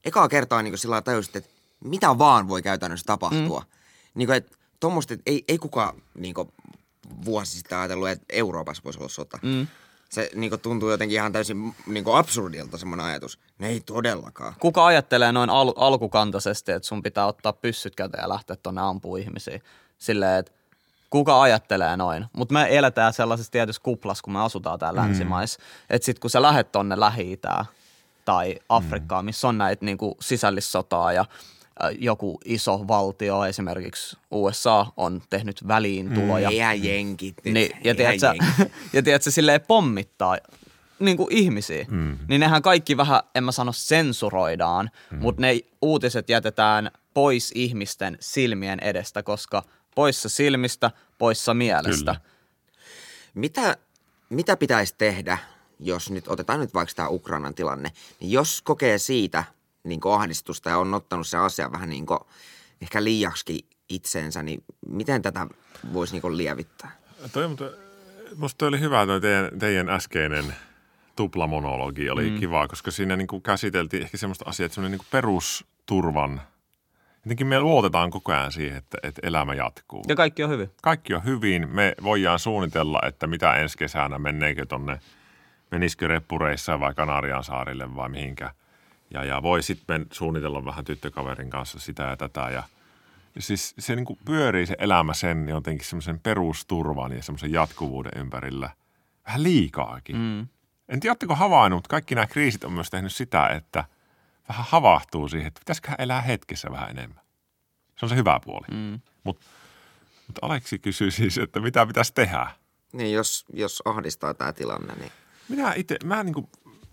ekaa 0.04 0.28
kertaa 0.28 0.62
niin 0.62 0.78
sillä 0.78 0.92
lailla 0.92 1.02
tajusit, 1.02 1.36
että 1.36 1.50
mitä 1.84 2.18
vaan 2.18 2.48
voi 2.48 2.62
käytännössä 2.62 3.06
tapahtua. 3.06 3.60
Mm. 3.60 3.66
Niin 4.14 4.32
että 4.32 4.56
tuommoista, 4.80 5.14
että 5.14 5.30
ei, 5.30 5.44
ei 5.48 5.58
kukaan 5.58 6.02
niin 6.14 6.34
vuosi 7.24 7.52
sitten 7.52 7.78
ajatellut, 7.78 8.08
että 8.08 8.24
Euroopassa 8.28 8.82
voisi 8.84 8.98
olla 8.98 9.08
sota. 9.08 9.38
Mm. 9.42 9.66
Se 10.08 10.30
niin 10.34 10.60
tuntuu 10.60 10.90
jotenkin 10.90 11.14
ihan 11.14 11.32
täysin 11.32 11.74
niin 11.86 12.04
absurdilta 12.14 12.78
semmoinen 12.78 13.06
ajatus. 13.06 13.38
Ne 13.58 13.68
ei 13.68 13.80
todellakaan. 13.80 14.54
Kuka 14.60 14.86
ajattelee 14.86 15.32
noin 15.32 15.50
al- 15.50 15.72
alkukantaisesti, 15.76 16.72
että 16.72 16.86
sun 16.88 17.02
pitää 17.02 17.26
ottaa 17.26 17.52
pyssyt 17.52 17.96
käteen 17.96 18.22
ja 18.22 18.28
lähteä 18.28 18.56
tonne 18.56 18.80
ampuu 18.80 19.16
ihmisiä? 19.16 19.60
Silleen, 19.98 20.38
että 20.38 20.52
kuka 21.10 21.42
ajattelee 21.42 21.96
noin? 21.96 22.26
Mutta 22.32 22.52
me 22.52 22.66
eletään 22.78 23.12
sellaisessa 23.12 23.52
tietyssä 23.52 23.82
kuplassa, 23.82 24.22
kun 24.22 24.32
me 24.32 24.40
asutaan 24.40 24.78
täällä 24.78 25.00
mm. 25.00 25.06
länsimaissa. 25.06 25.60
Että 25.90 26.06
sit 26.06 26.18
kun 26.18 26.30
sä 26.30 26.42
lähet 26.42 26.72
tonne 26.72 27.00
lähi 27.00 27.40
tai 28.24 28.58
Afrikkaan, 28.68 29.24
missä 29.24 29.48
on 29.48 29.58
näitä 29.58 29.84
niinku 29.84 30.16
sisällissotaa 30.20 31.12
ja 31.12 31.24
joku 31.98 32.40
iso 32.44 32.88
valtio, 32.88 33.44
esimerkiksi 33.44 34.16
USA, 34.30 34.86
on 34.96 35.22
tehnyt 35.30 35.68
väliintuloja. 35.68 36.50
Eihän 36.50 36.84
jenkit. 36.84 37.36
nyt. 37.44 37.54
Niin, 37.54 37.70
ja 37.84 37.94
tiedätkö, 37.94 38.26
jenkit. 38.26 38.72
ja 38.92 39.02
tiedätkö, 39.02 39.30
silleen 39.40 39.60
pommittaa 39.60 40.38
niin 40.98 41.16
kuin 41.16 41.28
ihmisiä, 41.30 41.86
mm. 41.88 42.18
niin 42.28 42.40
nehän 42.40 42.62
kaikki 42.62 42.96
vähän, 42.96 43.20
en 43.34 43.44
mä 43.44 43.52
sano 43.52 43.72
sensuroidaan, 43.72 44.90
mm. 45.10 45.18
mutta 45.18 45.40
ne 45.40 45.60
uutiset 45.82 46.28
jätetään 46.28 46.90
pois 47.14 47.52
ihmisten 47.54 48.18
silmien 48.20 48.80
edestä, 48.80 49.22
koska 49.22 49.62
poissa 49.94 50.28
silmistä, 50.28 50.90
poissa 51.18 51.54
mielestä. 51.54 52.14
Kyllä. 52.14 52.20
Mitä, 53.34 53.76
mitä 54.28 54.56
pitäisi 54.56 54.94
tehdä, 54.98 55.38
jos 55.80 56.10
nyt 56.10 56.28
otetaan 56.28 56.60
nyt 56.60 56.74
vaikka 56.74 56.94
tämä 56.96 57.08
Ukrainan 57.08 57.54
tilanne, 57.54 57.92
niin 58.20 58.30
jos 58.30 58.62
kokee 58.62 58.98
siitä 58.98 59.44
niin 59.84 60.00
ahdistusta 60.14 60.70
ja 60.70 60.78
on 60.78 60.94
ottanut 60.94 61.26
se 61.26 61.36
asia 61.36 61.72
vähän 61.72 61.88
niin 61.88 62.06
ehkä 62.82 63.04
liiaksi 63.04 63.66
itseensä, 63.88 64.42
niin 64.42 64.64
miten 64.86 65.22
tätä 65.22 65.46
voisi 65.92 66.12
niin 66.20 66.36
lievittää? 66.36 66.96
Toi, 67.32 67.48
mutta 67.48 67.64
musta 68.36 68.58
toi 68.58 68.68
oli 68.68 68.80
hyvä 68.80 69.06
toi 69.06 69.20
teidän, 69.20 69.58
teidän 69.58 69.88
äskeinen 69.88 70.54
tuplamonologi 71.16 72.10
oli 72.10 72.30
mm. 72.30 72.38
kiva, 72.38 72.68
koska 72.68 72.90
siinä 72.90 73.16
niin 73.16 73.26
kuin 73.26 73.42
käsiteltiin 73.42 74.02
ehkä 74.02 74.16
semmoista 74.16 74.44
asiaa, 74.48 74.64
että 74.64 74.74
semmoinen 74.74 74.92
niin 74.92 75.06
kuin 75.06 75.20
perusturvan, 75.20 76.40
jotenkin 77.24 77.46
me 77.46 77.60
luotetaan 77.60 78.10
koko 78.10 78.32
ajan 78.32 78.52
siihen, 78.52 78.78
että, 78.78 78.98
että 79.02 79.20
elämä 79.24 79.54
jatkuu. 79.54 80.04
Ja 80.08 80.16
kaikki 80.16 80.44
on 80.44 80.50
hyvin. 80.50 80.70
Kaikki 80.82 81.14
on 81.14 81.24
hyvin, 81.24 81.68
me 81.68 81.94
voidaan 82.02 82.38
suunnitella, 82.38 83.00
että 83.06 83.26
mitä 83.26 83.54
ensi 83.54 83.78
kesänä, 83.78 84.18
menneekö 84.18 84.66
tonne, 84.66 85.00
menisikö 85.70 86.06
reppureissa 86.06 86.80
vai 86.80 86.94
Kanarian 86.94 87.44
saarille 87.44 87.96
vai 87.96 88.08
mihinkä. 88.08 88.54
Ja, 89.10 89.24
ja 89.24 89.42
voi 89.42 89.62
sitten 89.62 90.06
suunnitella 90.12 90.64
vähän 90.64 90.84
tyttökaverin 90.84 91.50
kanssa 91.50 91.78
sitä 91.78 92.02
ja 92.02 92.16
tätä 92.16 92.50
ja 92.50 92.62
ja 93.34 93.42
siis 93.42 93.74
se 93.78 93.96
niin 93.96 94.04
kuin 94.04 94.18
pyörii 94.24 94.66
se 94.66 94.76
elämä 94.78 95.14
sen 95.14 95.48
jotenkin 95.48 95.86
semmoisen 95.86 96.20
perusturvan 96.20 97.12
ja 97.12 97.22
semmoisen 97.22 97.52
jatkuvuuden 97.52 98.12
ympärillä 98.16 98.70
vähän 99.26 99.42
liikaakin. 99.42 100.16
Mm. 100.16 100.48
En 100.88 101.00
tiedä, 101.00 101.10
oletteko 101.10 101.34
havainnut, 101.34 101.76
mutta 101.76 101.88
kaikki 101.88 102.14
nämä 102.14 102.26
kriisit 102.26 102.64
on 102.64 102.72
myös 102.72 102.90
tehnyt 102.90 103.12
sitä, 103.12 103.48
että 103.48 103.84
vähän 104.48 104.66
havahtuu 104.68 105.28
siihen, 105.28 105.46
että 105.46 105.60
pitäisikö 105.60 105.92
elää 105.98 106.20
hetkessä 106.20 106.70
vähän 106.70 106.90
enemmän. 106.90 107.24
Se 107.98 108.04
on 108.04 108.08
se 108.08 108.16
hyvä 108.16 108.40
puoli. 108.44 108.66
Mm. 108.70 109.00
Mutta 109.24 109.46
mut 110.26 110.38
Aleksi 110.42 110.78
kysyy 110.78 111.10
siis, 111.10 111.38
että 111.38 111.60
mitä 111.60 111.86
pitäisi 111.86 112.14
tehdä. 112.14 112.46
Niin, 112.92 113.12
jos, 113.12 113.44
jos 113.52 113.82
ahdistaa 113.84 114.34
tämä 114.34 114.52
tilanne, 114.52 114.94
niin 114.94 115.12
Minä 115.48 115.72
itse, 115.76 115.96
mä 116.04 116.24
niin 116.24 116.34
kuin, 116.34 116.48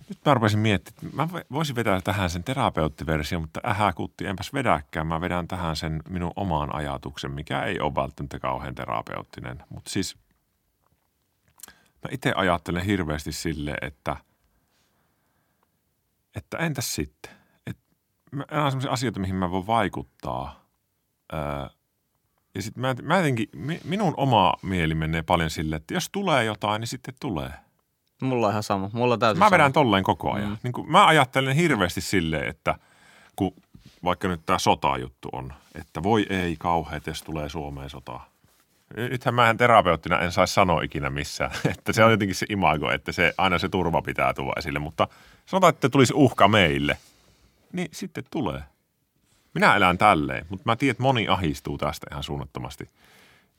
nyt 0.10 0.20
mä 0.26 0.34
rupesin 0.34 0.60
miettimään, 0.60 1.14
mä 1.16 1.40
vo- 1.40 1.46
voisin 1.52 1.76
vetää 1.76 2.02
tähän 2.02 2.30
sen 2.30 2.44
terapeuttiversion, 2.44 3.42
mutta 3.42 3.60
ähä 3.66 3.94
kutti, 3.94 4.26
enpäs 4.26 4.54
vedäkään. 4.54 5.08
Mä 5.08 5.22
vedän 5.22 5.48
tähän 5.48 5.76
sen 5.76 6.02
minun 6.10 6.32
oman 6.36 6.76
ajatuksen, 6.76 7.32
mikä 7.32 7.64
ei 7.64 7.80
ole 7.80 7.96
välttämättä 7.96 8.40
kauhean 8.40 8.76
terapeuttinen. 8.76 9.64
Mutta 9.70 9.90
siis 9.90 10.18
mä 12.04 12.10
itse 12.12 12.34
ajattelen 12.36 12.86
hirveästi 12.86 13.32
sille, 13.32 13.76
että, 13.82 14.16
että 16.36 16.58
entäs 16.58 16.96
sitten? 16.96 17.32
Et 17.68 17.78
mä, 18.32 18.46
nämä 18.52 18.66
on 18.66 18.72
sellaisia 18.72 18.92
asioita, 18.92 19.20
mihin 19.20 19.36
mä 19.36 19.52
voin 19.52 19.68
vaikuttaa. 19.68 20.66
Öö, 21.34 21.40
ja 22.56 22.62
sitten 22.62 22.82
mä, 22.82 22.96
mä 23.04 23.18
jotenkin, 23.18 23.50
mi- 23.56 23.82
minun 23.84 24.14
oma 24.18 24.54
mieli 24.62 24.96
menee 24.96 25.24
paljon 25.24 25.50
sille, 25.50 25.76
että 25.76 25.94
jos 25.94 26.10
tulee 26.12 26.44
jotain, 26.44 26.80
niin 26.80 26.88
sitten 26.88 27.14
tulee. 27.20 27.54
Mulla 28.22 28.48
on 28.48 28.52
ihan 28.52 28.64
sama. 28.64 28.90
Mulla 28.94 29.14
on 29.14 29.20
täysin 29.20 29.40
Mä 29.40 29.46
sama. 29.46 29.52
vedän 29.52 29.74
tolleen 29.74 30.04
koko 30.04 30.32
ajan. 30.34 30.50
Mm. 30.50 30.58
Niin 30.64 30.74
kuin, 30.74 30.92
mä 30.92 31.08
ajattelen 31.08 31.56
hirveästi 31.56 32.02
silleen, 32.02 32.48
että 32.48 32.76
kun 33.36 33.54
vaikka 34.04 34.28
nyt 34.28 34.42
tämä 34.46 34.60
sota-juttu 34.60 35.30
on, 35.32 35.54
että 35.76 36.04
voi 36.04 36.26
ei 36.30 36.56
kauheat, 36.60 37.08
jos 37.08 37.24
tulee 37.24 37.50
Suomeen 37.50 37.90
sotaa. 37.90 38.30
Nythän 38.98 39.34
mä 39.34 39.50
en 39.50 39.58
terapeuttina 39.58 40.20
en 40.20 40.32
saisi 40.32 40.54
sanoa 40.54 40.82
ikinä 40.82 41.10
missään, 41.10 41.52
että 41.72 41.94
se 41.94 42.04
on 42.04 42.12
jotenkin 42.12 42.36
se 42.36 42.46
imago, 42.50 42.92
että 42.92 43.12
se, 43.12 43.34
aina 43.38 43.60
se 43.60 43.70
turva 43.70 44.02
pitää 44.02 44.34
tuoda 44.34 44.54
esille, 44.58 44.80
mutta 44.80 45.08
sanotaan, 45.46 45.74
että 45.74 45.90
tulisi 45.90 46.14
uhka 46.16 46.48
meille, 46.48 46.98
niin 47.74 47.88
sitten 47.92 48.24
tulee. 48.32 48.62
Minä 49.54 49.76
elän 49.76 49.98
tälleen, 49.98 50.46
mutta 50.50 50.64
mä 50.66 50.76
tiedän, 50.76 50.92
että 50.92 51.04
moni 51.04 51.28
ahistuu 51.28 51.78
tästä 51.78 52.08
ihan 52.12 52.24
suunnattomasti. 52.24 52.90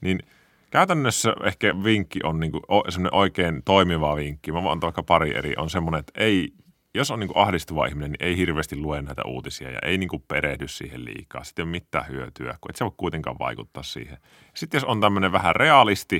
Niin 0.01 0.23
käytännössä 0.70 1.35
ehkä 1.44 1.74
vinkki 1.85 2.20
on 2.22 2.40
niin 2.40 2.52
semmoinen 2.88 3.14
oikein 3.14 3.62
toimiva 3.64 4.16
vinkki. 4.16 4.53
Mä 4.53 4.62
voin 4.62 4.80
vaikka 4.80 5.03
pari 5.03 5.36
eri. 5.36 5.55
On 5.57 5.70
semmoinen, 5.70 6.01
että 6.01 6.12
ei, 6.16 6.53
jos 6.95 7.11
on 7.11 7.20
niin 7.20 7.30
ahdistuva 7.34 7.86
ihminen, 7.86 8.11
niin 8.11 8.24
ei 8.24 8.36
hirveästi 8.36 8.76
lue 8.76 9.03
näitä 9.03 9.22
uutisia 9.26 9.70
ja 9.70 9.78
ei 9.82 9.99
niin 9.99 10.09
perehdy 10.28 10.68
siihen 10.68 11.05
liikaa. 11.05 11.45
Sitten 11.45 11.62
ei 11.62 11.66
ole 11.66 11.70
mitään 11.70 12.09
hyötyä, 12.09 12.59
kun 12.61 12.70
et 12.70 12.76
se 12.76 12.84
voi 12.84 12.93
kuitenkaan 12.97 13.36
vaikuttaa 13.38 13.82
siihen. 13.82 14.18
Sitten 14.55 14.78
jos 14.78 14.84
on 14.84 15.01
tämmöinen 15.01 15.32
vähän 15.32 15.57
realisti, 15.57 16.16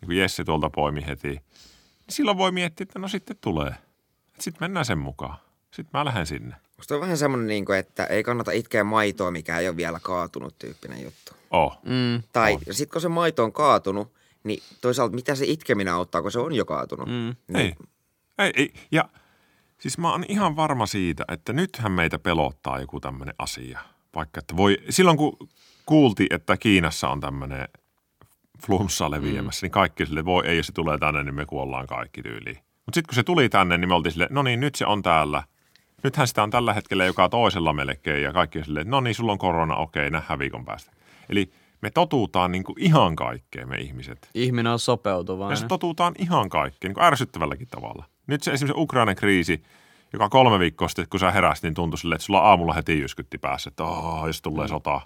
niin 0.00 0.06
kuin 0.06 0.18
Jesse 0.18 0.44
tuolta 0.44 0.70
poimi 0.70 1.06
heti, 1.06 1.28
niin 1.28 1.42
silloin 2.10 2.38
voi 2.38 2.52
miettiä, 2.52 2.82
että 2.82 2.98
no 2.98 3.08
sitten 3.08 3.36
tulee. 3.40 3.74
Sitten 4.38 4.64
mennään 4.64 4.84
sen 4.84 4.98
mukaan. 4.98 5.36
Sitten 5.70 5.98
mä 5.98 6.04
lähden 6.04 6.26
sinne. 6.26 6.56
Musta 6.76 6.94
on 6.94 7.00
vähän 7.00 7.18
semmoinen, 7.18 7.46
niin 7.46 7.64
kuin, 7.64 7.78
että 7.78 8.04
ei 8.04 8.22
kannata 8.22 8.50
itkeä 8.50 8.84
maitoa, 8.84 9.30
mikä 9.30 9.58
ei 9.58 9.68
ole 9.68 9.76
vielä 9.76 10.00
kaatunut 10.02 10.58
tyyppinen 10.58 11.02
juttu. 11.02 11.32
Oh. 11.50 11.78
Mm, 11.84 12.22
Tai 12.32 12.58
sitten 12.70 12.92
kun 12.92 13.00
se 13.00 13.08
maito 13.08 13.44
on 13.44 13.52
kaatunut, 13.52 14.12
niin 14.44 14.62
toisaalta 14.80 15.14
mitä 15.14 15.34
se 15.34 15.44
itkeminen 15.46 15.94
auttaa, 15.94 16.22
kun 16.22 16.32
se 16.32 16.38
on 16.38 16.54
jo 16.54 16.64
kaatunut. 16.64 17.08
mm. 17.08 17.36
Niin, 17.48 17.56
Ei. 17.56 17.74
ei. 18.38 18.52
Ei. 18.56 18.72
Ja 18.92 19.08
siis 19.78 19.98
mä 19.98 20.12
oon 20.12 20.24
ihan 20.28 20.56
varma 20.56 20.86
siitä, 20.86 21.24
että 21.28 21.52
nythän 21.52 21.92
meitä 21.92 22.18
pelottaa 22.18 22.80
joku 22.80 23.00
tämmöinen 23.00 23.34
asia. 23.38 23.80
Vaikka 24.14 24.38
että 24.38 24.56
voi, 24.56 24.78
silloin 24.90 25.16
kun 25.16 25.36
kuultiin, 25.86 26.34
että 26.34 26.56
Kiinassa 26.56 27.08
on 27.08 27.20
tämmöinen 27.20 27.68
flunssa 28.66 29.10
leviämässä, 29.10 29.60
mm. 29.60 29.64
niin 29.66 29.72
kaikki 29.72 30.06
sille 30.06 30.24
voi, 30.24 30.46
ei 30.46 30.56
jos 30.56 30.66
se 30.66 30.72
tulee 30.72 30.98
tänne, 30.98 31.24
niin 31.24 31.34
me 31.34 31.46
kuollaan 31.46 31.86
kaikki 31.86 32.22
tyyliin. 32.22 32.56
Mutta 32.56 32.94
sitten 32.94 33.08
kun 33.08 33.14
se 33.14 33.22
tuli 33.22 33.48
tänne, 33.48 33.78
niin 33.78 33.88
me 33.88 33.94
oltiin 33.94 34.12
silleen, 34.12 34.34
no 34.34 34.42
niin, 34.42 34.60
nyt 34.60 34.74
se 34.74 34.86
on 34.86 35.02
täällä. 35.02 35.42
Nythän 36.02 36.28
sitä 36.28 36.42
on 36.42 36.50
tällä 36.50 36.72
hetkellä 36.72 37.04
joka 37.04 37.28
toisella 37.28 37.72
melkein 37.72 38.22
ja 38.22 38.32
kaikki 38.32 38.58
on 38.58 38.64
silleen, 38.64 38.82
että 38.82 38.90
no 38.90 39.00
niin, 39.00 39.14
sulla 39.14 39.32
on 39.32 39.38
korona, 39.38 39.76
okei, 39.76 40.10
nähdään 40.10 40.38
viikon 40.38 40.64
päästä. 40.64 40.92
Eli 41.28 41.50
me 41.80 41.90
totutaan 41.90 42.52
niin 42.52 42.64
kuin 42.64 42.82
ihan 42.82 43.16
kaikkeen 43.16 43.68
me 43.68 43.76
ihmiset. 43.76 44.30
Ihminen 44.34 44.72
on 44.72 44.78
sopeutuvainen. 44.78 45.56
se 45.56 45.66
totutaan 45.66 46.14
ihan 46.18 46.48
kaikkeen, 46.48 46.88
niin 46.88 46.94
kuin 46.94 47.04
ärsyttävälläkin 47.04 47.68
tavalla. 47.68 48.04
Nyt 48.26 48.42
se 48.42 48.52
esimerkiksi 48.52 48.82
Ukrainan 48.82 49.16
kriisi, 49.16 49.62
joka 50.12 50.28
kolme 50.28 50.58
viikkoa 50.58 50.88
sitten, 50.88 51.06
kun 51.10 51.20
sä 51.20 51.30
heräsit, 51.30 51.62
niin 51.62 51.74
tuntui 51.74 51.98
silleen, 51.98 52.16
että 52.16 52.24
sulla 52.24 52.40
aamulla 52.40 52.72
heti 52.72 53.00
jyskytti 53.00 53.38
päässä, 53.38 53.68
että 53.68 53.84
oh, 53.84 54.26
jos 54.26 54.42
tulee 54.42 54.68
sota. 54.68 55.00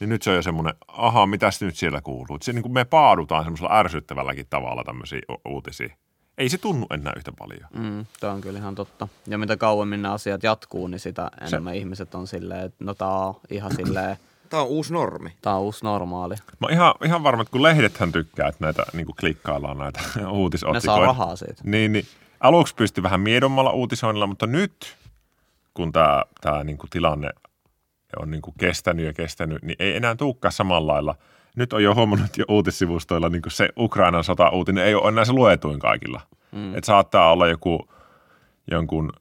Niin 0.00 0.08
nyt 0.08 0.22
se 0.22 0.30
on 0.30 0.36
jo 0.36 0.42
semmoinen, 0.42 0.74
aha, 0.88 1.26
mitä 1.26 1.50
nyt 1.60 1.76
siellä 1.76 2.00
kuuluu. 2.00 2.38
Se, 2.42 2.52
niin 2.52 2.62
kuin 2.62 2.72
me 2.72 2.84
paadutaan 2.84 3.44
semmoisella 3.44 3.78
ärsyttävälläkin 3.78 4.46
tavalla 4.50 4.84
tämmöisiä 4.84 5.20
u- 5.30 5.52
uutisia. 5.52 5.96
Ei 6.38 6.48
se 6.48 6.58
tunnu 6.58 6.86
enää 6.90 7.12
yhtä 7.16 7.32
paljon. 7.38 7.60
Mm, 7.74 8.06
tämä 8.20 8.32
on 8.32 8.40
kyllä 8.40 8.58
ihan 8.58 8.74
totta. 8.74 9.08
Ja 9.26 9.38
mitä 9.38 9.56
kauemmin 9.56 10.02
nämä 10.02 10.14
asiat 10.14 10.42
jatkuu, 10.42 10.86
niin 10.86 11.00
sitä 11.00 11.30
enemmän 11.48 11.74
ihmiset 11.74 12.14
on 12.14 12.26
silleen, 12.26 12.60
että 12.64 12.84
no 12.84 12.94
tää 12.94 13.08
on 13.08 13.34
ihan 13.50 13.74
silleen, 13.76 14.16
Tämä 14.50 14.62
on 14.62 14.68
uusi 14.68 14.92
normi. 14.92 15.32
tää 15.42 15.54
on 15.54 15.60
uusi 15.62 15.84
normaali. 15.84 16.34
Mä 16.34 16.42
oon 16.62 16.72
ihan, 16.72 16.94
ihan 17.04 17.22
varma, 17.22 17.42
että 17.42 17.52
kun 17.52 17.62
lehdethän 17.62 18.12
tykkää, 18.12 18.48
että 18.48 18.64
näitä 18.64 18.82
niin 18.92 19.06
kuin 19.06 19.16
klikkaillaan 19.16 19.78
näitä 19.78 20.00
Ne 20.16 20.26
uutisotsikoita. 20.26 20.80
saa 20.86 21.06
rahaa 21.06 21.36
siitä. 21.36 21.62
Niin, 21.64 21.92
niin 21.92 22.06
aluksi 22.40 22.74
pystyi 22.74 23.02
vähän 23.02 23.20
miedommalla 23.20 23.70
uutisoinnilla, 23.72 24.26
mutta 24.26 24.46
nyt, 24.46 24.96
kun 25.74 25.92
tämä 25.92 26.22
tää 26.40 26.64
niinku 26.64 26.86
tilanne 26.90 27.30
on 28.20 28.30
niinku 28.30 28.54
kestänyt 28.58 29.06
ja 29.06 29.12
kestänyt, 29.12 29.62
niin 29.62 29.76
ei 29.78 29.96
enää 29.96 30.14
tulekaan 30.14 30.52
samalla 30.52 30.92
lailla. 30.92 31.14
Nyt 31.58 31.72
on 31.72 31.82
jo 31.82 31.94
huomannut 31.94 32.38
jo 32.38 32.44
uutissivustoilla 32.48 33.28
niinku 33.28 33.50
se 33.50 33.68
Ukrainan 33.78 34.24
sota-uutinen 34.24 34.84
ei 34.84 34.94
ole 34.94 35.08
enää 35.08 35.24
se 35.24 35.32
luetuin 35.32 35.78
kaikilla. 35.78 36.20
Mm. 36.52 36.76
Et 36.76 36.84
saattaa 36.84 37.32
olla 37.32 37.48
joku 37.48 37.88
jonkun, 38.70 39.12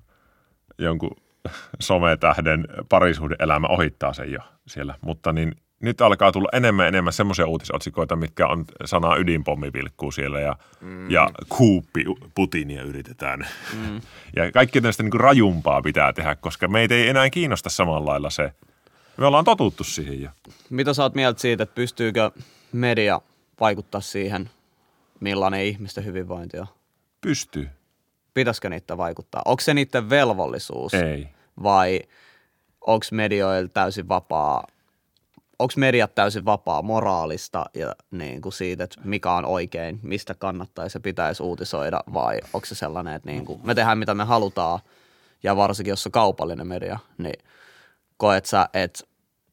jonkun 0.78 1.16
sometähden 1.80 2.68
parisuhdeelämä 2.90 3.68
ohittaa 3.68 4.14
sen 4.14 4.32
jo 4.32 4.40
siellä, 4.68 4.96
mutta 5.02 5.34
niin 5.34 5.56
nyt 5.80 6.02
alkaa 6.02 6.32
tulla 6.32 6.50
enemmän 6.54 6.84
ja 6.84 6.88
enemmän 6.88 7.14
semmoisia 7.14 7.48
uutisotsikoita, 7.48 8.16
mitkä 8.16 8.48
on 8.48 8.66
sanaa 8.86 9.18
ydinpommi 9.18 9.74
vilkkuu 9.74 10.12
siellä 10.12 10.40
ja, 10.40 10.56
mm. 10.82 11.12
ja 11.12 11.30
kuuppi 11.50 12.06
Putinia 12.36 12.84
yritetään. 12.84 13.48
Mm. 13.74 14.02
Ja 14.36 14.52
kaikki 14.52 14.82
tästä 14.82 15.04
niin 15.04 15.20
rajumpaa 15.20 15.82
pitää 15.82 16.14
tehdä, 16.14 16.36
koska 16.36 16.68
meitä 16.68 16.96
ei 16.96 17.08
enää 17.08 17.30
kiinnosta 17.30 17.70
samalla 17.70 18.12
lailla 18.12 18.30
se. 18.30 18.54
Me 19.18 19.26
ollaan 19.26 19.46
totuttu 19.46 19.84
siihen 19.84 20.22
jo. 20.22 20.30
Mitä 20.70 20.94
sä 20.94 21.04
oot 21.04 21.16
mieltä 21.16 21.42
siitä, 21.42 21.64
että 21.64 21.76
pystyykö 21.76 22.32
media 22.72 23.22
vaikuttaa 23.60 24.02
siihen, 24.02 24.50
millainen 25.20 25.66
ihmisten 25.66 26.06
hyvinvointi 26.06 26.60
on? 26.60 26.68
Pystyy. 27.22 27.70
Pitäisikö 28.34 28.70
niitä 28.70 28.98
vaikuttaa? 28.98 29.42
Onko 29.46 29.62
se 29.62 29.74
niiden 29.74 30.10
velvollisuus? 30.10 30.94
Ei. 30.94 31.28
Vai 31.64 32.02
onko 32.82 33.06
medioilla 33.12 33.70
täysin 33.74 34.08
vapaa, 34.08 34.68
onko 35.60 35.74
mediat 35.78 36.16
täysin 36.16 36.46
vapaa 36.46 36.82
moraalista 36.82 37.66
ja 37.74 37.96
niin 38.12 38.42
kuin 38.42 38.54
siitä, 38.54 38.84
että 38.84 39.02
mikä 39.04 39.32
on 39.32 39.46
oikein, 39.46 40.00
mistä 40.04 40.34
kannattaisi 40.34 40.98
ja 40.98 41.02
pitäisi 41.02 41.44
uutisoida, 41.44 42.04
vai 42.14 42.40
onko 42.54 42.66
se 42.66 42.76
sellainen, 42.76 43.14
että 43.14 43.30
niin 43.30 43.46
kuin 43.46 43.60
me 43.64 43.76
tehdään 43.76 43.98
mitä 43.98 44.14
me 44.14 44.24
halutaan, 44.24 44.80
ja 45.44 45.56
varsinkin 45.56 45.92
jos 45.92 46.06
on 46.06 46.12
kaupallinen 46.12 46.68
media, 46.68 47.00
niin 47.18 47.40
koet 48.18 48.46
sä, 48.46 48.70
että 48.74 49.04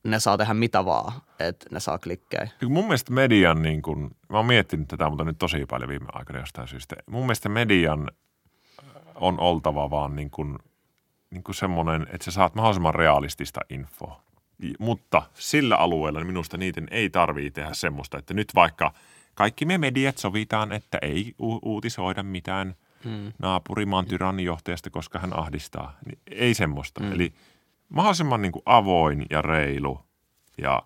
ne 0.04 0.20
saa 0.20 0.38
tehdä 0.38 0.54
mitä 0.54 0.84
vaan, 0.84 1.12
että 1.38 1.66
ne 1.70 1.80
saa 1.80 1.98
klikkejä. 1.98 2.48
Mun 2.68 2.84
mielestä 2.84 3.12
median, 3.12 3.62
niin 3.62 3.82
kun, 3.82 4.10
mä 4.28 4.36
oon 4.36 4.46
miettinyt 4.46 4.88
tätä, 4.88 5.08
mutta 5.08 5.24
nyt 5.24 5.38
tosi 5.38 5.66
paljon 5.66 5.88
viime 5.88 6.06
aikoina 6.12 6.40
jostain 6.40 6.68
syystä. 6.68 6.96
Mun 7.06 7.22
mielestä 7.22 7.48
median 7.48 8.10
on 9.14 9.40
oltava 9.40 9.90
vaan 9.90 10.16
niin 10.16 10.30
kuin, 10.30 10.58
niin 11.30 11.42
kuin 11.42 11.54
semmoinen, 11.54 12.06
että 12.12 12.24
sä 12.24 12.30
saat 12.30 12.54
mahdollisimman 12.54 12.94
realistista 12.94 13.60
infoa. 13.70 14.24
Mutta 14.78 15.22
sillä 15.34 15.76
alueella 15.76 16.20
niin 16.20 16.26
minusta 16.26 16.56
niiden 16.56 16.88
ei 16.90 17.10
tarvii 17.10 17.50
tehdä 17.50 17.74
semmoista, 17.74 18.18
että 18.18 18.34
nyt 18.34 18.54
vaikka 18.54 18.92
kaikki 19.34 19.64
me 19.64 19.78
mediat 19.78 20.18
sovitaan, 20.18 20.72
että 20.72 20.98
ei 21.02 21.34
u- 21.40 21.60
uutisoida 21.62 22.22
mitään 22.22 22.74
hmm. 23.04 23.32
naapurimaan 23.38 24.06
tyrannijohtajasta, 24.06 24.90
koska 24.90 25.18
hän 25.18 25.38
ahdistaa. 25.38 25.98
Niin 26.06 26.18
ei 26.30 26.54
semmoista. 26.54 27.04
Hmm. 27.04 27.12
Eli 27.12 27.32
mahdollisimman 27.94 28.42
niin 28.42 28.52
kuin 28.52 28.62
avoin 28.66 29.26
ja 29.30 29.42
reilu 29.42 30.00
ja 30.58 30.82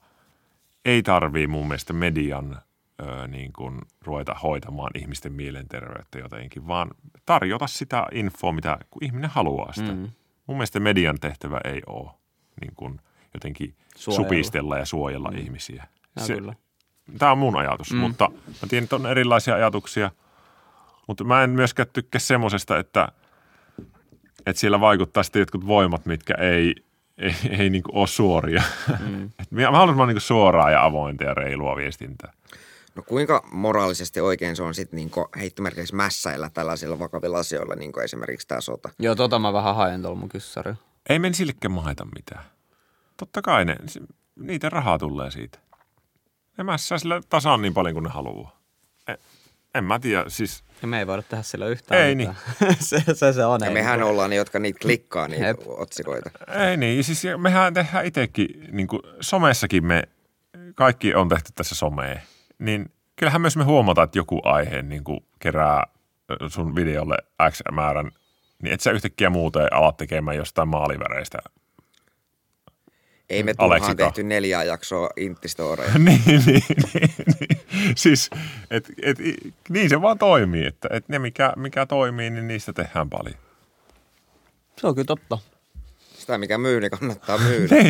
ei 0.84 1.02
tarvii 1.02 1.46
mun 1.46 1.68
mielestä 1.68 1.92
median 1.92 2.62
ö, 3.02 3.26
niin 3.28 3.52
kuin 3.52 3.80
ruveta 4.04 4.34
hoitamaan 4.34 4.90
ihmisten 4.94 5.32
mielenterveyttä 5.32 6.18
jotenkin, 6.18 6.68
vaan 6.68 6.90
tarjota 7.26 7.66
sitä 7.66 8.06
infoa, 8.12 8.52
mitä 8.52 8.78
kun 8.90 9.04
ihminen 9.04 9.30
haluaa 9.30 9.72
sitä. 9.72 9.92
Mm. 9.92 10.08
Mun 10.46 10.56
mielestä 10.56 10.80
median 10.80 11.20
tehtävä 11.20 11.60
ei 11.64 11.82
ole 11.86 12.10
niin 12.60 12.72
kuin 12.74 13.00
jotenkin 13.34 13.74
Suojella. 13.96 14.24
supistella 14.24 14.78
ja 14.78 14.84
suojella 14.84 15.30
mm. 15.30 15.38
ihmisiä. 15.38 15.86
Ja 16.16 16.36
kyllä. 16.36 16.54
Tämä 17.18 17.32
on 17.32 17.38
mun 17.38 17.56
ajatus, 17.56 17.92
mm. 17.92 17.98
mutta 17.98 18.30
mä 18.30 18.68
tiedän, 18.68 18.84
että 18.84 18.96
on 18.96 19.06
erilaisia 19.06 19.54
ajatuksia, 19.54 20.10
mutta 21.06 21.24
mä 21.24 21.42
en 21.42 21.50
myöskään 21.50 21.88
tykkää 21.92 22.18
semmoisesta, 22.18 22.78
että, 22.78 23.08
että 24.46 24.60
siellä 24.60 24.80
vaikuttaa 24.80 25.22
sitten 25.22 25.40
jotkut 25.40 25.66
voimat, 25.66 26.06
mitkä 26.06 26.34
ei, 26.34 26.74
ei, 27.18 27.34
ei 27.58 27.70
niin 27.70 27.82
ole 27.92 28.06
suoria. 28.06 28.62
Mm. 29.08 29.24
Et 29.40 29.50
mä 29.50 29.70
haluan 29.70 29.96
vaan 29.96 30.08
niin 30.08 30.20
suoraa 30.20 30.70
ja 30.70 30.84
avointa 30.84 31.24
ja 31.24 31.34
reilua 31.34 31.76
viestintää. 31.76 32.32
No 32.94 33.02
kuinka 33.02 33.48
moraalisesti 33.52 34.20
oikein 34.20 34.56
se 34.56 34.62
on 34.62 34.74
sitten 34.74 34.96
niin 34.96 35.10
heittomerkeissä 35.38 35.96
mässäillä 35.96 36.50
tällaisilla 36.54 36.98
vakavilla 36.98 37.38
asioilla, 37.38 37.74
niin 37.74 37.92
kuin 37.92 38.04
esimerkiksi 38.04 38.48
tämä 38.48 38.60
sota? 38.60 38.88
Joo, 38.98 39.14
tota 39.14 39.38
mä 39.38 39.52
vähän 39.52 39.74
haen 39.74 40.02
tuolla 40.02 40.18
mun 40.18 40.28
kyssäri. 40.28 40.74
Ei 41.08 41.18
men 41.18 41.34
sillekään 41.34 41.72
maita 41.72 42.04
mitään. 42.04 42.44
Totta 43.16 43.42
kai 43.42 43.64
ne, 43.64 43.76
niitä 44.36 44.68
rahaa 44.68 44.98
tulee 44.98 45.30
siitä. 45.30 45.58
Ne 46.58 46.64
mässää 46.64 46.98
sillä 46.98 47.20
tasan 47.28 47.62
niin 47.62 47.74
paljon 47.74 47.94
kuin 47.94 48.04
ne 48.04 48.10
haluaa. 48.10 48.60
En, 49.08 49.18
en 49.74 49.84
mä 49.84 49.98
tiedä, 49.98 50.24
siis 50.28 50.64
Ja 50.82 50.88
me 50.88 50.98
ei 50.98 51.06
voida 51.06 51.22
tehdä 51.22 51.42
sillä 51.42 51.66
yhtään 51.66 52.00
Ei 52.02 52.14
mitään. 52.14 52.36
se, 52.80 53.02
se, 53.14 53.32
se 53.32 53.44
on. 53.44 53.60
Ja 53.60 53.66
ei 53.66 53.74
mehän 53.74 53.98
mitään. 53.98 54.10
ollaan 54.10 54.30
ne, 54.30 54.36
jotka 54.36 54.58
niitä 54.58 54.78
klikkaa, 54.82 55.28
niitä 55.28 55.46
Jep. 55.46 55.60
otsikoita. 55.66 56.30
Ei 56.68 56.76
niin, 56.76 57.04
siis 57.04 57.22
mehän 57.36 57.74
tehdään 57.74 58.06
itsekin, 58.06 58.68
niin 58.72 58.86
kuin 58.86 59.02
somessakin 59.20 59.86
me, 59.86 60.02
kaikki 60.74 61.14
on 61.14 61.28
tehty 61.28 61.52
tässä 61.54 61.74
someen, 61.74 62.22
niin 62.58 62.92
kyllähän 63.16 63.40
myös 63.40 63.56
me 63.56 63.64
huomataan, 63.64 64.04
että 64.04 64.18
joku 64.18 64.40
aihe 64.44 64.82
niin 64.82 65.04
kuin 65.04 65.20
kerää 65.38 65.82
sun 66.48 66.74
videolle 66.74 67.16
X 67.50 67.60
määrän, 67.72 68.10
niin 68.62 68.74
et 68.74 68.80
sä 68.80 68.90
yhtäkkiä 68.90 69.30
muuten 69.30 69.72
alat 69.72 69.96
tekemään 69.96 70.36
jostain 70.36 70.68
maaliväreistä. 70.68 71.38
Ei 73.30 73.42
me 73.42 73.54
turhaan 73.54 73.70
Aleksika. 73.82 74.04
tehty 74.04 74.22
neljää 74.22 74.64
jaksoa 74.64 75.10
Intistoreja. 75.16 75.92
niin, 75.98 76.22
niin, 76.26 76.42
niin, 76.46 76.62
niin. 76.94 77.60
Siis, 77.96 78.30
et, 78.70 78.88
et, 79.02 79.18
niin 79.68 79.88
se 79.88 80.02
vaan 80.02 80.18
toimii, 80.18 80.66
että 80.66 80.88
et 80.92 81.08
ne 81.08 81.18
mikä, 81.18 81.52
mikä 81.56 81.86
toimii, 81.86 82.30
niin 82.30 82.48
niistä 82.48 82.72
tehdään 82.72 83.10
paljon. 83.10 83.36
Se 84.80 84.86
on 84.86 84.94
kyllä 84.94 85.06
totta. 85.06 85.38
Sitä 86.18 86.38
mikä 86.38 86.58
myy, 86.58 86.80
niin 86.80 86.90
kannattaa 86.90 87.38
myydä. 87.38 87.76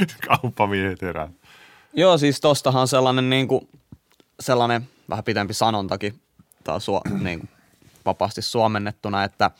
Kauppamiehet 0.28 1.02
herää. 1.02 1.28
Joo, 1.92 2.18
siis 2.18 2.40
tostahan 2.40 2.88
sellainen 2.88 3.30
niin 3.30 3.48
kuin, 3.48 3.68
sellainen 4.40 4.88
vähän 5.08 5.24
pitempi 5.24 5.54
sanontakin, 5.54 6.20
tai 6.64 6.80
suo, 6.80 7.00
niin 7.20 7.38
kuin, 7.40 7.48
vapaasti 8.06 8.42
suomennettuna, 8.42 9.24
että 9.24 9.50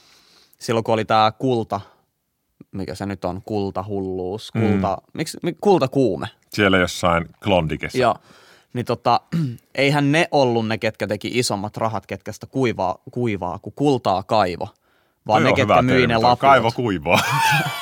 silloin 0.59 0.85
kun 0.85 0.95
oli 0.95 1.05
tämä 1.05 1.33
kulta, 1.39 1.81
mikä 2.73 2.95
se 2.95 3.07
nyt 3.07 3.25
on, 3.25 3.43
kultahulluus, 3.45 4.51
kulta, 4.51 4.97
mm. 5.01 5.11
miksi, 5.15 5.39
mi- 5.43 5.57
kultakuume, 5.61 6.27
Siellä 6.51 6.79
jossain 6.79 7.29
Klondikessa. 7.45 7.99
Joo. 7.99 8.17
Niin 8.73 8.87
tota, 8.87 9.21
eihän 9.75 10.13
ne 10.13 10.29
ollut 10.31 10.69
ne, 10.69 10.79
ketkä 10.79 11.07
teki 11.07 11.31
isommat 11.35 11.77
rahat, 11.77 12.07
ketkä 12.07 12.33
sitä 12.33 12.47
kuivaa, 12.47 12.99
kuivaa 13.11 13.59
kun 13.59 13.73
kultaa 13.77 14.23
kaivo, 14.23 14.69
vaan 15.27 15.43
Toi 15.43 15.51
ne, 15.51 15.57
ketkä 15.57 15.83
myi 15.83 16.07
ne 16.07 16.17
lapiot. 16.17 16.39
Kaivo 16.39 16.73
kuivaa. 16.73 17.21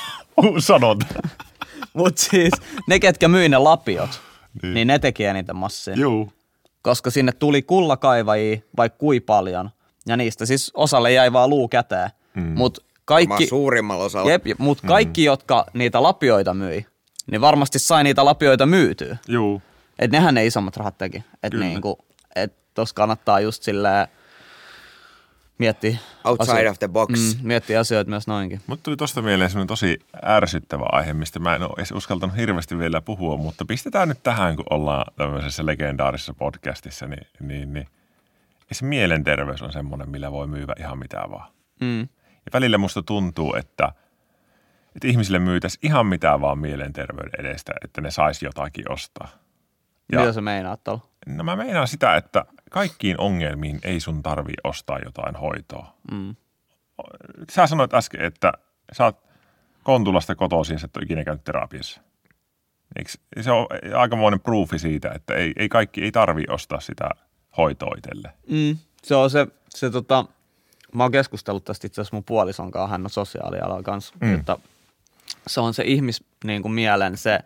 Sanonta. 0.59 1.07
Mutta 1.95 2.22
siis 2.22 2.53
ne, 2.86 2.99
ketkä 2.99 3.28
myi 3.28 3.49
ne 3.49 3.59
lapiot, 3.59 4.20
niin, 4.62 4.74
niin 4.74 4.88
ne 4.88 4.99
teki 4.99 5.24
eniten 5.24 5.57
massia. 5.57 5.95
Juu. 5.95 6.32
Koska 6.82 7.11
sinne 7.11 7.32
tuli 7.32 7.62
kullakaivajia 7.62 8.61
vaikka 8.76 8.99
kui 8.99 9.20
paljon, 9.20 9.70
ja 10.07 10.16
niistä 10.16 10.47
siis 10.47 10.70
osalle 10.74 11.12
jäi 11.12 11.32
vaan 11.32 11.51
luu 11.51 11.68
käteen. 11.68 12.11
Mm. 12.34 12.43
Mutta 12.43 12.82
Kaikki... 13.05 13.46
suurimmalla 13.46 14.05
osalla. 14.05 14.30
jep, 14.30 14.44
mut 14.59 14.80
kaikki, 14.86 15.24
jotka 15.24 15.66
niitä 15.74 16.03
lapioita 16.03 16.55
myi, 16.55 16.86
niin 17.30 17.40
varmasti 17.40 17.78
sai 17.78 18.05
niitä 18.05 18.24
lapioita 18.24 18.66
myytyä. 18.66 19.16
Juu. 19.28 19.62
Et 19.98 20.11
nehän 20.11 20.34
ne 20.34 20.46
isommat 20.46 20.76
rahat 20.76 20.98
teki. 20.98 21.24
Et 21.42 21.51
Kyllä. 21.51 21.64
niinku, 21.64 21.98
et 22.36 22.53
tos 22.74 22.92
kannattaa 22.92 23.40
just 23.40 23.62
silleen 23.62 24.09
miettiä. 25.59 25.98
Outside 26.24 26.59
asio- 26.59 26.70
of 26.70 26.78
the 26.78 26.88
box. 26.88 27.11
Mm, 27.11 27.46
miettiä 27.46 27.80
asioita 27.80 28.11
myös 28.11 28.26
noinkin. 28.26 28.61
Mutta 28.66 28.82
tuli 28.82 28.96
tuosta 28.96 29.22
mieleen 29.22 29.51
semmoinen 29.51 29.68
tosi 29.68 29.98
ärsyttävä 30.24 30.84
aihe, 30.92 31.12
mistä 31.12 31.38
mä 31.38 31.55
en 31.55 31.62
ole 31.62 31.70
edes 31.76 31.92
uskaltanut 31.92 32.36
hirveästi 32.36 32.78
vielä 32.78 33.01
puhua, 33.01 33.36
mutta 33.36 33.64
pistetään 33.64 34.09
nyt 34.09 34.22
tähän, 34.22 34.57
kun 34.57 34.64
ollaan 34.70 35.12
tämmöisessä 35.16 35.66
legendaarisessa 35.66 36.34
podcastissa, 36.34 37.07
niin, 37.07 37.26
niin, 37.40 37.72
niin 37.72 37.88
se 38.72 38.84
mielenterveys 38.84 39.62
on 39.62 39.72
semmoinen, 39.72 40.11
millä 40.11 40.32
voi 40.32 40.46
myyvä 40.46 40.72
ihan 40.78 40.98
mitä 40.98 41.24
vaan. 41.30 41.53
Mm. 41.80 42.09
Ja 42.51 42.59
välillä 42.59 42.78
musta 42.78 43.03
tuntuu, 43.03 43.55
että, 43.55 43.92
että 44.96 45.09
ihmisille 45.09 45.38
myytäisi 45.38 45.78
ihan 45.82 46.07
mitä 46.07 46.40
vaan 46.40 46.59
mielenterveyden 46.59 47.46
edestä, 47.46 47.72
että 47.84 48.01
ne 48.01 48.11
saisi 48.11 48.44
jotakin 48.44 48.92
ostaa. 48.92 49.28
Ja- 50.12 50.20
Mitä 50.20 50.32
sä 50.32 50.40
meinaat 50.40 50.84
tuolla? 50.84 51.03
No 51.26 51.44
mä 51.44 51.57
meinaan 51.57 51.88
sitä, 51.88 52.16
että 52.16 52.44
kaikkiin 52.70 53.20
ongelmiin 53.20 53.78
ei 53.82 54.01
sun 54.01 54.22
tarvii 54.22 54.55
ostaa 54.64 54.98
jotain 55.05 55.36
hoitoa. 55.36 55.94
Mm. 56.12 56.36
Sä 57.51 57.66
sanoit 57.66 57.94
äsken, 57.94 58.20
että 58.24 58.53
sä 58.92 59.05
oot 59.05 59.30
Kontulasta 59.82 60.34
kotoisin 60.34 60.78
sä 60.78 60.84
et 60.86 60.96
ole 60.96 61.05
ikinä 61.05 61.24
käynyt 61.24 61.44
terapiassa. 61.44 62.01
Eikö, 62.96 63.11
se 63.40 63.51
on 63.53 63.66
aikamoinen 63.96 64.40
proofi 64.40 64.78
siitä, 64.78 65.11
että 65.14 65.34
ei, 65.34 65.53
ei 65.57 65.68
kaikki 65.68 66.03
ei 66.05 66.12
tarvii 66.12 66.44
ostaa 66.48 66.80
sitä 66.80 67.11
hoitoa 67.57 67.94
itselle. 67.98 68.32
Mm. 68.51 68.76
Se 69.03 69.14
on 69.14 69.30
se, 69.30 69.46
se 69.68 69.90
tota, 69.90 70.24
mä 70.95 71.03
oon 71.03 71.12
keskustellut 71.12 71.64
tästä 71.64 71.86
itse 71.86 72.01
asiassa 72.01 72.16
mun 72.16 72.24
puolison 72.24 72.70
kanssa, 72.70 72.91
hän 72.91 73.05
on 73.05 73.11
sosiaalialalla 73.11 73.82
kanssa, 73.82 74.14
Mm. 74.20 74.34
että 74.34 74.57
se 75.47 75.61
on 75.61 75.74
se 75.74 75.82
ihmis 75.86 76.24
niin 76.45 76.62
kuin 76.62 76.72
mielen 76.72 77.16
se, 77.16 77.38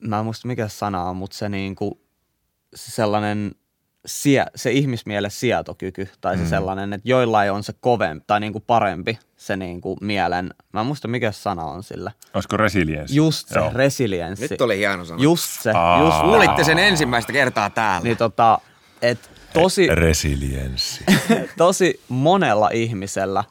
mä 0.00 0.18
en 0.18 0.24
muista 0.24 0.48
mikä 0.48 0.68
sana 0.68 1.04
on, 1.04 1.16
mutta 1.16 1.36
se, 1.36 1.48
niin 1.48 1.76
kuin, 1.76 2.00
se 2.74 2.90
sellainen 2.90 3.54
sie, 4.06 4.46
se 4.54 4.70
ihmismielen 4.70 5.30
sietokyky 5.30 6.08
tai 6.20 6.36
se 6.36 6.42
Mm. 6.42 6.48
sellainen, 6.48 6.92
että 6.92 7.08
joillain 7.08 7.52
on 7.52 7.62
se 7.62 7.72
kovempi 7.80 8.24
tai 8.26 8.40
niin 8.40 8.52
kuin 8.52 8.64
parempi 8.66 9.18
se 9.36 9.56
niin 9.56 9.80
kuin 9.80 9.98
mielen, 10.00 10.50
mä 10.72 10.80
en 10.80 10.86
muista 10.86 11.08
mikä 11.08 11.32
sana 11.32 11.64
on 11.64 11.82
sillä. 11.82 12.12
Olisiko 12.34 12.56
resilienssi? 12.56 13.16
Just 13.16 13.48
se 13.48 13.58
Joo. 13.58 13.70
resilienssi. 13.74 14.46
Nyt 14.50 14.60
oli 14.60 14.78
hieno 14.78 15.04
sana. 15.04 15.22
Just 15.22 15.44
se, 15.62 15.72
Aa. 15.74 16.00
just 16.04 16.20
Kuulitte 16.20 16.64
sen 16.64 16.78
ensimmäistä 16.78 17.32
kertaa 17.32 17.70
täällä. 17.70 18.04
Niin 18.04 18.16
tota, 18.16 18.58
et 19.02 19.30
tosi, 19.52 19.86
Resilienssi. 19.86 21.04
tosi 21.56 22.00
monella 22.08 22.70
ihmisellä 22.72 23.44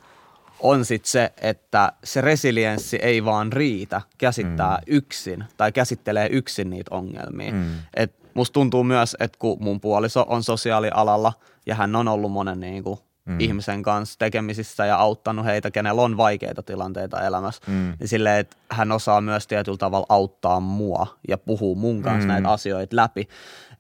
on 0.59 0.85
sit 0.85 1.05
se, 1.05 1.33
että 1.41 1.91
se 2.03 2.21
resilienssi 2.21 2.97
ei 3.01 3.25
vaan 3.25 3.53
riitä 3.53 4.01
käsittää 4.17 4.77
mm. 4.77 4.83
yksin 4.87 5.43
tai 5.57 5.71
käsittelee 5.71 6.27
yksin 6.31 6.69
niitä 6.69 6.95
ongelmia. 6.95 7.51
Mm. 7.51 7.71
Et 7.93 8.15
musta 8.33 8.53
tuntuu 8.53 8.83
myös, 8.83 9.15
että 9.19 9.37
kun 9.39 9.57
mun 9.59 9.81
puoliso 9.81 10.25
on 10.29 10.43
sosiaalialalla 10.43 11.33
ja 11.65 11.75
hän 11.75 11.95
on 11.95 12.07
ollut 12.07 12.31
monen 12.31 12.59
niin 12.59 12.83
kuin 12.83 12.99
mm. 13.27 13.39
ihmisen 13.39 13.83
kanssa 13.83 14.19
tekemisissä 14.19 14.85
ja 14.85 14.97
auttanut 14.97 15.45
heitä, 15.45 15.71
kenellä 15.71 16.01
on 16.01 16.17
vaikeita 16.17 16.63
tilanteita 16.63 17.21
elämässä, 17.21 17.61
Mm. 17.67 17.73
mm. 17.73 17.93
niin 17.99 18.07
silleen, 18.07 18.39
että 18.39 18.57
hän 18.69 18.91
osaa 18.91 19.21
myös 19.21 19.47
tietyllä 19.47 19.77
tavalla 19.77 20.05
auttaa 20.09 20.59
mua 20.59 21.07
ja 21.27 21.37
puhuu 21.37 21.75
mun 21.75 22.01
kanssa 22.01 22.17
Mm. 22.19 22.23
mm. 22.23 22.27
näitä 22.27 22.51
asioita 22.51 22.95
läpi 22.95 23.27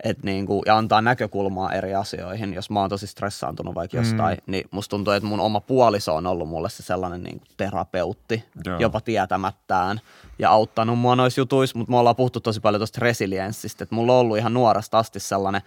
et 0.03 0.23
niinku, 0.23 0.63
ja 0.65 0.77
antaa 0.77 1.01
näkökulmaa 1.01 1.71
eri 1.73 1.95
asioihin. 1.95 2.53
Jos 2.53 2.69
mä 2.69 2.79
oon 2.79 2.89
tosi 2.89 3.07
stressaantunut 3.07 3.75
vaikka 3.75 3.97
jostain, 3.97 4.37
mm. 4.37 4.51
niin 4.51 4.63
musta 4.71 4.89
tuntuu, 4.89 5.13
että 5.13 5.29
mun 5.29 5.39
oma 5.39 5.59
puoliso 5.59 6.15
on 6.15 6.27
ollut 6.27 6.49
mulle 6.49 6.69
se 6.69 6.83
sellainen 6.83 7.23
niinku 7.23 7.45
terapeutti, 7.57 8.45
Joo. 8.65 8.79
jopa 8.79 9.01
tietämättään 9.01 10.01
ja 10.39 10.49
auttanut 10.49 10.99
mua 10.99 11.15
noissa 11.15 11.41
jutuissa, 11.41 11.77
mutta 11.77 11.91
me 11.91 11.97
ollaan 11.97 12.15
puhuttu 12.15 12.39
tosi 12.39 12.59
paljon 12.59 12.79
tuosta 12.79 12.99
resilienssistä, 13.01 13.83
että 13.83 13.95
mulla 13.95 14.13
on 14.13 14.19
ollut 14.19 14.37
ihan 14.37 14.53
nuoresta 14.53 14.97
asti 14.99 15.19
sellainen, 15.19 15.61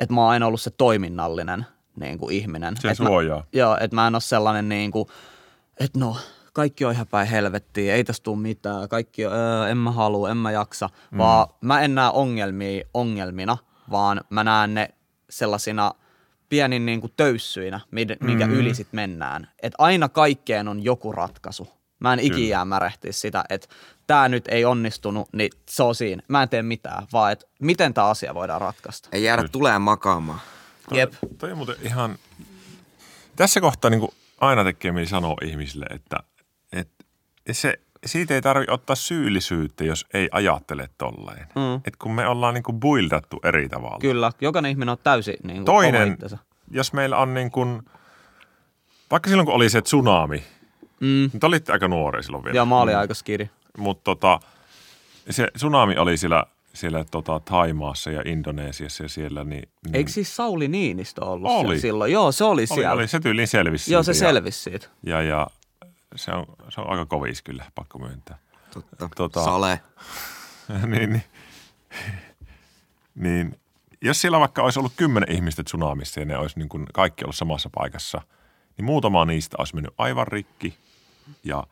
että 0.00 0.14
mä 0.14 0.20
oon 0.20 0.30
aina 0.30 0.46
ollut 0.46 0.60
se 0.60 0.70
toiminnallinen 0.70 1.66
niin 2.00 2.18
kuin 2.18 2.34
ihminen. 2.34 2.76
Se 2.80 2.90
Et 2.90 2.96
suojaa. 2.96 3.38
Mä, 3.38 3.44
joo, 3.52 3.76
että 3.80 3.94
mä 3.94 4.06
en 4.06 4.14
ole 4.14 4.20
sellainen 4.20 4.68
niin 4.68 4.90
kuin, 4.90 5.08
että 5.80 5.98
no, 5.98 6.16
kaikki 6.52 6.84
on 6.84 6.92
ihan 6.92 7.06
päin 7.06 7.28
helvettiä, 7.28 7.94
ei 7.94 8.04
tästä 8.04 8.24
tule 8.24 8.38
mitään, 8.38 8.88
kaikki 8.88 9.26
on, 9.26 9.32
öö, 9.32 9.68
en 9.68 9.76
mä 9.76 9.90
halua, 9.90 10.30
en 10.30 10.36
mä 10.36 10.50
jaksa, 10.50 10.88
mm. 11.10 11.18
vaan 11.18 11.48
mä 11.60 11.80
en 11.80 11.94
näe 11.94 12.10
ongelmia 12.12 12.84
ongelmina, 12.94 13.58
vaan 13.90 14.20
mä 14.30 14.44
näen 14.44 14.74
ne 14.74 14.88
sellaisina 15.30 15.92
pienin 16.48 16.86
niin 16.86 17.00
kuin 17.00 17.12
töyssyinä, 17.16 17.80
minkä 18.20 18.46
mm. 18.46 18.52
yli 18.52 18.74
sit 18.74 18.88
mennään. 18.92 19.48
Että 19.62 19.76
aina 19.78 20.08
kaikkeen 20.08 20.68
on 20.68 20.84
joku 20.84 21.12
ratkaisu. 21.12 21.68
Mä 22.00 22.12
en 22.12 22.20
ikinä 22.20 22.48
jää 22.48 22.64
märehtiä 22.64 23.12
sitä, 23.12 23.44
että 23.50 23.68
tämä 24.06 24.28
nyt 24.28 24.48
ei 24.48 24.64
onnistunut, 24.64 25.28
niin 25.32 25.50
se 25.68 25.82
on 25.82 25.94
siinä. 25.94 26.22
Mä 26.28 26.42
en 26.42 26.48
tee 26.48 26.62
mitään, 26.62 27.06
vaan 27.12 27.32
että 27.32 27.46
miten 27.60 27.94
tämä 27.94 28.06
asia 28.06 28.34
voidaan 28.34 28.60
ratkaista. 28.60 29.08
Ei 29.12 29.24
jäädä 29.24 29.48
tulee 29.48 29.78
makaamaan. 29.78 30.40
Jep. 30.92 31.12
Toi 31.38 31.50
on 31.52 31.56
muuten 31.56 31.76
ihan... 31.82 32.18
Tässä 33.36 33.60
kohtaa 33.60 33.90
niin 33.90 34.00
kuin 34.00 34.10
aina 34.40 34.64
tekee 34.64 34.92
mieli 34.92 35.06
sanoa 35.06 35.36
ihmisille, 35.44 35.86
että, 35.90 36.16
että 36.72 37.04
se, 37.52 37.80
siitä 38.06 38.34
ei 38.34 38.42
tarvitse 38.42 38.72
ottaa 38.72 38.96
syyllisyyttä, 38.96 39.84
jos 39.84 40.06
ei 40.14 40.28
ajattele 40.32 40.88
tolleen. 40.98 41.46
Mm. 41.54 41.80
Et 41.86 41.96
kun 41.96 42.12
me 42.14 42.26
ollaan 42.26 42.54
niin 42.54 42.62
kuin 42.62 42.80
buildattu 42.80 43.40
eri 43.44 43.68
tavalla. 43.68 43.98
Kyllä, 44.00 44.32
jokainen 44.40 44.70
ihminen 44.70 44.88
on 44.88 44.98
täysin 45.04 45.36
niin 45.42 45.56
kuin 45.56 45.64
Toinen, 45.64 46.18
jos 46.70 46.92
meillä 46.92 47.16
on 47.16 47.34
niin 47.34 47.50
kuin, 47.50 47.82
vaikka 49.10 49.28
silloin 49.28 49.46
kun 49.46 49.54
oli 49.54 49.70
se 49.70 49.82
tsunami, 49.82 50.44
Mm. 51.00 51.30
nyt 51.32 51.44
olitte 51.44 51.72
aika 51.72 51.88
nuori 51.88 52.22
silloin 52.22 52.44
vielä. 52.44 52.56
Ja 52.56 52.64
mä 52.64 52.80
olin 52.80 52.96
aika 52.96 53.14
skiri. 53.14 53.50
Mutta 53.78 54.04
tota, 54.04 54.40
se 55.30 55.48
tsunami 55.56 55.96
oli 55.96 56.16
siellä, 56.16 56.44
siellä 56.74 57.04
tota, 57.10 57.40
Taimaassa 57.40 58.10
ja 58.10 58.22
Indonesiassa 58.24 59.02
ja 59.02 59.08
siellä. 59.08 59.44
Niin, 59.44 59.68
niin 59.84 59.96
Eikö 59.96 60.10
siis 60.10 60.36
Sauli 60.36 60.68
Niinistö 60.68 61.24
ollut 61.24 61.50
Oli. 61.50 61.62
siellä 61.66 61.80
silloin? 61.80 62.12
Joo, 62.12 62.32
se 62.32 62.44
oli 62.44 62.50
oli, 62.60 62.66
siellä. 62.66 62.92
oli, 62.92 63.08
se 63.08 63.20
tyyliin 63.20 63.48
selvisi 63.48 63.92
Joo, 63.92 64.02
se 64.02 64.12
siitä 64.14 64.26
ja- 64.26 64.32
selvisi 64.32 64.60
siitä. 64.60 64.86
Ja, 65.02 65.22
ja 65.22 65.46
se, 66.16 66.30
on, 66.30 66.46
se 66.68 66.80
on 66.80 66.90
aika 66.90 67.06
kovis 67.06 67.42
kyllä, 67.42 67.64
pakko 67.74 67.98
myöntää. 67.98 68.38
Totta. 68.74 69.06
Tota- 69.06 69.44
Sale. 69.44 69.80
niin, 70.86 71.10
niin, 71.10 71.22
niin, 73.14 73.60
jos 74.02 74.20
siellä 74.20 74.40
vaikka 74.40 74.62
olisi 74.62 74.78
ollut 74.78 74.92
kymmenen 74.96 75.32
ihmistä 75.32 75.62
tsunamissa 75.64 76.20
ja 76.20 76.26
ne 76.26 76.36
olisi 76.36 76.58
niin 76.58 76.68
kuin 76.68 76.86
kaikki 76.92 77.24
ollut 77.24 77.36
samassa 77.36 77.70
paikassa, 77.74 78.22
niin 78.76 78.84
muutama 78.84 79.24
niistä 79.24 79.56
olisi 79.58 79.74
mennyt 79.74 79.94
aivan 79.98 80.26
rikki 80.28 80.74
ja 81.44 81.64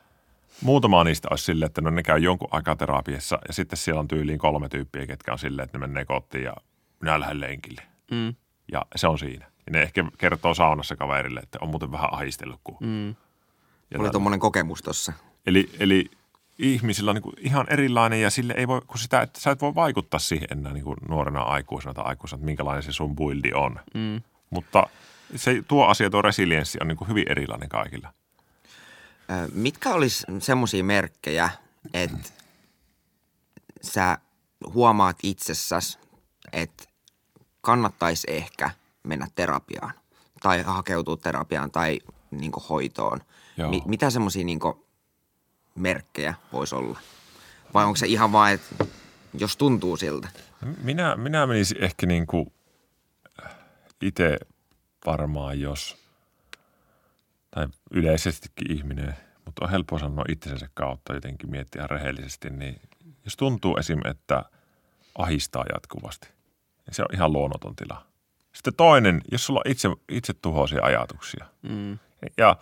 muutama 0.62 1.04
niistä 1.04 1.28
olisi 1.30 1.44
silleen, 1.44 1.66
että 1.66 1.80
no 1.80 1.90
ne 1.90 2.02
käy 2.02 2.18
jonkun 2.18 2.48
aikaa 2.50 2.76
terapiassa 2.76 3.38
ja 3.48 3.54
sitten 3.54 3.76
siellä 3.76 4.00
on 4.00 4.08
tyyliin 4.08 4.38
kolme 4.38 4.68
tyyppiä, 4.68 5.06
ketkä 5.06 5.32
on 5.32 5.38
silleen, 5.38 5.64
että 5.64 5.78
ne 5.78 5.86
menee 5.86 6.04
kotiin 6.04 6.44
ja 6.44 6.54
minä 7.00 7.20
lähden 7.20 7.40
lenkille. 7.40 7.82
Mm. 8.10 8.34
Ja 8.72 8.86
se 8.96 9.06
on 9.08 9.18
siinä. 9.18 9.46
Ja 9.66 9.72
ne 9.72 9.82
ehkä 9.82 10.04
kertoo 10.18 10.54
saunassa 10.54 10.96
kaverille, 10.96 11.40
että 11.40 11.58
on 11.60 11.68
muuten 11.68 11.92
vähän 11.92 12.12
ahistellut. 12.12 12.60
Kun... 12.64 12.76
Mm. 12.80 13.08
Ja 13.90 13.98
Oli 13.98 14.10
tuommoinen 14.10 14.40
kokemus 14.40 14.82
tossa. 14.82 15.12
Eli, 15.46 15.70
eli 15.80 16.10
ihmisillä 16.58 17.10
on 17.10 17.14
niin 17.14 17.34
ihan 17.38 17.66
erilainen 17.70 18.22
ja 18.22 18.30
sille 18.30 18.54
ei 18.56 18.68
voi, 18.68 18.80
kun 18.86 18.98
sitä, 18.98 19.22
että 19.22 19.40
sä 19.40 19.50
et 19.50 19.60
voi 19.60 19.74
vaikuttaa 19.74 20.20
siihen 20.20 20.48
enää 20.50 20.72
niin 20.72 20.84
nuorena 21.08 21.42
aikuisena 21.42 21.94
tai 21.94 22.04
aikuisena, 22.04 22.36
että 22.36 22.46
minkälainen 22.46 22.82
se 22.82 22.92
sun 22.92 23.16
buildi 23.16 23.52
on. 23.54 23.80
Mm. 23.94 24.22
Mutta 24.50 24.86
se, 25.36 25.62
tuo 25.68 25.86
asia, 25.86 26.10
tuo 26.10 26.22
resilienssi 26.22 26.78
on 26.80 26.88
niin 26.88 27.08
hyvin 27.08 27.24
erilainen 27.28 27.68
kaikilla. 27.68 28.12
Mitkä 29.52 29.90
olisi 29.90 30.26
semmoisia 30.38 30.84
merkkejä, 30.84 31.50
että 31.94 32.30
sä 33.82 34.18
huomaat 34.74 35.16
itsessäsi, 35.22 35.98
että 36.52 36.84
kannattaisi 37.60 38.26
ehkä 38.30 38.70
mennä 39.02 39.26
terapiaan 39.34 39.92
tai 40.42 40.62
hakeutua 40.62 41.16
terapiaan 41.16 41.70
tai 41.70 42.00
niin 42.30 42.52
hoitoon? 42.68 43.20
Joo. 43.56 43.70
Mi- 43.70 43.82
mitä 43.86 44.10
semmoisia 44.10 44.44
niin 44.44 44.60
merkkejä 45.74 46.34
voisi 46.52 46.74
olla? 46.74 47.00
Vai 47.74 47.84
onko 47.84 47.96
se 47.96 48.06
ihan 48.06 48.32
vaan, 48.32 48.52
että 48.52 48.84
jos 49.34 49.56
tuntuu 49.56 49.96
siltä? 49.96 50.28
Minä, 50.82 51.16
minä 51.16 51.46
menisin 51.46 51.84
ehkä 51.84 52.06
niin 52.06 52.26
kuin 52.26 52.52
itse 54.02 54.38
varmaan, 55.06 55.60
jos, 55.60 55.96
tai 57.50 57.66
yleisestikin 57.90 58.72
ihminen, 58.72 59.16
mutta 59.44 59.64
on 59.64 59.70
helppo 59.70 59.98
sanoa 59.98 60.24
itsensä 60.28 60.68
kautta 60.74 61.14
jotenkin 61.14 61.50
miettiä 61.50 61.86
rehellisesti, 61.86 62.50
niin 62.50 62.80
jos 63.24 63.36
tuntuu 63.36 63.76
esim. 63.76 64.00
että 64.04 64.44
ahistaa 65.18 65.64
jatkuvasti, 65.74 66.28
niin 66.86 66.94
se 66.94 67.02
on 67.02 67.14
ihan 67.14 67.32
luonnoton 67.32 67.76
tila. 67.76 68.06
Sitten 68.52 68.74
toinen, 68.74 69.20
jos 69.32 69.46
sulla 69.46 69.62
on 69.64 69.70
itse, 69.70 69.88
itse 70.08 70.34
tuhoisia 70.34 70.84
ajatuksia. 70.84 71.44
Mm. 71.62 71.98
Ja 72.38 72.56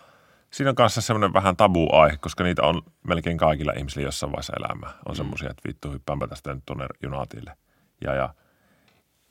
siinä 0.51 0.69
on 0.69 0.75
kanssa 0.75 1.01
semmoinen 1.01 1.33
vähän 1.33 1.57
tabu-aihe, 1.57 2.17
koska 2.17 2.43
niitä 2.43 2.61
on 2.61 2.81
melkein 3.07 3.37
kaikilla 3.37 3.73
ihmisillä 3.77 4.07
jossain 4.07 4.31
vaiheessa 4.31 4.53
elämää. 4.59 4.93
On 5.05 5.15
semmoisia, 5.15 5.49
että 5.49 5.67
vittu 5.67 5.91
hyppäänpä 5.91 6.27
tästä 6.27 6.53
nyt 6.53 6.63
tuonne 6.65 6.85
junaatille. 7.03 7.57
Ja, 8.01 8.13
ja 8.13 8.33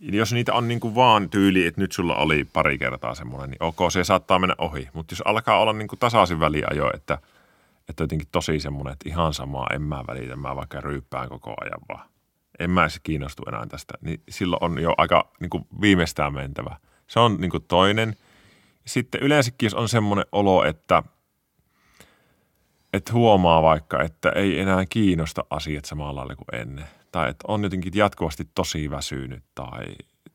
jos 0.00 0.32
niitä 0.32 0.54
on 0.54 0.68
niin 0.68 0.80
kuin 0.80 0.94
vaan 0.94 1.30
tyyli, 1.30 1.66
että 1.66 1.80
nyt 1.80 1.92
sulla 1.92 2.16
oli 2.16 2.44
pari 2.44 2.78
kertaa 2.78 3.14
semmoinen, 3.14 3.50
niin 3.50 3.62
ok, 3.62 3.76
se 3.92 4.04
saattaa 4.04 4.38
mennä 4.38 4.54
ohi. 4.58 4.88
Mutta 4.92 5.12
jos 5.12 5.22
alkaa 5.24 5.60
olla 5.60 5.72
niin 5.72 5.88
kuin 5.88 5.98
tasaisin 5.98 6.40
väliajo, 6.40 6.90
että, 6.94 7.18
että 7.88 8.02
jotenkin 8.02 8.28
tosi 8.32 8.60
semmoinen, 8.60 8.92
että 8.92 9.08
ihan 9.08 9.34
samaa, 9.34 9.66
en 9.72 9.82
mä 9.82 10.04
välitä, 10.08 10.36
mä 10.36 10.56
vaikka 10.56 10.80
ryyppään 10.80 11.28
koko 11.28 11.54
ajan 11.60 11.80
vaan. 11.88 12.08
En 12.58 12.70
mä 12.70 12.82
edes 12.82 13.00
kiinnostu 13.02 13.42
enää 13.48 13.66
tästä. 13.66 13.94
Niin 14.00 14.22
silloin 14.28 14.64
on 14.64 14.78
jo 14.78 14.94
aika 14.98 15.30
niin 15.40 15.50
kuin 15.50 15.66
viimeistään 15.80 16.34
mentävä. 16.34 16.76
Se 17.06 17.20
on 17.20 17.36
niin 17.40 17.50
kuin 17.50 17.64
toinen. 17.68 18.16
Sitten 18.86 19.22
yleensäkin, 19.22 19.66
jos 19.66 19.74
on 19.74 19.88
semmoinen 19.88 20.26
olo, 20.32 20.64
että, 20.64 21.02
että 22.92 23.12
huomaa 23.12 23.62
vaikka, 23.62 24.02
että 24.02 24.30
ei 24.30 24.60
enää 24.60 24.84
kiinnosta 24.86 25.44
asiat 25.50 25.84
samalla 25.84 26.20
lailla 26.20 26.36
kuin 26.36 26.60
ennen 26.60 26.86
tai 27.16 27.30
että 27.30 27.44
on 27.48 27.62
jotenkin 27.64 27.92
jatkuvasti 27.94 28.48
tosi 28.54 28.90
väsynyt 28.90 29.44
tai, 29.54 29.84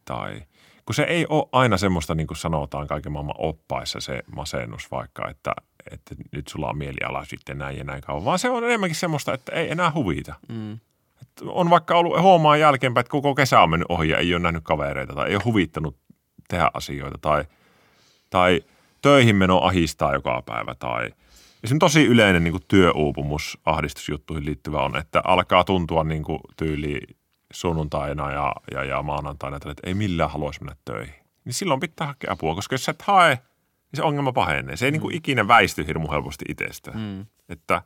tai 0.06 0.42
kun 0.86 0.96
se 0.96 1.04
ei 1.04 1.26
ole 1.30 1.50
aina 1.52 1.78
semmoista, 1.78 2.16
niin 2.16 2.28
kuin 2.28 2.38
sanotaan 2.38 2.88
kaiken 2.88 3.12
maailman 3.12 3.36
oppaissa 3.38 4.00
se 4.00 4.24
masennus 4.36 4.92
vaikka, 4.92 5.30
että, 5.30 5.54
että 5.92 6.16
nyt 6.32 6.48
sulla 6.48 6.70
on 6.70 6.78
mieliala 6.78 7.26
sitten 7.26 7.58
näin 7.58 7.78
ja 7.78 7.84
näin 7.84 8.02
kauan, 8.02 8.26
vaan 8.26 8.40
se 8.40 8.50
on 8.50 8.64
enemmänkin 8.64 8.96
semmoista, 8.96 9.34
että 9.34 9.52
ei 9.52 9.72
enää 9.72 9.92
huvita. 9.96 10.36
Mm. 10.50 10.74
Että 11.22 11.46
on 11.48 11.70
vaikka 11.70 11.98
ollut 11.98 12.22
huomaa 12.22 12.58
jälkeenpäin, 12.58 13.02
että 13.02 13.12
koko 13.12 13.36
kesä 13.36 13.60
on 13.60 13.70
mennyt 13.70 13.92
ohi 13.92 14.10
ja 14.10 14.18
ei 14.18 14.34
ole 14.34 14.42
nähnyt 14.42 14.64
kavereita 14.64 15.14
tai 15.14 15.30
ei 15.30 15.36
ole 15.36 15.44
huvittanut 15.46 15.98
tehdä 16.48 16.72
asioita 16.74 17.18
tai, 17.18 17.44
tai 18.30 18.62
töihin 19.02 19.36
meno 19.36 19.58
ahistaa 19.58 20.14
joka 20.14 20.44
päivä 20.46 20.76
tai– 20.76 21.10
se 21.68 21.74
on 21.76 21.80
tosi 21.80 22.06
yleinen 22.06 22.44
niin 22.44 22.52
kuin 22.52 22.64
työuupumus 22.68 23.58
ahdistusjuttuihin 23.66 24.46
liittyvä 24.46 24.82
on, 24.82 24.98
että 24.98 25.22
alkaa 25.24 25.64
tuntua 25.64 26.04
niin 26.04 26.24
kuin 26.24 26.40
tyyli 26.58 27.00
sunnuntaina 27.54 28.32
ja, 28.32 28.56
ja, 28.72 28.84
ja 28.84 29.04
maanantaina, 29.04 29.58
että 29.58 29.74
ei 29.84 29.94
millään 29.94 30.32
haluaisi 30.32 30.64
mennä 30.64 30.76
töihin. 30.86 31.16
Niin 31.46 31.54
silloin 31.54 31.80
pitää 31.80 32.08
hakea 32.08 32.32
apua, 32.32 32.56
koska 32.56 32.74
jos 32.74 32.86
sä 32.86 32.92
et 32.92 33.02
hae, 33.02 33.36
niin 33.36 33.98
se 33.98 34.04
ongelma 34.04 34.32
pahenee. 34.32 34.78
Se 34.78 34.86
ei 34.86 34.92
mm. 34.92 34.94
niin 34.94 35.02
kuin 35.02 35.16
ikinä 35.16 35.48
väisty 35.48 35.88
hirmu 35.88 36.12
helposti 36.12 36.46
itsestään. 36.50 37.00
Mm. 37.00 37.26
Että 37.50 37.82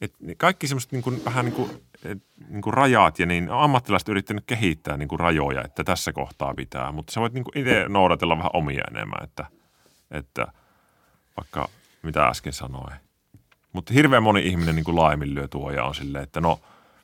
et 0.00 0.14
kaikki 0.36 0.66
semmoiset 0.66 0.92
niin 0.92 1.02
kuin, 1.02 1.24
vähän 1.24 1.44
niin 1.44 1.54
kuin, 1.54 1.70
et, 2.04 2.18
niin 2.48 2.62
kuin 2.62 2.74
rajat 2.74 3.18
ja 3.18 3.26
niin 3.26 3.50
ammattilaiset 3.50 4.08
yrittänyt 4.08 4.44
kehittää 4.46 4.96
niin 4.96 5.08
kuin 5.08 5.20
rajoja, 5.20 5.64
että 5.64 5.84
tässä 5.84 6.12
kohtaa 6.12 6.54
pitää. 6.54 6.92
Mutta 6.92 7.12
sä 7.12 7.20
voit 7.20 7.32
niin 7.32 7.44
kuin 7.44 7.58
itse 7.58 7.84
noudatella 7.88 8.36
vähän 8.36 8.50
omia 8.52 8.84
enemmän, 8.90 9.24
että, 9.24 9.46
että 10.10 10.46
vaikka– 11.36 11.68
mitä 12.02 12.26
äsken 12.26 12.52
sanoin. 12.52 12.96
Mutta 13.72 13.92
hirveän 13.94 14.22
moni 14.22 14.46
ihminen 14.46 14.74
niin 14.74 14.84
kuin 14.84 14.96
laiminlyö 14.96 15.48
tuo 15.48 15.70
ja 15.70 15.84
on 15.84 15.94
silleen, 15.94 16.24
että 16.24 16.40
no 16.40 16.60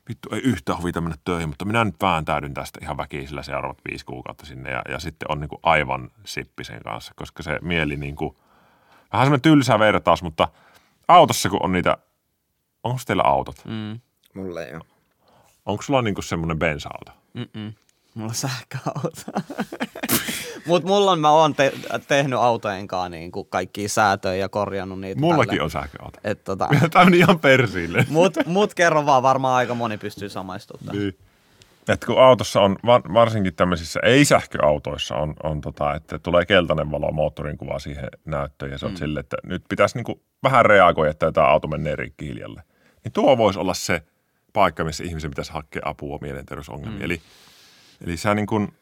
vittu 0.08 0.28
ei 0.32 0.40
yhtään 0.40 0.78
huvita 0.78 1.00
mennä 1.00 1.16
töihin, 1.24 1.48
mutta 1.48 1.64
minä 1.64 1.84
nyt 1.84 1.94
vääntäydyn 2.02 2.54
tästä 2.54 2.78
ihan 2.82 2.96
väkisellä 2.96 3.42
seuraavat 3.42 3.78
viisi 3.90 4.04
kuukautta 4.04 4.46
sinne 4.46 4.70
ja, 4.70 4.82
ja 4.88 4.98
sitten 4.98 5.30
on 5.30 5.40
niin 5.40 5.48
kuin 5.48 5.60
aivan 5.62 6.10
sippisen 6.24 6.82
kanssa, 6.82 7.12
koska 7.16 7.42
se 7.42 7.58
mieli 7.62 7.96
niin 7.96 8.16
kuin, 8.16 8.36
vähän 9.12 9.26
semmoinen 9.26 9.42
tylsä 9.42 9.78
vertaus, 9.78 10.22
mutta 10.22 10.48
autossa 11.08 11.48
kun 11.48 11.62
on 11.62 11.72
niitä, 11.72 11.98
onko 12.84 13.00
teillä 13.06 13.22
autot? 13.22 13.64
Mm. 13.64 14.00
Mulle 14.34 14.64
ei 14.64 14.74
ole. 14.74 14.84
Onko 15.66 15.82
sulla 15.82 16.02
niin 16.02 16.14
kuin 16.14 16.24
semmoinen 16.24 16.58
bensa-auto? 16.58 17.12
Mm-mm. 17.34 17.74
Mulla 18.18 18.30
on 18.30 18.34
sähköauto. 18.34 19.22
Mutta 20.66 20.88
mulla 20.88 21.10
on, 21.10 21.20
mä 21.20 21.30
oon 21.30 21.54
te, 21.54 21.72
tehnyt 22.08 22.38
autojen 22.38 22.86
kanssa 22.86 23.08
niin 23.08 23.32
kaikkia 23.48 23.88
säätöjä 23.88 24.34
ja 24.34 24.48
korjannut 24.48 25.00
niitä. 25.00 25.20
Mullakin 25.20 25.48
tälle. 25.50 25.62
on 25.62 25.70
sähköauto. 25.70 26.20
Et, 26.24 26.44
tota, 26.44 26.68
Tämä 26.90 27.04
on 27.04 27.14
ihan 27.14 27.38
persille. 27.38 28.06
mut, 28.08 28.34
mut 28.46 28.74
kerro 28.74 29.06
vaan, 29.06 29.22
varmaan 29.22 29.54
aika 29.54 29.74
moni 29.74 29.98
pystyy 29.98 30.28
samaistumaan. 30.28 30.98
Niin. 30.98 31.18
Et 31.88 32.04
kun 32.04 32.22
autossa 32.22 32.60
on, 32.60 32.76
varsinkin 33.14 33.54
tämmöisissä 33.54 34.00
ei-sähköautoissa 34.02 35.14
on, 35.14 35.34
on 35.42 35.60
tota, 35.60 35.94
että 35.94 36.18
tulee 36.18 36.46
keltainen 36.46 36.90
valo 36.90 37.12
moottorin 37.12 37.58
kuva 37.58 37.78
siihen 37.78 38.08
näyttöön 38.24 38.72
ja 38.72 38.78
se 38.78 38.86
on 38.86 38.92
mm. 38.92 38.96
sille, 38.96 39.20
että 39.20 39.36
nyt 39.42 39.62
pitäisi 39.68 39.98
niinku 39.98 40.22
vähän 40.42 40.66
reagoida, 40.66 41.10
että 41.10 41.32
tämä 41.32 41.46
auto 41.46 41.68
menee 41.68 41.96
rikki 41.96 42.26
hiljalle. 42.26 42.62
Niin 43.04 43.12
tuo 43.12 43.38
voisi 43.38 43.58
olla 43.58 43.74
se 43.74 44.02
paikka, 44.52 44.84
missä 44.84 45.04
ihmisen 45.04 45.30
pitäisi 45.30 45.52
hakea 45.52 45.82
apua 45.84 46.18
mielenterveysongelmiin. 46.20 47.00
Mm. 47.00 47.04
Eli, 47.04 47.20
eli 48.04 48.16
sä 48.16 48.34
niin 48.34 48.46
kuin 48.46 48.72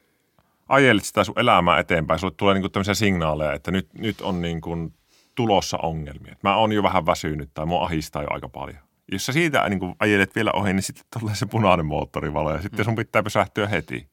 ajelet 0.68 1.04
sitä 1.04 1.24
sun 1.24 1.38
elämää 1.38 1.78
eteenpäin, 1.78 2.20
sulle 2.20 2.34
tulee 2.36 2.54
niinku 2.54 2.68
tämmöisiä 2.68 2.94
signaaleja, 2.94 3.52
että 3.52 3.70
nyt, 3.70 3.88
nyt 3.94 4.20
on 4.20 4.42
niinku 4.42 4.92
tulossa 5.34 5.78
ongelmia. 5.82 6.32
Et 6.32 6.42
mä 6.42 6.56
oon 6.56 6.72
jo 6.72 6.82
vähän 6.82 7.06
väsynyt 7.06 7.50
tai 7.54 7.66
mua 7.66 7.84
ahistaa 7.84 8.22
jo 8.22 8.28
aika 8.30 8.48
paljon. 8.48 8.78
Jos 9.12 9.26
sä 9.26 9.32
siitä 9.32 9.68
niin 9.68 9.96
ajelet 9.98 10.34
vielä 10.34 10.52
ohi, 10.52 10.72
niin 10.72 10.82
sitten 10.82 11.04
tulee 11.20 11.34
se 11.34 11.46
punainen 11.46 11.86
moottorivalo 11.86 12.52
ja 12.52 12.62
sitten 12.62 12.84
sun 12.84 12.94
pitää 12.94 13.22
pysähtyä 13.22 13.66
heti. 13.66 14.08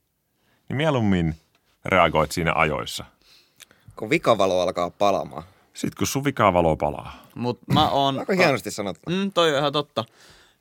Niin 0.70 0.78
mieluummin 0.78 1.36
reagoit 1.86 2.32
siinä 2.32 2.54
ajoissa. 2.56 3.06
Kun 3.96 4.10
vikavalo 4.10 4.62
alkaa 4.62 4.90
palamaan. 4.90 5.44
Sitten 5.74 5.98
kun 5.98 6.08
sun 6.08 6.24
vikavalo 6.24 6.78
palaa. 6.78 7.26
Mut 7.36 7.60
mä 7.68 7.90
oon... 7.90 8.20
Aika 8.20 8.34
hienosti 8.34 8.72
sanottu. 8.72 9.10
Mm, 9.10 9.32
toi 9.32 9.52
on 9.52 9.60
ihan 9.60 9.74
totta. 9.74 10.06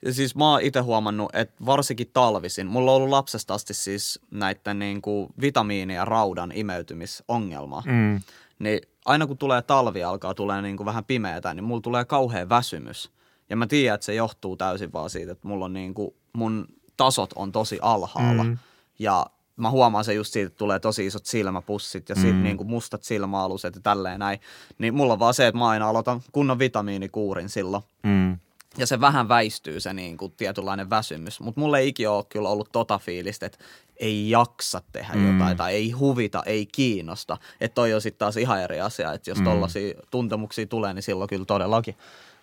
Ja 0.04 0.14
siis 0.14 0.34
mä 0.34 0.50
oon 0.50 0.60
itse 0.60 0.80
huomannut, 0.80 1.30
että 1.34 1.54
varsinkin 1.66 2.10
talvisin, 2.12 2.66
mulla 2.66 2.90
on 2.90 2.96
ollut 2.96 3.10
lapsesta 3.10 3.54
asti 3.54 3.74
siis 3.74 4.20
näiden 4.30 4.78
niin 4.78 5.02
kuin 5.02 5.28
vitamiini- 5.40 5.94
ja 5.94 6.04
raudan 6.04 6.52
imeytymisongelma. 6.54 7.82
Mm. 7.86 8.20
Niin 8.58 8.80
aina 9.04 9.26
kun 9.26 9.38
tulee 9.38 9.62
talvi 9.62 10.04
alkaa 10.04 10.34
tulee 10.34 10.62
niin 10.62 10.76
kuin 10.76 10.84
vähän 10.84 11.04
pimeätä, 11.04 11.54
niin 11.54 11.64
mulla 11.64 11.80
tulee 11.80 12.04
kauhean 12.04 12.48
väsymys. 12.48 13.10
Ja 13.50 13.56
mä 13.56 13.66
tiedän, 13.66 13.94
että 13.94 14.04
se 14.04 14.14
johtuu 14.14 14.56
täysin 14.56 14.92
vaan 14.92 15.10
siitä, 15.10 15.32
että 15.32 15.48
mulla 15.48 15.64
on 15.64 15.72
niin 15.72 15.94
kuin, 15.94 16.14
mun 16.32 16.66
tasot 16.96 17.30
on 17.36 17.52
tosi 17.52 17.78
alhaalla. 17.82 18.44
Mm. 18.44 18.58
Ja 18.98 19.26
mä 19.56 19.70
huomaan 19.70 20.04
se 20.04 20.14
just 20.14 20.32
siitä, 20.32 20.46
että 20.46 20.58
tulee 20.58 20.78
tosi 20.78 21.06
isot 21.06 21.26
silmäpussit 21.26 22.08
ja 22.08 22.14
sit 22.14 22.36
mm. 22.36 22.42
niin 22.42 22.56
kuin 22.56 22.70
mustat 22.70 23.02
silmäaluset 23.02 23.74
ja 23.74 23.80
tälleen 23.80 24.20
näin. 24.20 24.40
Niin 24.78 24.94
mulla 24.94 25.12
on 25.12 25.18
vaan 25.18 25.34
se, 25.34 25.46
että 25.46 25.58
mä 25.58 25.68
aina 25.68 25.88
aloitan 25.88 26.20
kunnon 26.32 26.58
vitamiinikuurin 26.58 27.48
silloin. 27.48 27.82
Mm 28.02 28.38
ja 28.78 28.86
se 28.86 29.00
vähän 29.00 29.28
väistyy 29.28 29.80
se 29.80 29.92
niin 29.92 30.16
kuin 30.16 30.32
tietynlainen 30.36 30.90
väsymys. 30.90 31.40
Mutta 31.40 31.60
mulle 31.60 31.78
ei 31.78 31.88
ikinä 31.88 32.10
ole 32.10 32.24
kyllä 32.28 32.48
ollut 32.48 32.72
tota 32.72 32.98
fiilistä, 32.98 33.46
että 33.46 33.58
ei 33.96 34.30
jaksa 34.30 34.82
tehdä 34.92 35.14
mm. 35.14 35.32
jotain 35.32 35.56
tai 35.56 35.74
ei 35.74 35.90
huvita, 35.90 36.42
ei 36.46 36.66
kiinnosta. 36.66 37.38
Että 37.60 37.74
toi 37.74 37.94
on 37.94 38.00
sitten 38.00 38.18
taas 38.18 38.36
ihan 38.36 38.62
eri 38.62 38.80
asia, 38.80 39.12
että 39.12 39.30
jos 39.30 39.38
mm. 39.38 39.44
tollaisia 39.44 39.94
tuntemuksia 40.10 40.66
tulee, 40.66 40.94
niin 40.94 41.02
silloin 41.02 41.28
kyllä 41.28 41.44
todellakin 41.44 41.96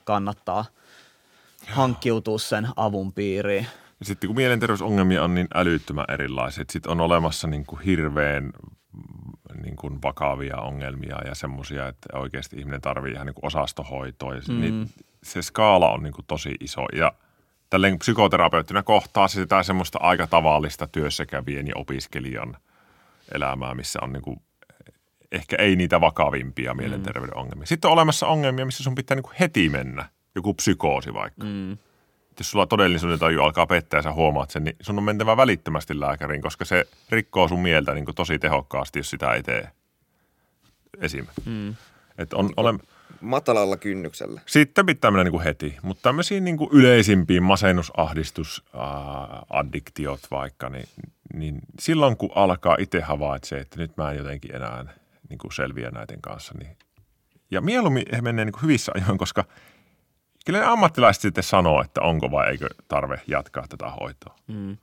kannattaa 0.04 0.66
hankkiutua 1.68 2.40
sen 2.40 2.68
avun 2.76 3.14
piiriin. 3.14 3.68
Ja 4.00 4.06
sitten 4.06 4.28
kun 4.28 4.36
mielenterveysongelmia 4.36 5.24
on 5.24 5.36
niin 5.36 5.48
älyttömän 5.56 6.06
erilaisia, 6.10 6.66
sitten 6.70 6.92
on 6.92 7.02
olemassa 7.02 7.48
niin 7.48 7.66
kuin 7.66 7.82
hirveän 7.82 8.54
niin 9.62 9.76
kuin 9.76 10.02
vakavia 10.02 10.58
ongelmia 10.58 11.18
ja 11.26 11.36
semmoisia, 11.36 11.88
että 11.88 12.18
oikeasti 12.18 12.60
ihminen 12.60 12.82
tarvitsee 12.82 13.16
ihan 13.16 13.26
niin 13.26 13.34
kuin 13.34 13.46
osastohoitoa. 13.46 14.36
Ja 14.36 14.42
mm. 14.50 14.62
niin 14.62 14.90
se 15.24 15.42
skaala 15.42 15.92
on 15.92 16.04
niin 16.04 16.14
kuin 16.14 16.26
tosi 16.26 16.56
iso 16.60 16.86
ja 16.94 17.14
tälleen 17.70 18.00
psykoterapeuttina 18.00 18.84
kohtaa 18.84 19.28
sitä 19.28 19.64
semmoista 19.64 20.00
aika 20.02 20.28
tavallista 20.28 20.88
työssäkävien 20.88 21.68
ja 21.68 21.74
opiskelijan 21.76 22.58
elämää, 23.36 23.76
missä 23.76 24.00
on 24.02 24.14
niin 24.14 24.24
kuin, 24.24 24.42
ehkä 25.32 25.56
ei 25.56 25.76
niitä 25.76 26.02
vakavimpia 26.02 26.74
mielenterveyden 26.74 27.38
ongelmia. 27.38 27.66
Sitten 27.66 27.88
on 27.88 27.94
olemassa 27.94 28.28
ongelmia, 28.28 28.66
missä 28.66 28.84
sun 28.84 28.96
pitää 28.96 29.16
niin 29.16 29.24
kuin 29.24 29.36
heti 29.40 29.70
mennä, 29.70 30.10
joku 30.36 30.54
psykoosi 30.54 31.14
vaikka. 31.14 31.46
Mm. 31.46 31.78
Jos 32.40 32.52
sulla 32.52 32.66
todellisuuden 32.66 33.20
taju 33.20 33.44
alkaa 33.44 33.68
pettää 33.68 33.98
ja 33.98 34.02
sä 34.02 34.12
huomaat 34.12 34.50
sen, 34.50 34.64
niin 34.64 34.76
sun 34.82 34.98
on 34.98 35.04
mentävä 35.04 35.38
välittömästi 35.38 36.00
lääkäriin, 36.00 36.42
koska 36.42 36.66
se 36.66 36.86
rikkoo 37.10 37.48
sun 37.48 37.62
mieltä 37.62 37.94
niin 37.94 38.06
kuin 38.06 38.16
tosi 38.16 38.40
tehokkaasti, 38.40 39.00
jos 39.00 39.10
sitä 39.10 39.34
ei 39.34 39.44
tee. 39.44 39.70
Esim. 41.02 41.26
Mm. 41.46 41.76
Et 42.18 42.34
on, 42.34 42.50
ole, 42.58 42.74
matalalla 43.22 43.78
kynnyksellä. 43.78 44.42
Sitten 44.46 44.86
pitää 44.86 45.12
mennä 45.12 45.24
niin 45.24 45.32
kuin 45.32 45.44
heti, 45.44 45.78
mutta 45.82 46.02
tämmöisiin 46.02 46.44
niin 46.44 46.58
kuin 46.58 46.70
yleisimpiin 46.74 47.44
masennusahdistus, 47.44 48.64
addiktiot 49.50 50.20
vaikka, 50.32 50.70
niin, 50.70 50.88
niin 51.34 51.60
silloin 51.80 52.18
kun 52.18 52.32
alkaa 52.36 52.76
itse 52.80 53.02
havaitsee, 53.02 53.60
että 53.60 53.78
nyt 53.78 53.98
mä 53.98 54.12
en 54.12 54.18
jotenkin 54.18 54.56
enää 54.56 54.86
niin 55.30 55.38
kuin 55.38 55.54
selviä 55.54 55.92
näiden 55.92 56.22
kanssa, 56.22 56.54
niin 56.60 56.78
ja 57.52 57.62
mieluummin 57.62 58.06
menee 58.22 58.46
niin 58.46 58.54
kuin 58.54 58.64
hyvissä 58.64 58.92
ajoin, 58.96 59.18
koska 59.18 59.46
kyllä 60.50 60.60
ne 60.60 60.72
ammattilaiset 60.72 61.22
sitten 61.22 61.44
sanoo, 61.44 61.82
että 61.82 62.02
onko 62.02 62.32
vai 62.32 62.50
eikö 62.50 62.70
tarve 62.88 63.22
jatkaa 63.28 63.66
tätä 63.70 63.90
hoitoa. 63.90 64.36
Mm. 64.48 64.78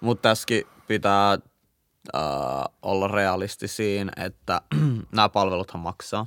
Mutta 0.00 0.28
tässäkin 0.28 0.64
pitää 0.86 1.32
äh, 1.32 2.20
olla 2.82 3.08
realisti 3.08 3.68
siinä, 3.68 4.12
että 4.16 4.60
nämä 5.12 5.28
palveluthan 5.28 5.80
maksaa 5.80 6.26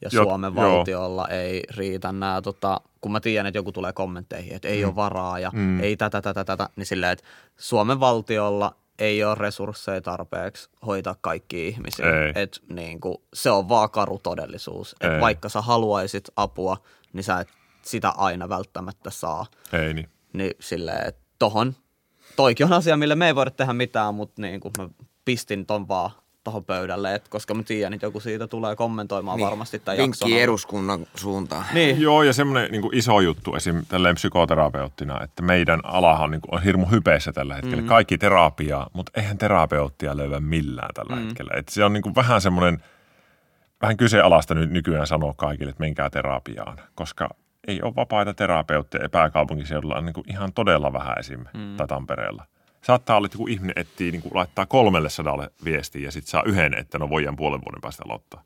ja 0.00 0.10
Jot, 0.12 0.24
Suomen 0.24 0.52
joo. 0.54 0.64
valtiolla 0.64 1.28
ei 1.28 1.62
riitä 1.76 2.12
nämä, 2.12 2.40
tota, 2.42 2.80
kun 3.00 3.12
mä 3.12 3.20
tiedän, 3.20 3.46
että 3.46 3.58
joku 3.58 3.72
tulee 3.72 3.92
kommentteihin, 3.92 4.54
että 4.54 4.68
ei 4.68 4.82
mm. 4.82 4.88
ole 4.88 4.96
varaa 4.96 5.38
ja 5.38 5.50
mm. 5.54 5.80
ei 5.80 5.96
tätä, 5.96 6.22
tätä, 6.22 6.44
tätä, 6.44 6.68
niin 6.76 6.86
silleen, 6.86 7.12
että 7.12 7.24
Suomen 7.56 8.00
valtiolla 8.00 8.74
ei 8.98 9.24
ole 9.24 9.34
resursseja 9.34 10.00
tarpeeksi 10.00 10.70
hoitaa 10.86 11.16
kaikki 11.20 11.68
ihmisiä. 11.68 12.06
Et, 12.34 12.62
niin 12.68 13.00
kuin, 13.00 13.16
se 13.34 13.50
on 13.50 13.68
vaan 13.68 13.90
karu 13.90 14.20
todellisuus. 14.22 14.96
Et 15.00 15.20
vaikka 15.20 15.48
sä 15.48 15.60
haluaisit 15.60 16.24
apua, 16.36 16.76
niin 17.12 17.24
sä 17.24 17.40
et 17.40 17.48
sitä 17.82 18.10
aina 18.10 18.48
välttämättä 18.48 19.10
saa. 19.10 19.46
Ei 19.72 19.94
niin. 19.94 20.08
Niin 20.32 20.52
silleen, 20.60 21.08
että 21.08 21.22
tohon 21.38 21.74
toikin 22.36 22.66
on 22.66 22.72
asia, 22.72 22.96
millä 22.96 23.16
me 23.16 23.26
ei 23.26 23.34
voida 23.34 23.50
tehdä 23.50 23.72
mitään, 23.72 24.14
mutta 24.14 24.42
niin 24.42 24.60
kuin 24.60 24.72
mä 24.78 24.88
pistin 25.24 25.66
ton 25.66 25.88
vaan 25.88 26.10
tuohon 26.44 26.64
pöydälle, 26.64 27.14
et 27.14 27.28
koska 27.28 27.54
mä 27.54 27.62
tiedän, 27.62 27.92
että 27.92 28.06
joku 28.06 28.20
siitä 28.20 28.46
tulee 28.46 28.76
kommentoimaan 28.76 29.36
niin. 29.36 29.46
varmasti 29.46 29.78
tämän 29.78 29.98
jakson. 29.98 30.26
Vinkki 30.28 30.42
eduskunnan 30.42 31.06
suuntaan. 31.14 31.64
Niin. 31.74 32.00
Joo, 32.00 32.22
ja 32.22 32.32
semmoinen 32.32 32.70
niin 32.70 32.94
iso 32.96 33.20
juttu 33.20 33.54
esim. 33.54 33.86
tälleen 33.88 34.14
psykoterapeuttina, 34.14 35.20
että 35.24 35.42
meidän 35.42 35.80
alahan 35.84 36.30
niin 36.30 36.40
kuin, 36.40 36.54
on 36.54 36.62
hirmu 36.62 36.86
hypeessä 36.86 37.32
tällä 37.32 37.54
hetkellä. 37.54 37.82
Mm. 37.82 37.88
Kaikki 37.88 38.18
terapiaa, 38.18 38.90
mutta 38.92 39.12
eihän 39.20 39.38
terapeuttia 39.38 40.16
löyä 40.16 40.40
millään 40.40 40.94
tällä 40.94 41.16
mm. 41.16 41.22
hetkellä. 41.22 41.50
Et 41.56 41.68
se 41.68 41.84
on 41.84 41.92
niin 41.92 42.02
kuin 42.02 42.14
vähän 42.14 42.40
semmoinen, 42.40 42.82
vähän 43.82 43.96
kyseenalaista 43.96 44.54
nyt 44.54 44.70
nykyään 44.70 45.06
sanoa 45.06 45.34
kaikille, 45.36 45.70
että 45.70 45.80
menkää 45.82 46.10
terapiaan, 46.10 46.80
koska 46.94 47.28
ei 47.66 47.82
ole 47.82 47.96
vapaita 47.96 48.34
terapeutteja 48.34 49.08
pääkaupunkiseudulla 49.08 49.96
on 49.96 50.04
niin 50.04 50.14
kuin 50.14 50.30
ihan 50.30 50.52
todella 50.52 50.92
vähän 50.92 51.18
esim. 51.18 51.44
Mm. 51.54 51.76
tai 51.76 51.86
Tampereella. 51.86 52.44
Saattaa 52.82 53.16
olla, 53.16 53.26
että 53.26 53.36
joku 53.36 53.46
ihminen 53.46 53.72
etsii, 53.76 54.10
niin 54.10 54.22
kuin 54.22 54.34
laittaa 54.34 54.66
kolmelle 54.66 55.10
sadalle 55.10 55.50
viestiä 55.64 56.04
ja 56.04 56.12
sitten 56.12 56.30
saa 56.30 56.42
yhden, 56.46 56.78
että 56.78 56.98
no 56.98 57.10
voidaan 57.10 57.36
puolen 57.36 57.60
vuoden 57.60 57.80
päästä 57.80 58.02
aloittaa. 58.06 58.44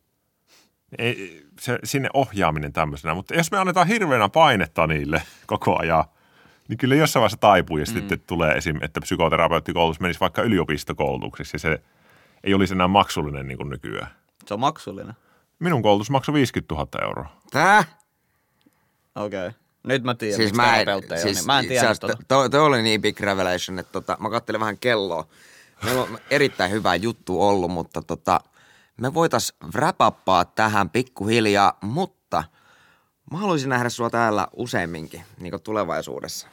Ei, 0.98 1.42
se, 1.60 1.78
sinne 1.84 2.08
ohjaaminen 2.14 2.72
tämmöisenä, 2.72 3.14
mutta 3.14 3.34
jos 3.34 3.50
me 3.50 3.58
annetaan 3.58 3.86
hirveänä 3.86 4.28
painetta 4.28 4.86
niille 4.86 5.22
koko 5.46 5.78
ajan, 5.78 6.04
niin 6.68 6.78
kyllä 6.78 6.94
jossain 6.94 7.20
vaiheessa 7.20 7.40
taipuu 7.40 7.78
ja 7.78 7.84
mm. 7.88 7.94
sitten 7.94 8.20
tulee 8.26 8.52
esim. 8.52 8.78
että 8.82 9.00
psykoterapeuttikoulutus 9.00 10.00
menisi 10.00 10.20
vaikka 10.20 10.42
yliopistokoulutuksessa 10.42 11.54
ja 11.54 11.58
se 11.58 11.82
ei 12.44 12.54
olisi 12.54 12.74
enää 12.74 12.88
maksullinen 12.88 13.46
niin 13.46 13.58
kuin 13.58 13.70
nykyään. 13.70 14.10
Se 14.46 14.54
on 14.54 14.60
maksullinen. 14.60 15.14
Minun 15.58 15.82
koulutus 15.82 16.10
maksoi 16.10 16.32
50 16.32 16.74
000 16.74 16.88
euroa. 17.02 17.40
Tää? 17.50 17.84
Okei. 19.14 19.46
Okay. 19.46 19.52
Nyt 19.82 20.04
mä 20.04 20.14
tiedän, 20.14 20.36
Siis 20.36 20.52
miksi 20.52 20.56
mä 20.56 20.80
en, 20.80 20.86
siis, 21.02 21.24
on, 21.24 21.34
niin 21.34 21.46
mä 21.46 21.58
en 21.58 21.68
tiedä. 21.68 21.94
siis 21.94 22.16
toi, 22.28 22.50
toi 22.50 22.60
oli 22.60 22.82
niin 22.82 23.02
big 23.02 23.20
revelation, 23.20 23.78
että 23.78 23.92
tota, 23.92 24.16
mä 24.20 24.30
kattelin 24.30 24.60
vähän 24.60 24.78
kelloa. 24.78 25.26
Meillä 25.84 26.02
on 26.02 26.18
erittäin 26.30 26.70
hyvä 26.70 26.94
juttu 26.94 27.42
ollut, 27.42 27.70
mutta 27.70 28.02
tota, 28.02 28.40
me 28.96 29.14
voitais 29.14 29.54
wrap 29.74 29.98
tähän 30.54 30.90
pikkuhiljaa, 30.90 31.78
mutta 31.80 32.44
mä 33.30 33.38
haluaisin 33.38 33.68
nähdä 33.68 33.88
sua 33.88 34.10
täällä 34.10 34.48
useamminkin, 34.56 35.22
niin 35.40 35.50
kuin 35.50 35.62
tulevaisuudessa. 35.62 36.48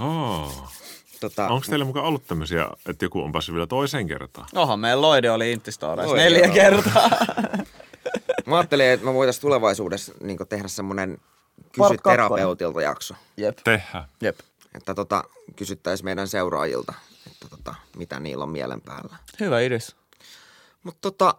Oh. 0.00 0.72
Tota, 1.20 1.48
Onko 1.48 1.66
teillä 1.68 1.84
mukaan 1.84 2.06
ollut 2.06 2.26
tämmöisiä, 2.26 2.68
että 2.88 3.04
joku 3.04 3.20
on 3.20 3.32
päässyt 3.32 3.54
vielä 3.54 3.66
toiseen 3.66 4.06
kertaan? 4.06 4.46
Oha, 4.54 4.76
meidän 4.76 5.02
Loide 5.02 5.30
oli 5.30 5.52
Intistoreissa 5.52 6.16
neljä 6.16 6.48
kertaa. 6.48 7.10
Mä 8.46 8.56
ajattelin, 8.56 8.86
että 8.86 9.06
me 9.06 9.14
voitaisiin 9.14 9.40
tulevaisuudessa 9.40 10.12
niin 10.20 10.38
tehdä 10.48 10.68
semmoinen 10.68 11.18
kysy 11.72 11.96
terapeutilta 12.02 12.82
jakso. 12.82 13.14
Jep. 13.36 13.58
Tehdään. 13.64 14.04
Jep. 14.20 14.38
Että 14.74 14.94
tota, 14.94 15.24
kysyttäisiin 15.56 16.04
meidän 16.04 16.28
seuraajilta, 16.28 16.94
että 17.26 17.48
tota, 17.48 17.74
mitä 17.96 18.20
niillä 18.20 18.42
on 18.44 18.50
mielen 18.50 18.80
päällä. 18.80 19.16
Hyvä 19.40 19.60
idis. 19.60 19.96
Mutta 20.82 21.00
tota, 21.00 21.34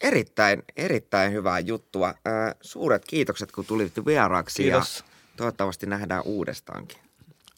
erittäin, 0.00 0.62
erittäin 0.76 1.32
hyvää 1.32 1.58
juttua. 1.58 2.14
Ää, 2.24 2.54
suuret 2.60 3.04
kiitokset, 3.04 3.52
kun 3.52 3.66
tulit 3.66 4.06
vieraaksi 4.06 4.62
Kiitos. 4.62 4.98
ja 4.98 5.04
toivottavasti 5.36 5.86
nähdään 5.86 6.22
uudestaankin. 6.24 6.98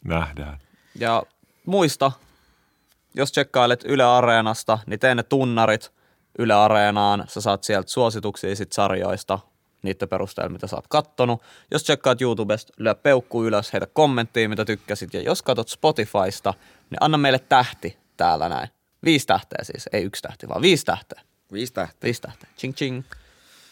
Nähdään. 0.03 0.59
Ja 0.95 1.23
muista, 1.65 2.11
jos 3.13 3.31
tsekkailet 3.31 3.83
Yle 3.85 4.03
Areenasta, 4.03 4.79
niin 4.85 4.99
tee 4.99 5.15
ne 5.15 5.23
tunnarit 5.23 5.91
Yle 6.39 6.53
Areenaan. 6.53 7.25
Sä 7.27 7.41
saat 7.41 7.63
sieltä 7.63 7.89
suosituksia 7.89 8.55
sit 8.55 8.71
sarjoista, 8.71 9.39
niiden 9.85 10.09
perusteella, 10.09 10.49
mitä 10.49 10.67
sä 10.67 10.75
oot 10.75 10.87
kattonut. 10.87 11.41
Jos 11.71 11.83
tsekkaat 11.83 12.21
YouTubesta, 12.21 12.73
lyö 12.77 12.95
peukku 12.95 13.43
ylös, 13.43 13.73
heitä 13.73 13.87
kommenttia, 13.93 14.49
mitä 14.49 14.65
tykkäsit. 14.65 15.13
Ja 15.13 15.21
jos 15.21 15.41
katsot 15.41 15.69
Spotifysta, 15.69 16.53
niin 16.89 16.97
anna 17.01 17.17
meille 17.17 17.39
tähti 17.39 17.97
täällä 18.17 18.49
näin. 18.49 18.69
Viisi 19.05 19.27
tähteä 19.27 19.63
siis, 19.63 19.89
ei 19.93 20.03
yksi 20.03 20.21
tähti, 20.21 20.47
vaan 20.47 20.61
viisi 20.61 20.85
tähteä. 20.85 21.21
Viisi 21.53 21.73
tähteä. 21.73 21.99
Viisi 22.03 22.21
tähteä. 22.21 22.49
Ching 22.57 22.73
ching. 22.73 23.03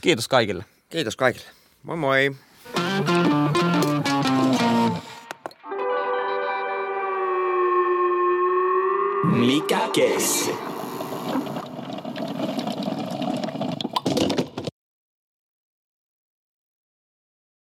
Kiitos 0.01 0.27
kaikille. 0.27 0.65
Kiitos 0.89 1.15
kaikille. 1.15 1.47
Moi 1.83 1.97
moi. 1.97 2.35
Mikä 9.23 9.79
keissi? 9.93 10.72